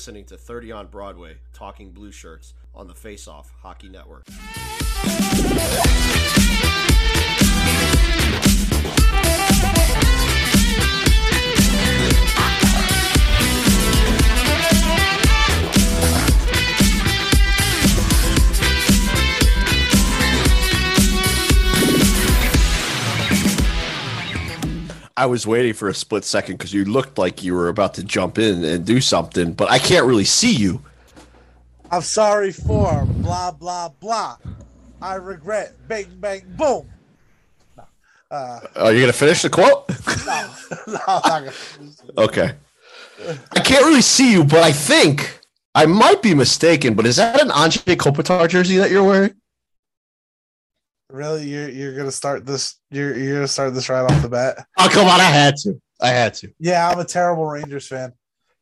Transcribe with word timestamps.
listening 0.00 0.24
to 0.24 0.34
30 0.34 0.72
on 0.72 0.86
Broadway, 0.86 1.36
Talking 1.52 1.90
Blue 1.90 2.10
Shirts 2.10 2.54
on 2.74 2.86
the 2.86 2.94
Face 2.94 3.28
Off 3.28 3.52
Hockey 3.60 3.90
Network. 3.90 4.24
I 25.16 25.26
was 25.26 25.46
waiting 25.46 25.72
for 25.72 25.88
a 25.88 25.94
split 25.94 26.24
second 26.24 26.56
because 26.56 26.72
you 26.72 26.84
looked 26.84 27.18
like 27.18 27.42
you 27.42 27.54
were 27.54 27.68
about 27.68 27.94
to 27.94 28.04
jump 28.04 28.38
in 28.38 28.64
and 28.64 28.84
do 28.84 29.00
something, 29.00 29.52
but 29.52 29.70
I 29.70 29.78
can't 29.78 30.06
really 30.06 30.24
see 30.24 30.54
you. 30.54 30.82
I'm 31.90 32.02
sorry 32.02 32.52
for 32.52 33.04
blah 33.06 33.50
blah 33.50 33.88
blah. 33.88 34.36
I 35.02 35.14
regret. 35.14 35.74
Bang 35.88 36.06
bang 36.20 36.42
boom. 36.56 36.88
No. 37.76 37.84
Uh, 38.30 38.60
Are 38.76 38.92
you 38.92 39.00
gonna 39.00 39.12
finish 39.12 39.42
the 39.42 39.50
quote? 39.50 39.88
no, 40.26 40.50
no, 40.86 40.98
I'm 41.06 41.22
not 41.22 41.22
gonna 41.22 41.50
finish 41.50 41.94
okay. 42.16 42.52
I 43.52 43.60
can't 43.60 43.84
really 43.84 44.02
see 44.02 44.32
you, 44.32 44.44
but 44.44 44.62
I 44.62 44.72
think 44.72 45.40
I 45.74 45.86
might 45.86 46.22
be 46.22 46.34
mistaken. 46.34 46.94
But 46.94 47.06
is 47.06 47.16
that 47.16 47.42
an 47.42 47.50
Andre 47.50 47.96
Kopitar 47.96 48.48
jersey 48.48 48.76
that 48.78 48.90
you're 48.90 49.04
wearing? 49.04 49.34
Really, 51.12 51.48
you're 51.48 51.68
you're 51.68 51.96
gonna 51.96 52.10
start 52.12 52.46
this? 52.46 52.76
You're 52.90 53.16
you're 53.16 53.34
gonna 53.36 53.48
start 53.48 53.74
this 53.74 53.88
right 53.88 54.02
off 54.10 54.22
the 54.22 54.28
bat? 54.28 54.66
Oh 54.78 54.88
come 54.90 55.06
on! 55.06 55.20
I 55.20 55.24
had 55.24 55.56
to. 55.62 55.80
I 56.00 56.08
had 56.08 56.34
to. 56.34 56.50
Yeah, 56.58 56.88
I'm 56.88 56.98
a 56.98 57.04
terrible 57.04 57.46
Rangers 57.46 57.86
fan. 57.86 58.12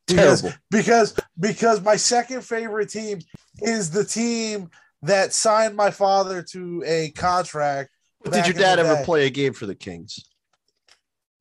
Because, 0.07 0.41
Terrible. 0.41 0.59
because 0.71 1.15
because 1.39 1.81
my 1.83 1.97
second 1.97 2.43
favorite 2.43 2.89
team 2.89 3.19
is 3.61 3.91
the 3.91 4.05
team 4.05 4.71
that 5.03 5.35
signed 5.35 5.77
my 5.77 5.91
father 5.91 6.43
to 6.53 6.83
a 6.87 7.11
contract. 7.11 7.91
Did 8.25 8.47
your 8.47 8.55
dad 8.55 8.79
ever 8.79 9.05
play 9.05 9.27
a 9.27 9.31
game 9.31 9.53
for 9.53 9.67
the 9.67 9.75
Kings? 9.75 10.19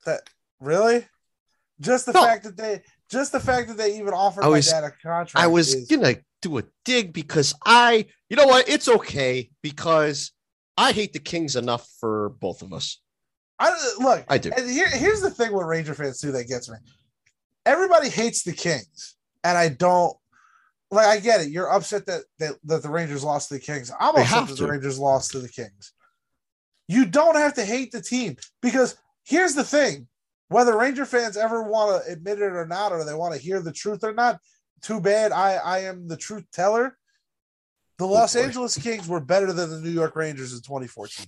That 0.05 0.21
really? 0.59 1.05
Just 1.79 2.05
the 2.05 2.11
No. 2.13 2.23
fact 2.23 2.43
that 2.43 2.57
they 2.57 2.81
just 3.09 3.31
the 3.31 3.39
fact 3.39 3.69
that 3.69 3.77
they 3.77 3.97
even 3.97 4.13
offered 4.13 4.43
I 4.43 4.47
was- 4.49 4.67
my 4.71 4.81
dad 4.81 4.83
a 4.87 4.91
contract. 4.91 5.35
I 5.35 5.47
was 5.47 5.73
is- 5.73 5.87
gonna 5.87 6.15
do 6.41 6.57
a 6.59 6.63
dig 6.85 7.13
because 7.13 7.53
I, 7.65 8.05
you 8.29 8.35
know 8.35 8.45
what? 8.47 8.67
It's 8.69 8.87
okay 8.87 9.49
because 9.63 10.31
I 10.77 10.91
hate 10.91 11.13
the 11.13 11.19
Kings 11.19 11.55
enough 11.55 11.89
for 11.99 12.29
both 12.29 12.61
of 12.61 12.71
us. 12.71 13.01
I 13.59 13.75
look. 13.99 14.25
I 14.29 14.37
do. 14.37 14.51
And 14.55 14.69
here, 14.69 14.89
here's 14.89 15.21
the 15.21 15.31
thing 15.31 15.51
with 15.51 15.65
Ranger 15.65 15.95
fans 15.95 16.21
too 16.21 16.31
that 16.33 16.47
gets 16.47 16.69
me. 16.69 16.77
Everybody 17.65 18.09
hates 18.09 18.43
the 18.43 18.53
Kings, 18.53 19.15
and 19.43 19.57
I 19.57 19.69
don't 19.69 20.15
like. 20.91 21.07
I 21.07 21.19
get 21.19 21.41
it. 21.41 21.49
You're 21.49 21.71
upset 21.71 22.05
that 22.05 22.21
that, 22.39 22.55
that 22.65 22.83
the 22.83 22.89
Rangers 22.89 23.23
lost 23.23 23.49
to 23.49 23.55
the 23.55 23.59
Kings. 23.59 23.91
I'm 23.99 24.15
They 24.15 24.21
upset 24.21 24.47
that 24.47 24.57
to. 24.57 24.63
the 24.63 24.71
Rangers 24.71 24.99
lost 24.99 25.31
to 25.31 25.39
the 25.39 25.49
Kings. 25.49 25.93
You 26.87 27.05
don't 27.05 27.35
have 27.35 27.55
to 27.55 27.65
hate 27.65 27.91
the 27.91 28.01
team 28.01 28.37
because 28.61 28.95
here's 29.25 29.55
the 29.55 29.63
thing: 29.63 30.07
whether 30.49 30.77
Ranger 30.77 31.05
fans 31.05 31.35
ever 31.35 31.63
want 31.63 32.05
to 32.05 32.11
admit 32.11 32.39
it 32.39 32.53
or 32.53 32.67
not, 32.67 32.91
or 32.91 33.03
they 33.03 33.15
want 33.15 33.33
to 33.33 33.41
hear 33.41 33.59
the 33.59 33.73
truth 33.73 34.03
or 34.03 34.13
not, 34.13 34.39
too 34.81 35.01
bad. 35.01 35.31
I 35.31 35.55
I 35.55 35.79
am 35.79 36.07
the 36.07 36.17
truth 36.17 36.45
teller. 36.53 36.95
The 37.97 38.05
Los. 38.05 38.35
Angeles 38.35 38.77
Kings 38.77 39.07
were 39.07 39.19
better 39.19 39.51
than 39.51 39.69
the 39.69 39.79
New 39.79 39.89
York 39.89 40.15
Rangers 40.15 40.53
in 40.53 40.59
2014. 40.59 41.25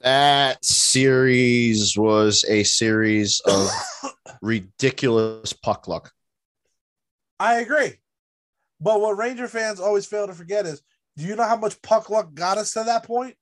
That 0.00 0.64
series 0.64 1.96
was 1.98 2.44
a 2.48 2.62
series 2.62 3.40
of 3.40 3.68
ridiculous 4.42 5.52
puck 5.52 5.88
luck. 5.88 6.12
I 7.40 7.56
agree. 7.56 7.94
But 8.80 9.00
what 9.00 9.16
Ranger 9.16 9.48
fans 9.48 9.80
always 9.80 10.06
fail 10.06 10.26
to 10.26 10.34
forget 10.34 10.66
is 10.66 10.82
do 11.16 11.24
you 11.24 11.34
know 11.34 11.44
how 11.44 11.56
much 11.56 11.80
puck 11.82 12.10
luck 12.10 12.34
got 12.34 12.58
us 12.58 12.72
to 12.74 12.84
that 12.84 13.04
point? 13.04 13.34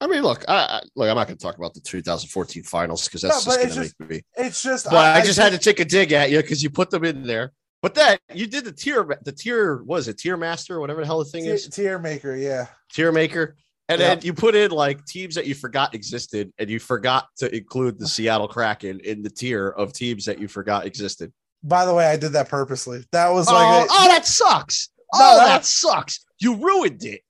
I 0.00 0.06
mean, 0.06 0.22
look, 0.22 0.44
I, 0.46 0.54
I 0.54 0.80
look. 0.94 1.08
I'm 1.08 1.16
not 1.16 1.26
going 1.26 1.38
to 1.38 1.42
talk 1.42 1.56
about 1.56 1.72
the 1.72 1.80
2014 1.80 2.62
finals 2.64 3.08
because 3.08 3.22
that's 3.22 3.46
No, 3.46 3.54
just 3.54 3.74
going 3.76 3.88
to 3.88 3.94
make 4.00 4.10
me. 4.10 4.22
It's 4.36 4.62
just 4.62 4.84
But 4.84 5.16
I, 5.16 5.24
just 5.24 5.38
had 5.38 5.52
to 5.52 5.58
take 5.58 5.80
a 5.80 5.86
dig 5.86 6.12
at 6.12 6.30
you 6.30 6.36
because 6.42 6.62
you 6.62 6.68
put 6.68 6.90
them 6.90 7.02
in 7.04 7.22
there. 7.22 7.52
But 7.82 7.94
that 7.94 8.20
you 8.34 8.46
did 8.46 8.64
the 8.64 8.72
tier, 8.72 9.04
the 9.22 9.32
tier 9.32 9.82
was 9.82 10.08
it 10.08 10.18
tier 10.18 10.36
master, 10.36 10.80
whatever 10.80 11.00
the 11.00 11.06
hell 11.06 11.18
the 11.18 11.24
thing 11.26 11.44
tier, 11.44 11.54
is, 11.54 11.68
tier 11.68 11.98
maker, 11.98 12.34
yeah. 12.34 12.66
tier 12.92 13.12
maker, 13.12 13.56
and 13.88 14.00
Yeah. 14.00 14.14
then 14.14 14.24
you 14.24 14.32
put 14.34 14.54
in 14.54 14.70
like 14.70 15.04
teams 15.06 15.34
that 15.36 15.46
you 15.46 15.54
forgot 15.54 15.94
existed, 15.94 16.52
and 16.58 16.68
you 16.70 16.78
forgot 16.80 17.28
to 17.38 17.54
include 17.54 17.98
the 17.98 18.08
Seattle 18.08 18.48
Kraken 18.48 19.00
in 19.00 19.22
the 19.22 19.30
tier 19.30 19.68
of 19.68 19.92
teams 19.92 20.24
that 20.24 20.40
you 20.40 20.48
forgot 20.48 20.86
existed. 20.86 21.32
By 21.62 21.84
the 21.84 21.94
way, 21.94 22.06
I 22.06 22.16
did 22.16 22.32
that 22.32 22.48
purposely. 22.48 23.04
That 23.12 23.28
was 23.28 23.46
oh, 23.48 23.52
like 23.54 23.84
a- 23.84 23.92
oh, 23.92 24.08
that 24.08 24.26
sucks. 24.26 24.88
No, 25.14 25.20
oh, 25.20 25.36
that- 25.38 25.46
that 25.46 25.64
sucks. 25.64 26.24
You 26.40 26.56
ruined 26.56 27.04
it. 27.04 27.20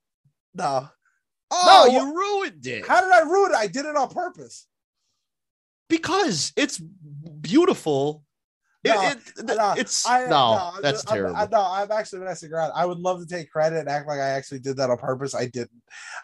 no. 0.55 0.89
Oh, 1.51 1.85
No, 1.89 1.93
you 1.93 2.13
ruined 2.13 2.67
it 2.67 2.89
How 2.89 3.01
did 3.01 3.13
I 3.13 3.21
ruin 3.21 3.53
it? 3.53 3.57
I 3.57 3.69
did 3.69 3.85
it 3.87 3.95
on 3.95 4.09
purpose. 4.09 4.67
because 5.89 6.53
it's 6.57 6.79
beautiful. 6.79 8.25
No, 8.95 9.09
it- 9.11 9.57
No, 9.57 9.73
it's 9.77 10.07
I- 10.07 10.27
no, 10.27 10.73
that's 10.83 11.07
I'm- 11.07 11.15
terrible. 11.17 11.37
I, 11.37 11.47
no, 11.47 11.61
I'm 11.61 11.91
actually 11.91 12.21
messing 12.21 12.53
around. 12.53 12.73
I 12.75 12.85
would 12.87 12.99
love 12.99 13.21
to 13.21 13.27
take 13.27 13.51
credit 13.51 13.79
and 13.79 13.89
act 13.89 14.07
like 14.09 14.19
I 14.19 14.29
actually 14.31 14.61
did 14.61 14.77
that 14.79 14.91
on 14.91 14.99
purpose. 14.99 15.35
I 15.35 15.47
didn't. 15.47 15.83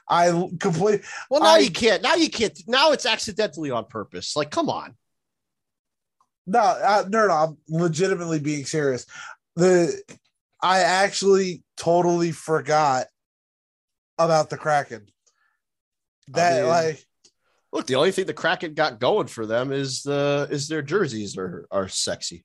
I 0.08 0.28
complete. 0.60 1.02
Well, 1.30 1.40
now 1.40 1.54
I- 1.54 1.58
you 1.58 1.70
can't. 1.70 2.02
Now 2.02 2.14
you 2.14 2.30
can't. 2.30 2.58
Now 2.66 2.92
it's 2.92 3.06
accidentally 3.06 3.70
on 3.70 3.86
purpose. 3.86 4.36
Like, 4.36 4.50
come 4.50 4.68
on. 4.70 4.96
No, 6.46 6.58
uh, 6.60 7.04
no, 7.08 7.26
no. 7.28 7.32
I'm 7.34 7.56
legitimately 7.68 8.40
being 8.40 8.64
serious. 8.64 9.06
The 9.56 10.02
I 10.60 10.80
actually 10.80 11.62
totally 11.76 12.32
forgot 12.32 13.06
about 14.18 14.50
the 14.50 14.56
Kraken. 14.56 15.06
That 16.28 16.60
mean- 16.62 16.68
like 16.68 17.04
Look, 17.74 17.86
the 17.86 17.94
only 17.94 18.12
thing 18.12 18.26
the 18.26 18.34
Kraken 18.34 18.74
got 18.74 19.00
going 19.00 19.28
for 19.28 19.46
them 19.46 19.72
is 19.72 20.02
the 20.02 20.46
is 20.50 20.68
their 20.68 20.82
jerseys 20.82 21.38
are 21.38 21.66
are 21.70 21.88
sexy. 21.88 22.44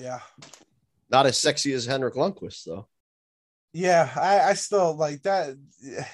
Yeah. 0.00 0.20
Not 1.10 1.26
as 1.26 1.38
sexy 1.38 1.72
as 1.72 1.86
Henrik 1.86 2.14
Lundqvist, 2.14 2.64
though. 2.64 2.88
Yeah, 3.72 4.10
I, 4.16 4.40
I 4.50 4.54
still 4.54 4.96
like 4.96 5.22
that. 5.22 5.56
Eh. 5.86 6.04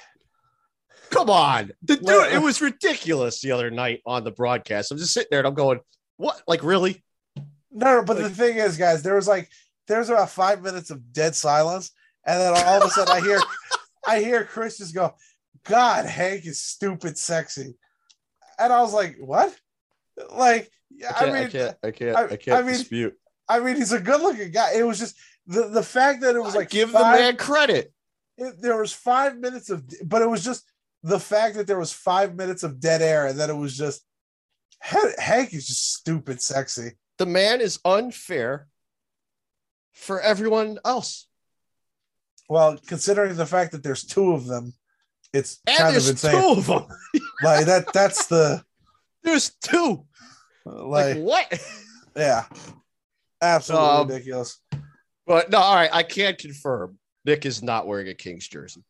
Come 1.10 1.30
on, 1.30 1.72
the 1.82 1.96
dude. 1.96 2.04
Well- 2.04 2.32
it 2.34 2.42
was 2.42 2.60
ridiculous 2.60 3.40
the 3.40 3.52
other 3.52 3.70
night 3.70 4.00
on 4.06 4.24
the 4.24 4.30
broadcast. 4.30 4.90
I'm 4.90 4.98
just 4.98 5.12
sitting 5.12 5.28
there 5.30 5.40
and 5.40 5.46
I'm 5.46 5.54
going, 5.54 5.80
"What? 6.16 6.42
Like, 6.48 6.64
really?" 6.64 7.04
No, 7.70 8.00
no, 8.00 8.04
but 8.04 8.18
the 8.18 8.30
thing 8.30 8.56
is, 8.56 8.76
guys, 8.76 9.02
there 9.02 9.14
was 9.14 9.28
like 9.28 9.48
there's 9.86 10.08
about 10.08 10.30
five 10.30 10.62
minutes 10.62 10.90
of 10.90 11.12
dead 11.12 11.34
silence, 11.34 11.90
and 12.26 12.40
then 12.40 12.52
all 12.66 12.82
of 12.82 12.88
a 12.88 12.90
sudden 12.90 13.14
I 13.14 13.20
hear 13.20 13.40
I 14.06 14.20
hear 14.20 14.44
Chris 14.44 14.78
just 14.78 14.94
go, 14.94 15.14
God, 15.64 16.06
Hank 16.06 16.44
is 16.46 16.62
stupid 16.62 17.16
sexy. 17.16 17.74
And 18.58 18.72
I 18.72 18.80
was 18.80 18.92
like, 18.92 19.16
What? 19.20 19.54
Like, 20.34 20.70
yeah, 20.90 21.12
I, 21.14 21.14
I 21.14 21.20
can't. 21.20 21.30
I, 21.36 21.40
mean, 21.40 21.50
can't. 21.50 21.76
I 21.84 21.90
can't. 21.90 22.16
I- 22.16 22.24
I, 22.24 22.36
can't 22.36 22.58
I 22.58 22.62
mean, 22.62 22.70
dispute. 22.72 23.14
I 23.48 23.60
mean, 23.60 23.76
he's 23.76 23.92
a 23.92 24.00
good 24.00 24.20
looking 24.20 24.50
guy. 24.50 24.74
It 24.74 24.84
was 24.84 24.98
just 24.98 25.16
the, 25.46 25.68
the 25.68 25.82
fact 25.82 26.22
that 26.22 26.36
it 26.36 26.42
was 26.42 26.54
like 26.54 26.70
give 26.70 26.90
five, 26.90 27.16
the 27.16 27.22
man 27.22 27.36
credit. 27.36 27.92
it, 28.38 28.60
there 28.62 28.78
was 28.80 28.92
five 28.92 29.36
minutes 29.38 29.70
of, 29.70 29.82
but 30.04 30.22
it 30.22 30.28
was 30.30 30.44
just 30.44 30.64
the 31.02 31.18
fact 31.20 31.56
that 31.56 31.66
there 31.66 31.78
was 31.78 31.92
five 31.92 32.34
minutes 32.36 32.62
of 32.62 32.80
dead 32.80 33.02
air, 33.02 33.26
and 33.26 33.38
then 33.38 33.50
it 33.50 33.56
was 33.56 33.76
just 33.76 34.02
Han- 34.82 35.12
Hank 35.18 35.52
is 35.52 35.66
just 35.66 35.94
stupid 35.94 36.40
sexy. 36.40 36.92
The 37.18 37.26
man 37.26 37.60
is 37.60 37.78
unfair 37.84 38.68
for 39.92 40.20
everyone 40.20 40.78
else. 40.84 41.26
Well, 42.48 42.78
considering 42.86 43.36
the 43.36 43.46
fact 43.46 43.72
that 43.72 43.82
there's 43.82 44.04
two 44.04 44.32
of 44.32 44.46
them, 44.46 44.74
it's 45.32 45.60
And 45.66 45.76
kind 45.78 45.96
of 45.96 46.08
insane. 46.08 46.32
two 46.32 46.48
of 46.58 46.66
them. 46.66 46.86
Like 47.42 47.66
that. 47.66 47.92
That's 47.92 48.26
the 48.26 48.62
There's 49.24 49.50
two. 49.62 50.04
Like, 50.64 51.16
like, 51.16 51.24
what? 51.24 51.60
yeah, 52.16 52.44
absolutely 53.42 53.88
Um, 53.88 54.08
ridiculous. 54.08 54.58
But 55.26 55.50
no, 55.50 55.58
all 55.58 55.74
right, 55.74 55.90
I 55.92 56.02
can't 56.02 56.38
confirm 56.38 56.98
Nick 57.24 57.44
is 57.46 57.62
not 57.62 57.86
wearing 57.86 58.08
a 58.08 58.14
Kings 58.14 58.48
jersey. 58.48 58.82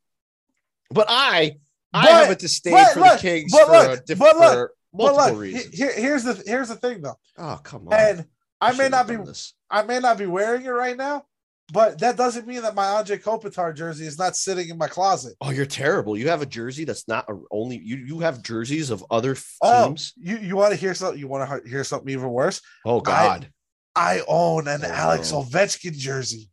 But 0.90 1.06
I, 1.08 1.58
I 1.92 2.02
But- 2.02 2.10
have 2.10 2.30
a 2.30 2.36
disdain 2.36 2.74
but 2.74 2.92
for 2.94 3.00
look, 3.00 3.12
the 3.14 3.18
Kings 3.18 3.52
but 3.52 3.66
for, 3.66 3.72
look, 3.72 3.98
a 4.00 4.02
diff- 4.04 4.18
but 4.18 4.36
look, 4.38 4.52
for 4.52 4.72
But 4.92 4.98
multiple 4.98 5.32
look, 5.32 5.40
reasons. 5.40 5.74
here, 5.78 5.92
here's 5.92 6.24
the 6.24 6.42
here's 6.46 6.68
the 6.68 6.76
thing 6.76 7.02
though, 7.02 7.18
oh 7.38 7.58
come 7.62 7.88
on! 7.88 7.94
and 7.94 8.26
I 8.60 8.70
may 8.72 8.84
shouldn't 8.84 9.08
be 9.08 9.16
this. 9.16 9.54
I 9.70 9.82
may 9.82 9.98
not 9.98 10.18
be 10.18 10.26
wearing 10.26 10.64
it 10.64 10.68
right 10.68 10.96
now, 10.96 11.24
but 11.72 11.98
that 12.00 12.16
doesn't 12.16 12.46
mean 12.46 12.62
that 12.62 12.74
my 12.74 12.86
Andre 12.86 13.16
Kopitar 13.18 13.74
jersey 13.74 14.06
is 14.06 14.18
not 14.18 14.36
sitting 14.36 14.68
in 14.68 14.78
my 14.78 14.86
closet. 14.88 15.34
Oh, 15.40 15.50
you're 15.50 15.66
terrible. 15.66 16.16
You 16.16 16.28
have 16.28 16.42
a 16.42 16.46
jersey 16.46 16.84
that's 16.84 17.08
not 17.08 17.28
a, 17.28 17.38
only 17.50 17.78
you. 17.78 17.96
You 17.96 18.20
have 18.20 18.42
jerseys 18.42 18.90
of 18.90 19.04
other 19.10 19.36
Oh, 19.62 19.88
teams. 19.88 20.12
you 20.16 20.36
you 20.38 20.56
want 20.56 20.72
to 20.72 20.76
hear 20.78 20.94
something? 20.94 21.18
You 21.18 21.28
want 21.28 21.64
to 21.64 21.68
hear 21.68 21.84
something 21.84 22.08
even 22.10 22.28
worse? 22.30 22.60
Oh 22.86 23.00
God! 23.00 23.50
I 23.94 24.22
own 24.26 24.68
an 24.68 24.82
Oh, 24.84 24.88
Alex 24.88 25.32
no. 25.32 25.42
Ovechkin 25.42 25.92
jersey. 25.96 26.50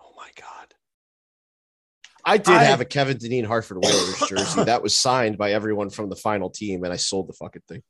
oh 0.00 0.12
my 0.16 0.30
God! 0.40 0.74
I 2.24 2.38
did 2.38 2.48
I- 2.54 2.64
have 2.64 2.80
a 2.80 2.84
Kevin 2.84 3.18
Dineen 3.18 3.44
Hartford 3.44 3.78
Whalers 3.82 4.22
jersey 4.28 4.64
that 4.64 4.82
was 4.82 4.98
signed 4.98 5.36
by 5.38 5.52
everyone 5.52 5.90
from 5.90 6.08
the 6.08 6.16
final 6.16 6.50
team, 6.50 6.84
and 6.84 6.92
I 6.92 6.96
sold 6.96 7.28
the 7.28 7.34
fucking 7.34 7.62
thing. 7.68 7.82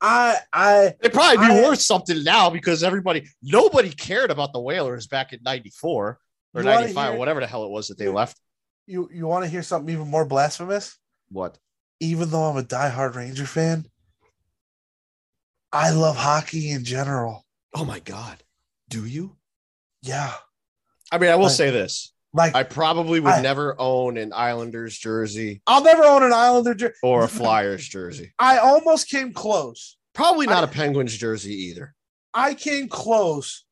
I 0.00 0.36
I 0.52 0.94
It'd 1.00 1.12
probably 1.12 1.38
be 1.46 1.52
I- 1.52 1.62
worth 1.62 1.80
something 1.80 2.22
now 2.22 2.50
because 2.50 2.82
everybody, 2.84 3.28
nobody 3.42 3.90
cared 3.90 4.30
about 4.30 4.52
the 4.52 4.60
Whalers 4.60 5.06
back 5.06 5.32
in 5.32 5.40
'94 5.42 6.18
or 6.54 6.62
'95, 6.62 7.10
hear- 7.10 7.18
whatever 7.18 7.40
the 7.40 7.46
hell 7.46 7.64
it 7.64 7.70
was 7.70 7.88
that 7.88 7.98
they 7.98 8.08
left. 8.08 8.36
you 8.86 9.08
you 9.12 9.26
want 9.26 9.44
to 9.44 9.50
hear 9.50 9.62
something 9.62 9.92
even 9.92 10.06
more 10.08 10.24
blasphemous? 10.26 10.96
What? 11.30 11.58
Even 12.00 12.30
though 12.30 12.44
I'm 12.44 12.56
a 12.56 12.62
diehard 12.62 13.16
Ranger 13.16 13.44
fan, 13.46 13.86
I 15.72 15.90
love 15.90 16.16
hockey 16.16 16.70
in 16.70 16.84
general. 16.84 17.44
Oh 17.74 17.84
my 17.84 18.00
god, 18.00 18.42
do 18.88 19.04
you? 19.04 19.36
Yeah, 20.02 20.32
I 21.12 21.18
mean, 21.18 21.30
I 21.30 21.36
will 21.36 21.44
Like- 21.44 21.52
say 21.56 21.70
this: 21.70 22.12
like 22.32 22.54
I 22.54 22.62
probably 22.62 23.20
would 23.20 23.32
I- 23.34 23.40
never 23.42 23.74
own 23.78 24.16
an 24.16 24.32
Islanders 24.34 24.96
jersey 24.98 25.60
I'll 25.66 25.82
never 25.82 26.04
own 26.04 26.22
an 26.22 26.32
Islander 26.32 26.74
jersey. 26.74 26.94
or 27.02 27.24
a 27.24 27.28
Flyers 27.28 27.86
jersey. 27.88 28.32
I 28.38 28.58
almost 28.58 29.08
came 29.08 29.32
close. 29.32 29.96
Probably 30.14 30.46
not 30.46 30.64
I- 30.64 30.66
a 30.66 30.70
Penguins 30.70 31.16
jersey 31.16 31.54
either. 31.54 31.94
I 32.34 32.54
came 32.54 32.88
close 32.88 33.64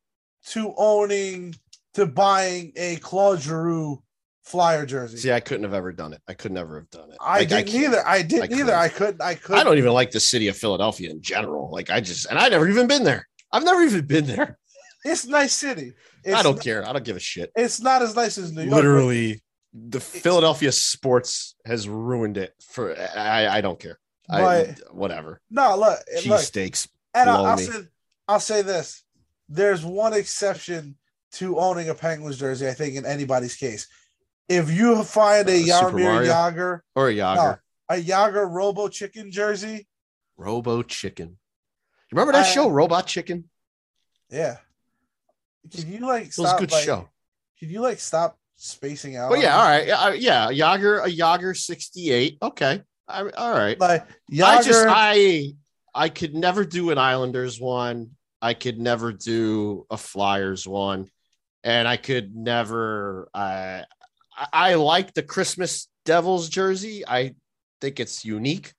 to 0.48 0.74
owning 0.76 1.54
to 1.94 2.06
buying 2.06 2.72
a 2.76 2.96
Claude 2.96 3.40
Giroux 3.40 4.02
Flyer 4.46 4.86
jersey. 4.86 5.18
See, 5.18 5.32
I 5.32 5.40
couldn't 5.40 5.64
have 5.64 5.74
ever 5.74 5.92
done 5.92 6.12
it. 6.12 6.22
I 6.28 6.34
could 6.34 6.52
never 6.52 6.78
have 6.78 6.88
done 6.90 7.10
it. 7.10 7.16
I 7.20 7.40
Like, 7.40 7.48
didn't 7.48 7.66
can't- 7.68 7.84
either. 7.84 8.06
I 8.06 8.22
didn't 8.22 8.52
I 8.52 8.56
either. 8.56 8.64
couldn't. 8.64 8.70
I 8.80 8.88
couldn't. 8.88 9.22
I 9.22 9.34
couldn't. 9.34 9.60
I 9.60 9.64
don't 9.64 9.78
even 9.78 9.92
like 9.92 10.12
the 10.12 10.20
city 10.20 10.46
of 10.48 10.56
Philadelphia 10.56 11.10
in 11.10 11.20
general. 11.20 11.70
Like 11.72 11.90
I 11.90 12.00
just, 12.00 12.26
and 12.30 12.38
I 12.38 12.48
never 12.48 12.68
even 12.68 12.86
been 12.86 13.02
there. 13.04 13.26
I've 13.52 13.64
never 13.64 13.82
even 13.82 14.06
been 14.06 14.26
there. 14.26 14.58
It's 15.04 15.24
a 15.24 15.30
nice 15.30 15.52
city. 15.52 15.92
It's 16.24 16.34
I 16.34 16.42
don't 16.42 16.56
not- 16.56 16.64
care. 16.64 16.84
I 16.88 16.92
don't 16.92 17.04
give 17.04 17.16
a 17.16 17.20
shit. 17.20 17.50
It's 17.54 17.80
not 17.80 18.02
as 18.02 18.14
nice 18.16 18.38
as 18.38 18.52
New 18.52 18.62
York. 18.62 18.74
Literally, 18.74 19.42
the 19.72 20.00
Philadelphia 20.00 20.72
sports 20.72 21.54
has 21.64 21.88
ruined 21.88 22.38
it. 22.38 22.54
For 22.70 22.96
I, 23.16 23.46
I 23.58 23.60
don't 23.60 23.78
care. 23.78 23.98
I, 24.28 24.74
whatever. 24.90 25.40
No, 25.50 25.76
look, 25.76 26.00
look, 26.26 26.40
Cheesesteaks. 26.40 26.88
and 27.14 27.30
I'll, 27.30 27.46
I'll 27.46 27.56
me. 27.56 27.62
say, 27.62 27.78
I'll 28.26 28.40
say 28.40 28.62
this: 28.62 29.04
there's 29.48 29.84
one 29.84 30.12
exception 30.12 30.96
to 31.34 31.58
owning 31.58 31.88
a 31.88 31.94
Penguins 31.94 32.38
jersey. 32.38 32.66
I 32.68 32.72
think 32.74 32.96
in 32.96 33.06
anybody's 33.06 33.54
case, 33.54 33.86
if 34.48 34.70
you 34.70 35.02
find 35.02 35.48
a 35.48 35.62
Jaromir 35.62 36.26
Jagr, 36.26 36.80
or 36.94 37.08
a 37.08 37.14
Jagr. 37.14 37.58
a 37.88 37.94
Jagr 37.96 38.50
Robo 38.50 38.88
Chicken 38.88 39.30
jersey, 39.30 39.86
Robo 40.36 40.82
Chicken. 40.82 41.28
You 42.10 42.16
remember 42.16 42.32
that 42.32 42.46
I- 42.46 42.50
show, 42.50 42.68
Robot 42.68 43.06
Chicken? 43.06 43.48
yeah. 44.30 44.58
Can 45.74 45.92
you 45.92 45.98
like 46.06 46.28
It 46.28 46.38
was 46.38 46.52
a 46.52 46.58
good 46.58 46.70
like, 46.70 46.84
show. 46.84 47.08
Can 47.58 47.70
you 47.70 47.80
like 47.80 47.98
stop 47.98 48.38
spacing 48.56 49.16
out? 49.16 49.32
Oh, 49.32 49.34
but 49.34 49.42
yeah, 49.42 49.56
all 49.58 49.64
right. 49.64 49.86
Yeah, 49.86 49.98
I- 49.98 50.12
yeah, 50.14 50.48
a 50.48 50.52
Jagr, 50.52 51.04
a 51.04 51.08
Jagr 51.10 51.56
68. 51.56 52.38
Okay. 52.40 52.82
I, 53.08 53.20
all 53.30 53.52
right. 53.52 53.78
Like 53.80 54.06
Jagr, 54.30 54.44
I 54.44 54.62
just 54.62 54.86
I 54.88 55.52
I 55.94 56.08
could 56.08 56.34
never 56.34 56.64
do 56.64 56.90
an 56.90 56.98
Islanders 56.98 57.60
one. 57.60 58.10
I 58.42 58.54
could 58.54 58.78
never 58.78 59.12
do 59.12 59.86
a 59.90 59.96
Flyers 59.96 60.68
one, 60.68 61.08
and 61.64 61.88
I 61.88 61.96
could 61.96 62.36
never. 62.36 63.28
I 63.34 63.84
I, 64.36 64.48
I 64.52 64.74
like 64.74 65.14
the 65.14 65.22
Christmas 65.22 65.88
Devils 66.04 66.48
jersey. 66.48 67.04
I 67.06 67.34
think 67.80 68.00
it's 68.00 68.24
unique. 68.24 68.72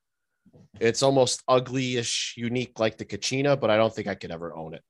It's 0.79 1.01
almost 1.01 1.41
ugly-ish, 1.47 2.35
unique 2.37 2.79
like 2.79 2.97
the 2.97 3.05
Kachina, 3.05 3.59
but 3.59 3.69
I 3.69 3.77
don't 3.77 3.93
think 3.93 4.07
I 4.07 4.15
could 4.15 4.31
ever 4.31 4.55
own 4.55 4.73
it. 4.75 4.83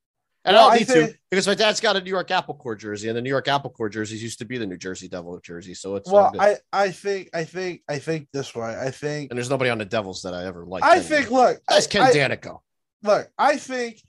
And 0.43 0.55
Well, 0.55 0.65
I 0.65 0.67
I 0.67 0.69
don't 0.69 0.79
need 0.79 0.87
to 0.87 1.05
think- 1.07 1.19
because 1.29 1.47
my 1.47 1.55
dad's 1.55 1.79
got 1.79 1.95
a 1.95 2.01
New 2.01 2.09
York 2.09 2.31
Apple 2.31 2.55
Core 2.55 2.75
jersey, 2.75 3.07
and 3.09 3.17
the 3.17 3.21
New 3.21 3.29
York 3.29 3.47
Apple 3.47 3.69
Core 3.69 3.89
jerseys 3.89 4.21
used 4.23 4.39
to 4.39 4.45
be 4.45 4.57
the 4.57 4.65
New 4.65 4.77
Jersey 4.77 5.07
Devil 5.07 5.39
jersey, 5.41 5.73
so 5.73 5.95
it's 5.95 6.09
well. 6.09 6.33
I 6.39 6.57
I 6.71 6.91
think 6.91 7.29
I 7.33 7.43
think 7.43 7.81
I 7.89 7.99
think 7.99 8.27
this 8.31 8.55
way. 8.55 8.75
I 8.79 8.91
think 8.91 9.31
and 9.31 9.37
there's 9.37 9.49
nobody 9.49 9.69
on 9.69 9.77
the 9.77 9.85
Devils 9.85 10.21
that 10.23 10.33
I 10.33 10.45
ever 10.45 10.65
liked. 10.65 10.85
I 10.85 10.97
anyway. 10.97 11.07
think. 11.07 11.31
Look, 11.31 11.61
that's 11.67 11.87
Ken 11.87 12.01
I, 12.03 12.11
Daneyko. 12.11 12.59
look, 13.03 13.27
I 13.37 13.57
think, 13.57 14.01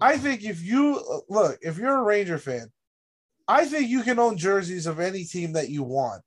I 0.00 0.16
think 0.18 0.44
if 0.44 0.62
you 0.62 1.22
look, 1.28 1.58
if 1.60 1.76
you're 1.78 1.96
a 1.98 2.02
Ranger 2.02 2.38
fan, 2.38 2.70
I 3.50 3.64
think 3.66 3.88
you 3.88 4.02
can 4.02 4.18
own 4.18 4.36
jerseys 4.36 4.86
of 4.86 5.00
any 5.00 5.24
team 5.24 5.52
that 5.54 5.68
you 5.68 5.82
want. 5.82 6.22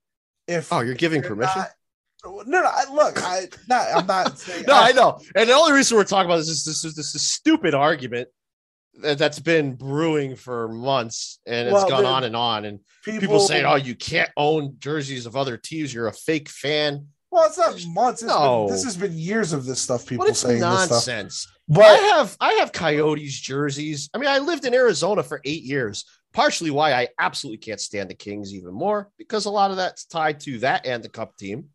If 0.47 0.71
Oh, 0.73 0.81
you're 0.81 0.95
giving 0.95 1.21
you're 1.21 1.29
permission? 1.31 1.59
not- 1.61 1.69
no, 2.25 2.41
no. 2.61 2.63
I, 2.65 2.85
look, 2.93 3.21
I 3.21 3.47
not. 3.67 3.87
I'm 3.93 4.07
not 4.07 4.37
saying. 4.45 4.63
No, 4.65 4.75
I, 4.75 4.89
I 4.89 4.91
know. 4.93 5.19
And 5.35 5.49
the 5.49 5.53
only 5.53 5.73
reason 5.73 5.97
we're 5.97 6.05
talking 6.05 6.25
about 6.29 6.37
this 6.37 6.47
is 6.49 6.63
this 6.63 6.85
is 6.85 6.95
this 6.95 7.13
is 7.15 7.21
stupid 7.21 7.73
argument 7.73 8.29
that, 9.01 9.17
that's 9.17 9.39
been 9.39 9.75
brewing 9.75 10.35
for 10.37 10.69
months 10.69 11.39
and 11.45 11.67
it's 11.67 11.73
Well, 11.73 11.89
gone 11.89 12.05
on 12.05 12.23
and 12.23 12.35
on. 12.35 12.63
And 12.63 12.79
people, 13.03 13.19
people 13.19 13.39
saying, 13.39 13.65
Oh, 13.65 13.75
you 13.75 13.93
can't 13.95 14.29
own 14.37 14.75
jerseys 14.79 15.25
of 15.25 15.35
other 15.35 15.57
teams, 15.57 15.93
you're 15.93 16.07
a 16.07 16.13
fake 16.13 16.47
fan. 16.47 17.07
Well, 17.29 17.45
it's 17.45 17.57
not 17.57 17.75
months. 17.87 18.21
It's 18.21 18.31
No. 18.31 18.67
been, 18.67 18.73
this 18.75 18.83
has 18.85 18.95
been 18.95 19.17
years 19.17 19.51
of 19.51 19.65
this 19.65 19.81
stuff. 19.81 20.05
People 20.05 20.25
it's 20.27 20.39
saying 20.39 20.59
this 20.61 20.83
stuff, 20.83 20.89
nonsense. 20.91 21.47
I 21.75 21.83
have 22.15 22.37
I 22.39 22.53
have 22.53 22.71
coyotes 22.71 23.37
jerseys. 23.41 24.09
I 24.13 24.17
mean, 24.17 24.29
I 24.29 24.37
lived 24.37 24.63
in 24.65 24.73
Arizona 24.73 25.23
for 25.23 25.41
eight 25.43 25.63
years. 25.63 26.05
Partially 26.33 26.71
why 26.71 26.93
I 26.93 27.09
absolutely 27.19 27.59
can't 27.59 27.79
stand 27.79 28.09
the 28.09 28.15
Kings 28.15 28.53
even 28.53 28.73
more, 28.73 29.11
because 29.17 29.45
a 29.45 29.51
lot 29.51 29.71
of 29.71 29.77
that's 29.77 30.05
tied 30.05 30.39
to 30.41 30.59
that 30.59 30.85
and 30.85 31.03
the 31.03 31.09
cup 31.09 31.37
team. 31.37 31.69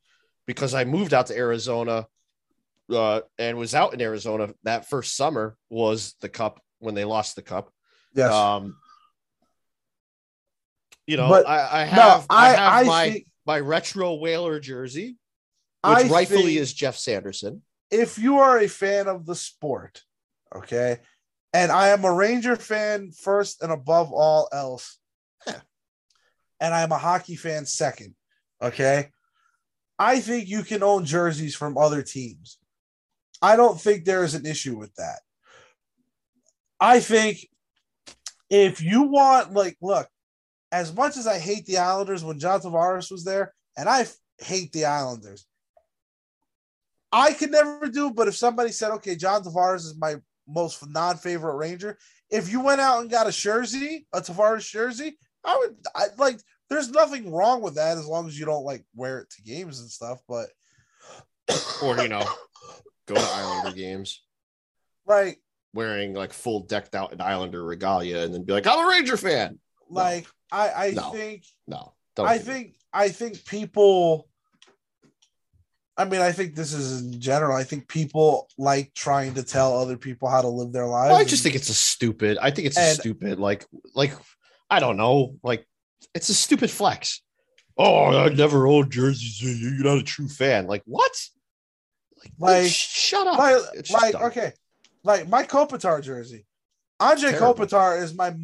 Because 0.46 0.74
I 0.74 0.84
moved 0.84 1.12
out 1.14 1.26
to 1.26 1.36
Arizona 1.36 2.06
uh, 2.92 3.20
and 3.38 3.58
was 3.58 3.74
out 3.74 3.92
in 3.94 4.00
Arizona 4.00 4.54
that 4.64 4.88
first 4.88 5.14
summer 5.14 5.56
was 5.68 6.14
the 6.22 6.28
cup 6.28 6.60
when 6.78 6.94
they 6.94 7.04
lost 7.04 7.36
the 7.36 7.42
cup. 7.42 7.70
yes, 8.14 8.32
Um, 8.32 8.76
you 11.06 11.16
know, 11.16 11.28
But, 11.28 11.46
I, 11.46 11.82
I 11.82 11.84
no, 11.84 11.90
have 11.90 12.26
I, 12.30 12.46
I 12.46 12.48
have 12.48 12.72
I 12.72 12.82
my 12.84 13.10
think 13.10 13.26
my 13.46 13.60
retro 13.60 14.14
whaler 14.14 14.58
jersey, 14.58 15.16
which 15.84 16.06
rightfully 16.10 16.56
is 16.56 16.72
Geoff 16.72 16.96
Sanderson. 16.96 17.62
if 17.90 18.18
you 18.18 18.38
are 18.38 18.58
a 18.58 18.68
fan 18.68 19.06
of 19.06 19.24
the 19.26 19.34
sport, 19.34 20.02
okay, 20.54 20.98
and 21.58 21.72
I 21.72 21.88
am 21.88 22.04
a 22.04 22.14
Ranger 22.14 22.54
fan 22.54 23.10
first 23.10 23.64
and 23.64 23.72
above 23.72 24.12
all 24.12 24.48
else, 24.52 25.00
Yeah. 25.44 25.60
and 26.60 26.72
I'm 26.72 26.92
a 26.92 26.98
hockey 26.98 27.34
fan 27.34 27.66
second, 27.66 28.14
okay, 28.62 29.10
I 29.98 30.20
think 30.20 30.48
you 30.48 30.62
can 30.62 30.84
own 30.84 31.04
jerseys 31.04 31.56
from 31.56 31.76
other 31.76 32.02
teams. 32.02 32.58
I 33.42 33.56
don't 33.56 33.80
think 33.80 34.04
there 34.04 34.22
is 34.22 34.36
an 34.36 34.46
issue 34.46 34.78
with 34.78 34.94
that. 34.94 35.18
I 36.78 37.00
think 37.00 37.48
if 38.48 38.80
you 38.80 39.02
want, 39.02 39.52
like, 39.52 39.76
look, 39.82 40.08
as 40.70 40.94
much 40.94 41.16
as 41.16 41.26
I 41.26 41.40
hate 41.40 41.66
the 41.66 41.78
Islanders 41.78 42.22
when 42.22 42.38
John 42.38 42.60
Tavares 42.60 43.10
was 43.10 43.24
there, 43.24 43.52
and 43.76 43.88
I 43.88 44.06
hate 44.38 44.70
the 44.70 44.84
Islanders, 44.84 45.44
I 47.10 47.32
could 47.32 47.50
never 47.50 47.88
do. 47.88 48.12
But 48.12 48.28
if 48.28 48.36
somebody 48.36 48.70
said, 48.70 48.92
"Okay, 48.92 49.16
John 49.16 49.42
Tavares 49.42 49.86
is 49.86 49.96
my 49.98 50.20
most 50.48 50.84
non-favorite 50.88 51.56
Ranger," 51.56 51.98
if 52.30 52.50
you 52.50 52.60
went 52.60 52.80
out 52.80 53.00
and 53.02 53.10
got 53.10 53.28
a 53.28 53.32
jersey, 53.32 54.06
a 54.12 54.20
Tavares 54.20 54.68
jersey, 54.68 55.18
I 55.44 55.56
would. 55.58 55.76
I 55.94 56.06
like. 56.16 56.40
There's 56.70 56.90
nothing 56.90 57.32
wrong 57.32 57.62
with 57.62 57.76
that 57.76 57.96
as 57.96 58.06
long 58.06 58.26
as 58.26 58.38
you 58.38 58.44
don't 58.44 58.64
like 58.64 58.84
wear 58.94 59.20
it 59.20 59.30
to 59.30 59.42
games 59.42 59.80
and 59.80 59.88
stuff. 59.90 60.20
But 60.28 60.48
Or, 61.82 61.96
you 62.02 62.08
know, 62.08 62.26
go 63.06 63.14
to 63.14 63.20
Islander 63.20 63.74
games 63.74 64.22
like, 65.06 65.40
wearing 65.72 66.12
like 66.12 66.34
full 66.34 66.60
decked 66.60 66.94
out 66.94 67.12
in 67.14 67.20
Islander 67.22 67.64
regalia 67.64 68.18
and 68.20 68.34
then 68.34 68.44
be 68.44 68.52
like, 68.52 68.66
I'm 68.66 68.84
a 68.84 68.88
Ranger 68.88 69.16
fan. 69.16 69.58
like 69.88 70.26
I, 70.52 70.88
I 70.88 70.90
No. 70.90 71.10
think 71.12 71.44
No, 71.66 71.94
don't 72.16 72.28
I 72.28 72.38
think 72.38 72.74
I 72.92 73.08
think 73.08 73.44
people 73.46 74.27
I 75.98 76.04
mean, 76.04 76.20
I 76.20 76.30
think 76.32 76.54
this 76.54 76.72
is 76.72 77.02
in 77.02 77.20
general. 77.20 77.56
I 77.56 77.64
think 77.64 77.88
people 77.88 78.48
like 78.56 78.94
trying 78.94 79.34
to 79.34 79.42
tell 79.42 79.76
other 79.78 79.96
people 79.96 80.28
how 80.28 80.40
to 80.40 80.48
live 80.48 80.72
their 80.72 80.86
lives. 80.86 81.10
Well, 81.10 81.18
I 81.20 81.24
just 81.24 81.44
and- 81.44 81.52
think 81.52 81.56
it's 81.56 81.68
a 81.70 81.74
stupid. 81.74 82.38
I 82.40 82.50
think 82.52 82.68
it's 82.68 82.78
a 82.78 82.94
stupid, 82.94 83.38
like, 83.40 83.66
like 83.94 84.12
I 84.70 84.78
don't 84.80 84.96
know, 84.96 85.36
like 85.42 85.66
it's 86.14 86.28
a 86.28 86.34
stupid 86.34 86.70
flex. 86.70 87.20
Oh, 87.76 88.06
I 88.16 88.28
never 88.28 88.66
owned 88.66 88.90
jerseys. 88.92 89.42
You're 89.42 89.84
not 89.84 89.98
a 89.98 90.02
true 90.02 90.28
fan. 90.28 90.66
Like 90.68 90.82
what? 90.86 91.12
Like, 92.16 92.32
Like- 92.38 92.70
sh- 92.70 92.88
shut 93.08 93.26
up. 93.26 93.38
like, 93.38 93.90
like 93.90 94.14
okay, 94.14 94.52
like 95.04 95.28
my 95.28 95.42
Kopitar 95.44 96.02
jersey. 96.02 96.46
Andre 97.00 97.30
Terrible. 97.30 97.54
Kopitar 97.66 98.00
is 98.02 98.14
my 98.14 98.34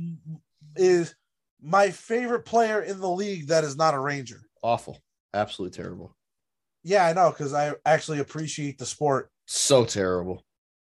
is 0.76 1.14
my 1.60 1.90
favorite 1.90 2.44
player 2.44 2.80
in 2.82 3.00
the 3.00 3.08
league 3.10 3.48
that 3.48 3.64
is 3.64 3.76
not 3.76 3.94
a 3.94 3.98
Ranger. 3.98 4.40
awful, 4.62 4.98
absolutely 5.32 5.76
terrible, 5.76 6.14
Yeah, 6.84 7.06
I 7.06 7.12
know 7.14 7.30
because 7.30 7.54
I 7.54 7.72
actually 7.86 8.20
appreciate 8.20 8.78
the 8.78 8.86
sport. 8.86 9.30
so 9.46 9.84
terrible. 9.84 10.44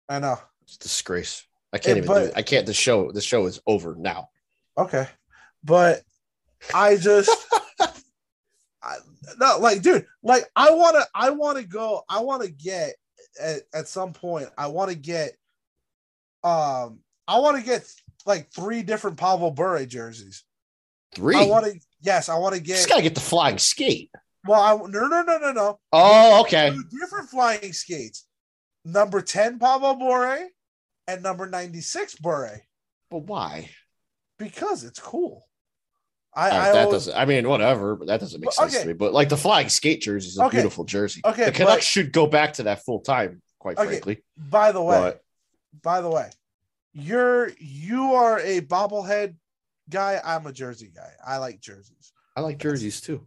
I 0.09 0.19
know. 0.19 0.39
It's 0.63 0.77
a 0.77 0.79
disgrace. 0.81 1.47
I 1.73 1.79
can't 1.79 1.97
Yeah, 1.97 2.03
even. 2.03 2.07
but- 2.09 2.19
do 2.21 2.27
it. 2.27 2.33
I 2.37 2.43
can't. 2.43 2.67
The 2.67 2.75
show. 2.75 3.13
The 3.13 3.21
show 3.21 3.47
is 3.47 3.61
over 3.67 3.95
now. 3.97 4.29
Okay, 4.79 5.07
but 5.65 6.03
I 6.75 6.97
just 6.97 7.31
I, 8.83 8.97
no 9.39 9.59
like 9.59 9.83
dude 9.83 10.07
like 10.23 10.45
I 10.55 10.71
want 10.73 10.97
to 10.97 11.07
I 11.15 11.31
want 11.31 11.59
to 11.59 11.65
go 11.65 12.03
I 12.09 12.21
want 12.21 12.43
to 12.43 12.51
get 12.51 12.95
at, 13.41 13.63
at 13.75 13.89
some 13.89 14.13
point 14.13 14.49
I 14.59 14.67
want 14.69 14.91
to 14.91 14.97
get 14.97 15.33
um 16.45 17.01
I 17.27 17.39
want 17.39 17.57
to 17.59 17.63
get 17.65 17.91
like 18.27 18.51
three 18.53 18.83
different 18.83 19.17
Pavel 19.17 19.51
Bure 19.51 19.85
jerseys. 19.87 20.45
Three. 21.15 21.37
I 21.37 21.47
want 21.47 21.65
to 21.67 21.81
yes 22.03 22.29
I 22.29 22.37
want 22.37 22.55
to 22.55 22.61
Just 22.61 22.87
get 22.87 22.93
gotta 22.93 23.03
get 23.03 23.15
the 23.15 23.21
flying 23.21 23.59
skate. 23.59 24.11
Well 24.47 24.61
I 24.61 24.77
no 24.89 25.07
no 25.07 25.23
no 25.23 25.39
no 25.39 25.53
no 25.53 25.79
Oh, 25.93 26.41
okay. 26.43 26.71
two 26.71 26.85
different 27.01 27.29
flying 27.29 27.73
skates. 27.73 28.27
number 28.85 29.21
10 29.21 29.59
Pavel 29.59 29.95
Bure 29.95 30.49
and 31.09 31.23
number 31.23 31.47
96 31.47 32.15
Bure 32.17 32.61
But 33.11 33.19
why? 33.25 33.71
because 34.39 34.85
it's 34.85 35.01
cool. 35.01 35.49
I, 36.35 36.51
Uh, 36.51 36.55
I 36.55 36.73
that 36.73 36.77
always- 36.85 36.93
doesn't. 37.07 37.17
I 37.17 37.25
mean, 37.25 37.49
whatever. 37.49 37.97
But 37.97 38.09
that 38.09 38.21
doesn't 38.21 38.41
make 38.41 38.53
sense 38.53 38.75
okay. 38.75 38.83
to 38.83 38.89
me. 38.89 38.93
But 38.93 39.15
like 39.15 39.31
the 39.31 39.37
flying 39.39 39.71
skate 39.71 40.03
jersey 40.03 40.29
is 40.29 40.39
a 40.39 40.45
Okay. 40.45 40.59
beautiful 40.59 40.85
jersey. 40.85 41.23
Okay, 41.25 41.47
the 41.47 41.53
Canucks 41.53 41.77
but- 41.77 41.83
should 41.85 42.13
go 42.13 42.27
back 42.27 42.53
to 42.55 42.65
that 42.65 42.85
full 42.85 43.01
time. 43.01 43.41
Quite 43.59 43.79
Okay. 43.79 43.89
frankly, 43.89 44.23
by 44.37 44.71
the 44.73 44.83
way, 44.83 45.01
but 45.01 45.25
by 45.83 46.01
the 46.03 46.11
way, 46.11 46.31
you're 46.93 47.49
you 47.59 48.13
are 48.15 48.39
a 48.39 48.61
bobblehead 48.61 49.35
guy. 49.89 50.21
I'm 50.23 50.47
a 50.47 50.53
jersey 50.53 50.93
guy. 50.95 51.11
I 51.27 51.39
like 51.39 51.61
jerseys. 51.61 52.13
I 52.37 52.43
like 52.43 52.59
jerseys 52.59 53.01
too. 53.01 53.27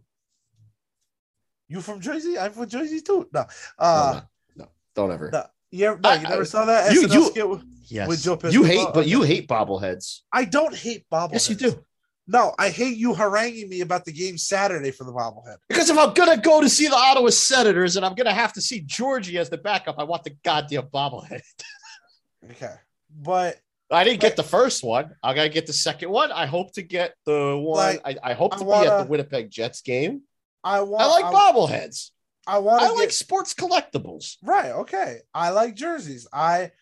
You 1.70 1.80
from 1.80 2.00
Jersey? 2.00 2.36
I'm 2.36 2.50
from 2.52 2.68
Jersey 2.68 3.00
too. 3.00 3.28
No, 3.32 3.40
No, 3.42 3.46
uh, 3.78 4.20
no, 4.56 4.64
no, 4.64 4.70
don't 4.96 5.12
ever. 5.12 5.30
no. 5.32 5.44
You, 5.70 5.86
ever, 5.86 6.00
no, 6.00 6.08
I- 6.10 6.22
never 6.22 6.42
I- 6.42 6.44
saw 6.44 6.64
that 6.64 6.92
you- 6.92 7.06
SNL 7.06 7.14
you- 7.14 7.26
skit 7.30 7.48
with- 7.48 7.62
Yes, 7.92 8.06
with 8.08 8.22
Joe 8.22 8.38
you 8.50 8.62
hate, 8.62 8.86
but 8.94 9.08
you 9.08 9.22
hate 9.22 9.48
bobbleheads. 9.48 10.20
I 10.32 10.44
don't 10.44 10.74
hate 10.76 11.06
bobbleheads. 11.10 11.32
Yes, 11.32 11.48
you 11.50 11.56
do. 11.56 11.84
No, 12.28 12.54
I 12.56 12.68
hate 12.70 12.96
you 12.96 13.14
haranguing 13.14 13.68
me 13.68 13.80
about 13.80 14.04
the 14.04 14.12
game 14.12 14.38
Saturday 14.38 14.92
for 14.92 15.02
the 15.02 15.10
bobblehead. 15.12 15.56
Because 15.68 15.90
if 15.90 15.98
I'm 15.98 16.12
gonna 16.14 16.36
go 16.36 16.60
to 16.60 16.68
see 16.68 16.86
the 16.86 16.94
Ottawa 16.94 17.30
Senators 17.30 17.96
and 17.96 18.06
I'm 18.06 18.14
gonna 18.14 18.32
have 18.32 18.52
to 18.52 18.60
see 18.60 18.80
Georgie 18.82 19.38
as 19.38 19.50
the 19.50 19.58
backup, 19.58 19.96
I 19.98 20.04
want 20.04 20.22
the 20.24 20.30
goddamn 20.44 20.84
bobblehead. 20.86 21.40
Okay, 22.52 22.74
but 23.10 23.58
I 23.90 24.02
didn't 24.04 24.20
get 24.20 24.36
the 24.36 24.42
first 24.42 24.82
one. 24.84 25.14
I 25.22 25.34
gotta 25.34 25.48
get 25.50 25.66
the 25.66 25.72
second 25.74 26.10
one. 26.10 26.32
I 26.32 26.46
hope 26.46 26.72
to 26.74 26.82
get 26.82 27.14
the 27.26 27.56
one. 27.60 27.76
Like, 27.76 28.00
I, 28.04 28.30
I 28.30 28.32
hope 28.34 28.54
I 28.54 28.58
to 28.58 28.64
be 28.64 28.70
at 28.72 29.02
the 29.02 29.06
Winnipeg 29.10 29.50
Jets 29.50 29.82
game. 29.82 30.22
I 30.62 30.82
want. 30.82 31.02
I 31.02 31.06
like 31.06 31.24
I, 31.24 31.32
bobbleheads. 31.32 32.10
I 32.46 32.58
want 32.58 32.82
I 32.82 32.88
to 32.88 32.94
like 32.94 33.10
sports 33.12 33.54
collectibles. 33.54 34.36
right. 34.42 34.72
Okay, 34.72 35.18
I 35.34 35.50
like 35.50 35.74
jerseys. 35.74 36.26
I 36.32 36.72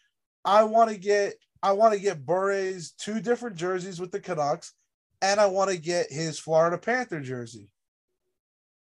I 0.45 0.65
want 0.65 0.91
to 0.91 0.97
get 0.97 1.35
I 1.63 1.73
want 1.73 1.95
to 1.95 2.01
get 2.01 2.25
Bure's 2.25 2.93
two 2.93 3.21
different 3.21 3.57
jerseys 3.57 4.01
with 4.01 4.13
the 4.13 4.21
Canucks, 4.21 4.73
and 5.21 5.41
I 5.41 5.47
want 5.47 5.71
to 5.71 5.77
get 5.77 6.11
his 6.11 6.39
Florida 6.39 6.79
Panther 6.79 7.21
jersey. 7.21 7.71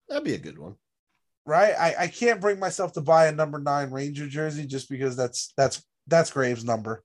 That'd 0.10 0.24
be 0.24 0.34
a 0.34 0.40
good 0.40 0.58
one. 0.58 0.76
Right. 1.46 1.74
I 1.78 1.96
I 2.00 2.08
can't 2.08 2.42
bring 2.42 2.60
myself 2.60 2.94
to 2.94 3.02
buy 3.02 3.28
a 3.28 3.32
number 3.32 3.60
nine 3.60 3.92
Ranger 3.92 4.28
jersey 4.28 4.66
just 4.66 4.90
because 4.90 5.16
that's 5.16 5.54
that's 5.58 5.84
that's 6.08 6.32
Graves' 6.32 6.66
number, 6.66 7.04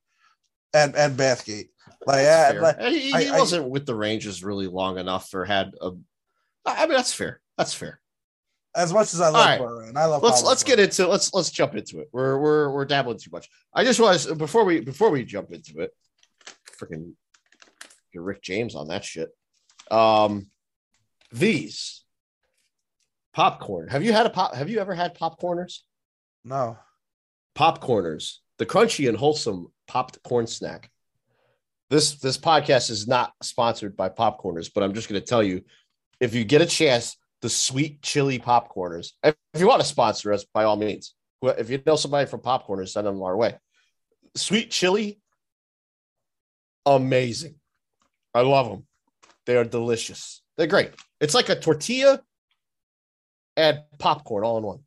and 0.74 0.96
and 0.96 1.16
Bathgate. 1.16 1.68
Like, 2.06 2.26
uh, 2.26 2.54
like 2.60 2.80
he 2.80 3.12
he 3.12 3.28
I- 3.28 3.38
wasn't 3.38 3.68
with 3.68 3.86
the 3.86 3.94
Rangers 3.94 4.44
really 4.44 4.66
long 4.66 4.98
enough 4.98 5.32
or 5.34 5.44
had 5.44 5.72
a. 5.80 5.92
I 6.66 6.86
mean, 6.86 6.96
that's 6.96 7.14
fair. 7.14 7.40
That's 7.58 7.74
fair. 7.74 8.00
as 8.74 8.92
much 8.92 9.12
as 9.12 9.20
I 9.20 9.28
love 9.28 9.60
right. 9.60 9.88
And 9.88 9.98
I 9.98 10.06
love. 10.06 10.22
let's 10.22 10.42
let's 10.42 10.62
Bure. 10.64 10.76
get 10.76 10.84
into 10.84 11.06
let's 11.08 11.34
let's 11.34 11.50
jump 11.50 11.74
into 11.74 12.00
it. 12.00 12.08
We're 12.12 12.38
we're 12.38 12.70
we're 12.72 12.84
dabbling 12.86 13.18
too 13.18 13.30
much. 13.32 13.48
I 13.74 13.84
just 13.84 14.00
was 14.00 14.26
before 14.34 14.64
we 14.64 14.80
before 14.80 15.10
we 15.10 15.24
jump 15.24 15.52
into 15.52 15.80
it, 15.80 15.90
freaking 16.80 17.12
get 18.12 18.22
Rick 18.22 18.42
James 18.42 18.74
on 18.74 18.88
that 18.88 19.04
shit. 19.04 19.30
Um, 19.90 20.50
these 21.32 22.04
popcorn. 23.34 23.88
Have 23.88 24.02
you 24.04 24.12
had 24.12 24.26
a 24.26 24.30
pop? 24.30 24.54
Have 24.54 24.70
you 24.70 24.78
ever 24.80 24.94
had 24.94 25.14
popcorners? 25.18 25.80
no. 26.44 26.78
Popcorners, 27.56 28.36
the 28.58 28.66
crunchy 28.66 29.08
and 29.08 29.18
wholesome 29.18 29.72
popped 29.88 30.22
corn 30.22 30.46
snack. 30.46 30.90
This 31.90 32.20
this 32.20 32.38
podcast 32.38 32.88
is 32.88 33.08
not 33.08 33.32
sponsored 33.42 33.96
by 33.96 34.10
popcorners, 34.10 34.70
but 34.72 34.84
I'm 34.84 34.94
just 34.94 35.08
going 35.08 35.20
to 35.20 35.26
tell 35.26 35.42
you, 35.42 35.62
if 36.20 36.36
you 36.36 36.44
get 36.44 36.60
a 36.62 36.66
chance, 36.66 37.16
the 37.42 37.48
sweet 37.48 38.02
chili 38.02 38.38
popcorners. 38.38 39.12
If 39.22 39.34
if 39.54 39.60
you 39.60 39.68
want 39.68 39.80
to 39.80 39.86
sponsor 39.86 40.32
us, 40.32 40.44
by 40.52 40.64
all 40.64 40.76
means. 40.76 41.14
If 41.42 41.70
you 41.70 41.80
know 41.86 41.94
somebody 41.96 42.28
from 42.28 42.40
popcorners, 42.40 42.88
send 42.88 43.06
them 43.06 43.22
our 43.22 43.36
way. 43.36 43.54
Sweet 44.34 44.70
chili, 44.70 45.20
amazing. 46.84 47.54
I 48.34 48.40
love 48.40 48.68
them. 48.68 48.86
They 49.46 49.56
are 49.56 49.64
delicious. 49.64 50.42
They're 50.56 50.66
great. 50.66 50.90
It's 51.20 51.34
like 51.34 51.48
a 51.48 51.58
tortilla 51.58 52.20
and 53.56 53.80
popcorn 53.98 54.44
all 54.44 54.58
in 54.58 54.64
one. 54.64 54.80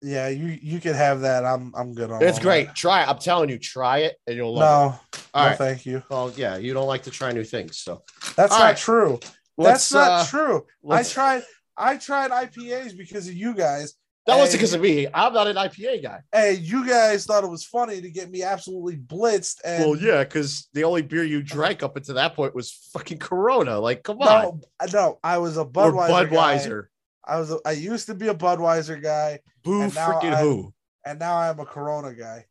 Yeah, 0.00 0.28
you 0.28 0.58
you 0.62 0.80
can 0.80 0.94
have 0.94 1.20
that. 1.22 1.44
I'm 1.44 1.72
I'm 1.76 1.92
good 1.92 2.10
on. 2.10 2.22
It. 2.22 2.26
It's 2.26 2.38
great. 2.38 2.74
Try 2.74 3.02
it. 3.02 3.08
I'm 3.08 3.18
telling 3.18 3.50
you, 3.50 3.58
try 3.58 3.98
it 3.98 4.16
and 4.26 4.36
you'll 4.36 4.54
that. 4.54 4.60
love 4.60 4.94
it. 5.12 5.18
No, 5.34 5.40
All 5.40 5.44
no, 5.44 5.48
right. 5.50 5.58
thank 5.58 5.86
you. 5.86 6.02
Well, 6.08 6.32
yeah, 6.36 6.56
you 6.56 6.72
don't 6.72 6.86
like 6.86 7.02
to 7.04 7.10
try 7.10 7.32
new 7.32 7.44
things, 7.44 7.78
so 7.78 8.02
That's 8.36 8.52
All 8.52 8.60
not 8.60 8.64
right. 8.64 8.76
true. 8.76 9.18
That's 9.58 9.92
not 9.92 10.10
uh, 10.10 10.26
true. 10.26 10.66
I 10.88 11.02
tried 11.02 11.42
I 11.76 11.96
tried 11.96 12.30
IPAs 12.30 12.96
because 12.96 13.28
of 13.28 13.34
you 13.34 13.54
guys. 13.54 13.94
That 14.26 14.36
wasn't 14.36 14.60
because 14.60 14.74
of 14.74 14.82
me. 14.82 15.06
I'm 15.14 15.32
not 15.32 15.46
an 15.46 15.56
IPA 15.56 16.02
guy. 16.02 16.20
Hey, 16.32 16.54
you 16.54 16.86
guys 16.86 17.24
thought 17.24 17.44
it 17.44 17.50
was 17.50 17.64
funny 17.64 18.02
to 18.02 18.10
get 18.10 18.30
me 18.30 18.42
absolutely 18.42 18.96
blitzed. 18.96 19.56
And 19.64 19.82
Well, 19.82 19.96
yeah, 19.96 20.22
because 20.22 20.68
the 20.74 20.84
only 20.84 21.00
beer 21.00 21.24
you 21.24 21.42
drank 21.42 21.82
up 21.82 21.96
until 21.96 22.16
that 22.16 22.34
point 22.34 22.54
was 22.54 22.72
fucking 22.92 23.20
Corona. 23.20 23.78
Like, 23.80 24.02
come 24.02 24.18
on, 24.20 24.60
no, 24.82 24.86
no, 24.92 25.18
I 25.24 25.38
was 25.38 25.56
a 25.56 25.62
or 25.62 25.70
Budweiser. 25.70 26.08
guy. 26.30 26.58
Budweiser. 26.58 26.84
I 27.24 27.40
was. 27.40 27.50
A, 27.52 27.58
I 27.64 27.72
used 27.72 28.06
to 28.06 28.14
be 28.14 28.28
a 28.28 28.34
Budweiser 28.34 29.02
guy, 29.02 29.38
Boo, 29.64 29.86
freaking 29.88 30.34
I- 30.34 30.42
who? 30.42 30.74
and 31.06 31.18
now 31.18 31.36
I'm 31.38 31.58
a 31.58 31.64
Corona 31.64 32.12
guy. 32.12 32.44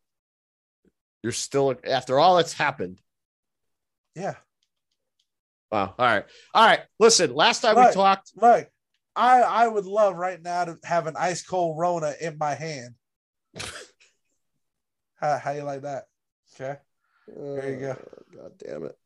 You're 1.21 1.31
still 1.31 1.75
after 1.87 2.17
all 2.17 2.37
that's 2.37 2.53
happened. 2.53 2.99
Yeah, 4.15 4.33
Wow. 5.71 5.95
All 5.97 6.05
right. 6.05 6.23
All 6.53 6.65
right. 6.65 6.79
Listen, 6.99 7.33
last 7.33 7.61
time 7.61 7.75
we 7.75 7.91
talked, 7.91 8.31
look, 8.35 8.67
I 9.15 9.41
I 9.41 9.67
would 9.67 9.85
love 9.85 10.15
right 10.15 10.41
now 10.41 10.65
to 10.65 10.77
have 10.83 11.07
an 11.07 11.15
ice 11.17 11.43
cold 11.43 11.77
Rona 11.77 12.13
in 12.21 12.37
my 12.37 12.53
hand. 12.53 12.95
how, 15.15 15.37
how 15.37 15.51
you 15.51 15.63
like 15.63 15.81
that? 15.81 16.05
Okay. 16.55 16.77
There 17.27 17.71
you 17.71 17.79
go. 17.79 17.91
Uh, 17.91 17.95
God 18.35 18.51
damn 18.57 18.83
it. 18.85 18.97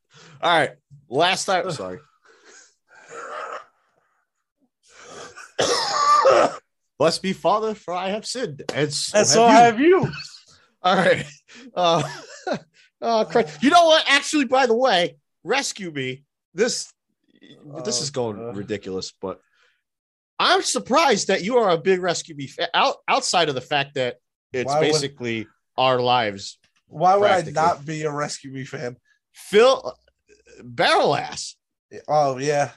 All 0.42 0.58
right. 0.60 0.72
Last 1.10 1.46
time, 1.46 1.72
sorry. 1.72 2.00
Bless 7.00 7.24
me, 7.24 7.34
Father, 7.34 7.74
for 7.74 7.94
I 7.94 8.10
have 8.10 8.26
sinned. 8.26 8.64
And 8.74 8.94
so 8.94 9.18
And 9.18 9.28
have 9.28 9.34
so 9.34 9.48
you. 9.48 9.54
have 9.54 9.80
you. 9.80 10.08
All 10.84 10.96
right. 10.96 11.26
Uh, 11.76 12.04
oh, 13.02 13.26
Christ. 13.30 13.64
You 13.64 13.70
know 13.72 13.86
what? 13.86 14.04
Actually, 14.08 14.46
by 14.46 14.66
the 14.68 14.76
way, 14.76 15.18
rescue 15.44 15.92
me. 15.92 16.24
This 16.54 16.92
this 17.86 18.02
is 18.02 18.10
going 18.12 18.38
God. 18.38 18.58
ridiculous, 18.58 19.14
but 19.22 19.40
I'm 20.40 20.62
surprised 20.62 21.28
that 21.28 21.44
you 21.44 21.58
are 21.58 21.70
a 21.72 21.78
big 21.78 22.02
rescue 22.02 22.36
me 22.36 22.48
fan. 22.48 22.68
Out, 22.74 22.98
outside 23.08 23.50
of 23.50 23.56
the 23.56 23.62
fact 23.62 23.96
that 23.96 24.18
it's 24.54 24.68
Why 24.68 24.80
would- 24.80 24.86
basically 24.92 25.48
our 25.78 26.00
lives. 26.00 26.58
Why 26.88 27.16
would 27.16 27.32
I 27.32 27.42
not 27.52 27.86
be 27.86 28.04
a 28.04 28.12
Rescue 28.12 28.52
Me 28.52 28.66
fan? 28.66 28.98
Phil 29.34 29.96
barrel 30.62 31.16
ass. 31.16 31.56
Oh 32.08 32.38
yeah, 32.38 32.72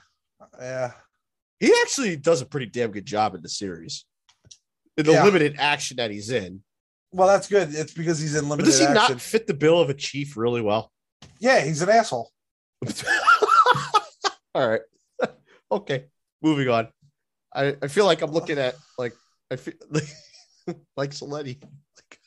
yeah. 0.61 0.93
He 1.59 1.75
actually 1.83 2.15
does 2.17 2.41
a 2.41 2.47
pretty 2.47 2.67
damn 2.67 2.93
good 2.93 3.07
job 3.07 3.35
in 3.35 3.43
the 3.43 3.49
series. 3.49 4.05
In 4.97 5.05
the 5.07 5.13
Yeah. 5.13 5.25
limited 5.25 5.57
action 5.59 5.97
that 5.97 6.13
he's 6.13 6.31
in. 6.31 6.63
Well, 7.11 7.27
that's 7.27 7.49
good. 7.49 7.75
It's 7.75 7.93
because 7.93 8.21
he's 8.21 8.37
in 8.37 8.43
But 8.45 8.51
limited 8.51 8.67
does 8.67 8.79
he 8.79 8.85
action. 8.87 8.95
not 9.15 9.21
fit 9.21 9.49
the 9.49 9.55
bill 9.55 9.81
of 9.81 9.91
a 9.91 9.95
chief 9.95 10.37
really 10.37 10.61
well? 10.61 10.93
Yeah, 11.41 11.61
he's 11.61 11.83
an 11.83 11.89
asshole. 11.89 12.31
All 14.55 14.69
right. 14.69 14.81
okay. 15.73 16.07
Moving 16.43 16.69
on. 16.69 16.89
I, 17.55 17.77
I 17.83 17.89
feel 17.89 18.05
like 18.05 18.23
I'm 18.23 18.33
looking 18.33 18.59
at 18.59 18.77
like 18.99 19.15
I 19.51 19.57
feel 19.57 19.75
like 19.91 20.09
like 20.97 21.11
Silletti. 21.11 21.63
Like, 21.63 22.19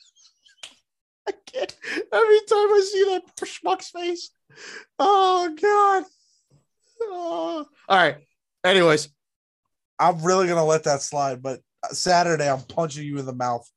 I 1.28 1.32
can't 1.46 1.76
every 2.12 2.40
time 2.40 2.72
I 2.72 2.88
see 2.90 3.04
that 3.04 3.36
schmuck's 3.36 3.90
face. 3.90 4.30
Oh 4.98 5.54
god. 5.60 6.04
Oh. 7.00 7.66
All 7.88 7.96
right. 7.96 8.16
Anyways. 8.64 9.08
I'm 10.00 10.22
really 10.22 10.46
gonna 10.46 10.64
let 10.64 10.84
that 10.84 11.02
slide, 11.02 11.42
but 11.42 11.60
Saturday 11.90 12.48
I'm 12.48 12.62
punching 12.62 13.04
you 13.04 13.18
in 13.18 13.26
the 13.26 13.34
mouth 13.34 13.68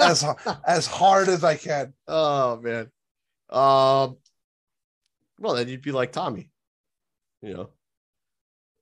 as 0.00 0.24
as 0.66 0.86
hard 0.86 1.28
as 1.28 1.42
I 1.42 1.56
can. 1.56 1.94
oh 2.06 2.60
man. 2.60 2.90
Um 3.50 4.16
well 5.40 5.54
then 5.54 5.68
you'd 5.68 5.82
be 5.82 5.92
like 5.92 6.12
Tommy. 6.12 6.50
You 7.44 7.54
know. 7.54 7.70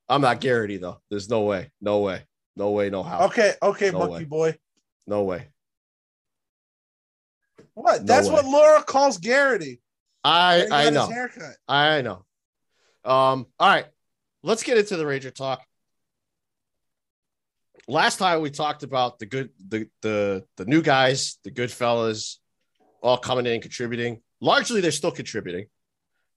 I'm 0.08 0.20
not 0.20 0.40
Garrity 0.40 0.76
though. 0.76 1.00
There's 1.10 1.28
no 1.28 1.42
way. 1.42 1.70
No 1.80 2.00
way. 2.00 2.22
No 2.54 2.70
way, 2.70 2.90
no 2.90 3.02
how. 3.02 3.26
Okay, 3.26 3.54
okay, 3.62 3.90
No 3.90 3.98
monkey 4.00 4.14
way. 4.14 4.24
boy. 4.24 4.58
No 5.06 5.22
way. 5.24 5.48
What? 7.74 8.00
No 8.00 8.06
That's 8.06 8.28
way. 8.28 8.34
what 8.34 8.44
Laura 8.44 8.82
calls 8.84 9.18
Garrity. 9.18 9.80
I 10.22 10.66
I 10.70 10.90
know. 10.90 11.08
I 11.66 12.02
know. 12.02 12.24
Um, 13.04 13.46
all 13.58 13.68
right. 13.68 13.86
Let's 14.44 14.62
get 14.62 14.78
into 14.78 14.96
the 14.96 15.06
Ranger 15.06 15.30
talk. 15.30 15.62
Last 17.88 18.18
time 18.18 18.42
we 18.42 18.50
talked 18.50 18.84
about 18.84 19.18
the 19.18 19.26
good 19.26 19.50
the 19.66 19.88
the 20.02 20.44
the 20.56 20.66
new 20.66 20.82
guys, 20.82 21.38
the 21.42 21.50
good 21.50 21.70
fellas, 21.72 22.38
all 23.02 23.16
coming 23.18 23.46
in 23.46 23.54
and 23.54 23.62
contributing. 23.62 24.20
Largely 24.40 24.80
they're 24.80 24.92
still 24.92 25.10
contributing. 25.10 25.66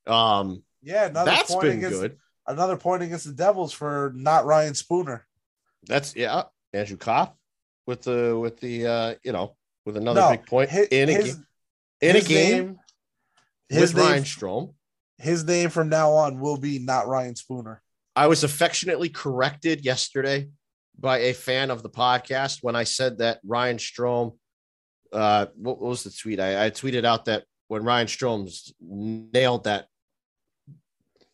Um 0.08 0.64
Yeah, 0.86 1.08
another 1.08 1.32
that's 1.32 1.52
point 1.52 1.64
been 1.64 1.78
against 1.80 2.00
good. 2.00 2.18
another 2.48 2.78
point 2.78 3.04
against 3.04 3.26
the 3.26 3.34
Devils 3.34 3.74
for 3.74 4.14
not 4.16 4.46
Ryan 4.46 4.76
Spooner. 4.76 5.26
That's 5.88 6.16
yeah, 6.16 6.44
Andrew 6.74 6.96
Copp 6.98 7.36
with 7.88 8.04
the 8.04 8.38
with 8.40 8.60
the 8.60 8.86
uh, 8.88 9.16
you 9.24 9.32
know, 9.34 9.56
with 9.86 9.98
another 9.98 10.22
No, 10.22 10.30
big 10.32 10.46
point 10.46 10.70
his, 10.70 10.88
in 10.88 11.10
a 11.10 11.14
his, 11.14 11.36
game. 11.36 11.46
In 12.02 12.16
a 12.16 12.22
game 12.22 12.66
name- 12.66 12.80
his 13.68 13.94
with 13.94 13.96
name, 14.04 14.12
Ryan 14.12 14.24
Strome. 14.24 14.74
his 15.18 15.44
name 15.44 15.70
from 15.72 15.90
now 15.90 16.12
on 16.12 16.40
will 16.40 16.58
be 16.58 16.78
not 16.80 17.08
Ryan 17.08 17.36
Spooner. 17.36 17.82
I 18.16 18.28
was 18.28 18.44
affectionately 18.44 19.10
corrected 19.10 19.84
yesterday 19.84 20.50
by 20.98 21.18
a 21.20 21.34
fan 21.34 21.72
of 21.72 21.82
the 21.84 21.90
podcast 21.90 22.60
when 22.62 22.76
I 22.76 22.84
said 22.84 23.18
that 23.18 23.40
Ryan 23.44 23.78
Strome. 23.78 24.38
Uh, 25.12 25.48
what, 25.56 25.80
was 25.82 26.04
the 26.04 26.12
tweet? 26.12 26.40
I, 26.40 26.66
I 26.68 26.70
tweeted 26.70 27.06
out 27.06 27.26
that 27.26 27.44
when 27.68 27.84
Ryan 27.84 28.08
Strome 28.08 28.50
nailed 28.82 29.64
that, 29.66 29.88